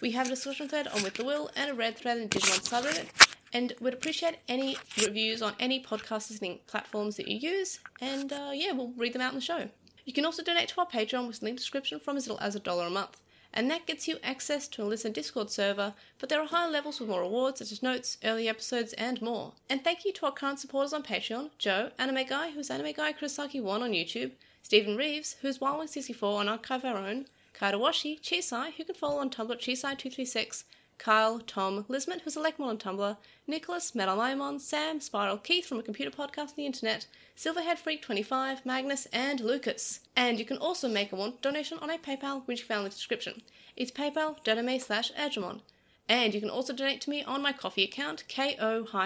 We 0.00 0.12
have 0.12 0.28
a 0.28 0.30
discussion 0.30 0.70
thread 0.70 0.88
on 0.88 1.02
With 1.02 1.14
the 1.14 1.24
Will 1.24 1.50
and 1.54 1.70
a 1.70 1.74
red 1.74 1.98
thread 1.98 2.16
in 2.16 2.30
Digimon 2.30 2.66
subreddit. 2.66 3.36
And 3.52 3.74
we'd 3.78 3.92
appreciate 3.92 4.38
any 4.48 4.78
reviews 5.04 5.42
on 5.42 5.52
any 5.60 5.82
podcast 5.82 6.30
listening 6.30 6.60
platforms 6.66 7.16
that 7.16 7.28
you 7.28 7.36
use. 7.36 7.78
And 8.00 8.32
uh, 8.32 8.52
yeah, 8.54 8.72
we'll 8.72 8.94
read 8.96 9.12
them 9.12 9.20
out 9.20 9.32
in 9.32 9.38
the 9.38 9.44
show. 9.44 9.68
You 10.06 10.14
can 10.14 10.24
also 10.24 10.42
donate 10.42 10.70
to 10.70 10.80
our 10.80 10.86
Patreon 10.86 11.26
with 11.26 11.42
a 11.42 11.44
link 11.44 11.58
description 11.58 12.00
from 12.00 12.16
as 12.16 12.26
little 12.26 12.42
as 12.42 12.56
a 12.56 12.60
dollar 12.60 12.86
a 12.86 12.90
month. 12.90 13.20
And 13.56 13.70
that 13.70 13.86
gets 13.86 14.08
you 14.08 14.16
access 14.22 14.66
to 14.66 14.82
a 14.82 14.84
listen 14.84 15.12
Discord 15.12 15.48
server, 15.48 15.94
but 16.18 16.28
there 16.28 16.40
are 16.40 16.46
higher 16.46 16.68
levels 16.68 16.98
with 16.98 17.08
more 17.08 17.22
rewards 17.22 17.60
such 17.60 17.70
as 17.70 17.84
notes, 17.84 18.18
early 18.24 18.48
episodes, 18.48 18.92
and 18.94 19.22
more. 19.22 19.52
And 19.70 19.84
thank 19.84 20.04
you 20.04 20.12
to 20.14 20.26
our 20.26 20.32
current 20.32 20.58
supporters 20.58 20.92
on 20.92 21.04
Patreon, 21.04 21.50
Joe, 21.56 21.90
Anime 21.96 22.26
Guy, 22.26 22.50
who's 22.50 22.68
Anime 22.68 22.92
Guy 22.92 23.12
Kurosaki1 23.12 23.80
on 23.80 23.92
YouTube, 23.92 24.32
Stephen 24.64 24.96
Reeves, 24.96 25.36
who's 25.40 25.58
Wildwing64 25.58 26.34
on 26.34 26.48
Archive 26.48 26.84
Our 26.84 26.98
Own, 26.98 27.26
Kaidawashi, 27.56 28.20
Chisai, 28.20 28.72
who 28.72 28.82
can 28.82 28.96
follow 28.96 29.20
on 29.20 29.30
Tumblr 29.30 29.56
Chisai236, 29.56 30.64
Kyle, 30.98 31.40
Tom, 31.40 31.84
Lismet, 31.88 32.20
who's 32.22 32.36
a 32.36 32.40
Lekmon 32.40 32.66
on 32.66 32.78
Tumblr, 32.78 33.16
Nicholas, 33.46 33.94
Metal 33.94 34.16
Maimon, 34.16 34.58
Sam, 34.58 35.00
Spiral, 35.00 35.38
Keith 35.38 35.66
from 35.66 35.78
a 35.78 35.82
computer 35.82 36.10
podcast 36.10 36.50
on 36.50 36.54
the 36.56 36.66
internet, 36.66 37.06
Silverhead 37.36 37.78
Freak 37.78 38.02
25, 38.02 38.64
Magnus, 38.64 39.06
and 39.12 39.40
Lucas. 39.40 40.00
And 40.16 40.38
you 40.38 40.44
can 40.44 40.58
also 40.58 40.88
make 40.88 41.12
a 41.12 41.16
one 41.16 41.34
donation 41.42 41.78
on 41.80 41.90
a 41.90 41.98
PayPal, 41.98 42.46
which 42.46 42.60
you 42.60 42.66
found 42.66 42.80
in 42.80 42.84
the 42.84 42.90
description. 42.90 43.42
It's 43.76 43.90
paypal.me 43.90 44.78
slash 44.78 45.12
Edgemon. 45.12 45.60
And 46.08 46.34
you 46.34 46.40
can 46.40 46.50
also 46.50 46.72
donate 46.72 47.00
to 47.02 47.10
me 47.10 47.22
on 47.24 47.42
my 47.42 47.52
coffee 47.52 47.84
account, 47.84 48.24
ko-fi.com 48.28 49.02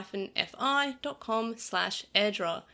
slash 1.56 2.04
edra. 2.14 2.64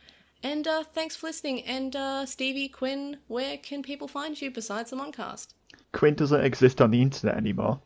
And 0.41 0.67
uh, 0.67 0.83
thanks 0.83 1.15
for 1.15 1.27
listening. 1.27 1.63
And 1.63 1.95
uh, 1.95 2.25
Stevie, 2.25 2.69
Quinn, 2.69 3.17
where 3.27 3.57
can 3.57 3.83
people 3.83 4.07
find 4.07 4.39
you 4.39 4.51
besides 4.51 4.89
the 4.89 4.95
Moncast? 4.95 5.53
Quinn 5.91 6.15
doesn't 6.15 6.43
exist 6.43 6.81
on 6.81 6.91
the 6.91 7.01
internet 7.01 7.37
anymore. 7.37 7.79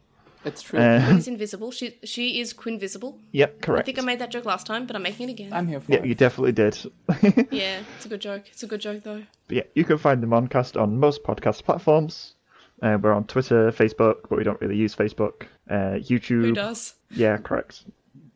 It's 0.45 0.61
true. 0.61 0.79
Uh, 0.79 1.03
Quinn 1.05 1.17
is 1.17 1.27
invisible. 1.27 1.69
She 1.71 1.97
she 2.03 2.39
is 2.39 2.53
Quinvisible. 2.53 3.19
yep, 3.33 3.61
correct. 3.61 3.83
I 3.83 3.85
think 3.85 3.99
I 3.99 4.01
made 4.03 4.19
that 4.19 4.31
joke 4.31 4.45
last 4.45 4.65
time, 4.65 4.85
but 4.85 4.95
I'm 4.95 5.01
making 5.03 5.27
it 5.27 5.33
again. 5.33 5.51
I'm 5.51 5.67
here 5.67 5.81
for 5.81 5.91
Yeah, 5.91 5.99
it. 5.99 6.05
you 6.05 6.15
definitely 6.15 6.53
did. 6.53 6.77
Yeah, 7.51 7.81
it's 7.97 8.05
a 8.05 8.09
good 8.09 8.21
joke. 8.21 8.43
It's 8.51 8.63
a 8.63 8.67
good 8.67 8.79
joke 8.79 9.03
though. 9.03 9.23
But 9.47 9.57
yeah, 9.57 9.63
you 9.75 9.83
can 9.83 9.97
find 9.97 10.23
the 10.23 10.27
Moncast 10.27 10.79
on 10.81 10.97
most 10.99 11.23
podcast 11.23 11.63
platforms. 11.65 12.35
Uh, 12.81 12.97
we're 13.01 13.11
on 13.11 13.25
Twitter, 13.25 13.69
Facebook, 13.73 14.19
but 14.29 14.37
we 14.37 14.43
don't 14.45 14.59
really 14.61 14.77
use 14.77 14.95
Facebook. 14.95 15.43
Uh, 15.69 15.99
YouTube. 15.99 16.43
Who 16.45 16.53
does? 16.53 16.93
Yeah, 17.11 17.35
correct. 17.37 17.83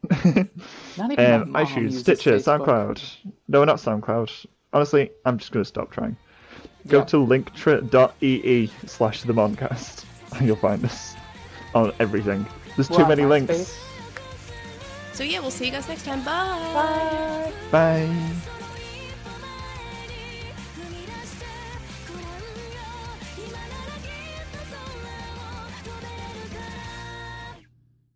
Not 0.26 1.12
even 1.12 1.20
Um, 1.32 1.52
my 1.52 1.64
mom 1.64 1.72
iTunes, 1.72 1.82
uses 1.84 2.02
Stitcher, 2.02 2.34
Facebook. 2.34 2.66
SoundCloud. 2.66 3.16
No, 3.48 3.64
not 3.64 3.78
SoundCloud. 3.78 4.46
Honestly, 4.74 5.12
I'm 5.24 5.38
just 5.38 5.54
going 5.54 5.64
to 5.64 5.68
stop 5.68 5.92
trying. 5.92 6.18
Go 6.88 6.98
Yeah. 7.00 7.06
to 7.06 7.18
linktree 7.18 8.70
slash 8.90 9.22
the 9.24 9.34
Moncast, 9.34 10.04
and 10.38 10.46
you'll 10.48 10.58
find 10.58 10.84
us 10.84 11.16
on 11.76 11.94
everything. 12.00 12.46
There's 12.76 12.88
too 12.88 12.96
on 13.04 13.10
many 13.10 13.26
links. 13.26 13.54
MySpace. 13.54 13.94
So 15.14 15.24
yeah, 15.24 15.40
we'll 15.40 15.52
see 15.52 15.66
you 15.66 15.72
guys 15.72 15.88
next 15.88 16.06
time. 16.06 16.24
Bye. 16.24 17.52
Bye. 17.72 18.08
Bye. 18.08 18.50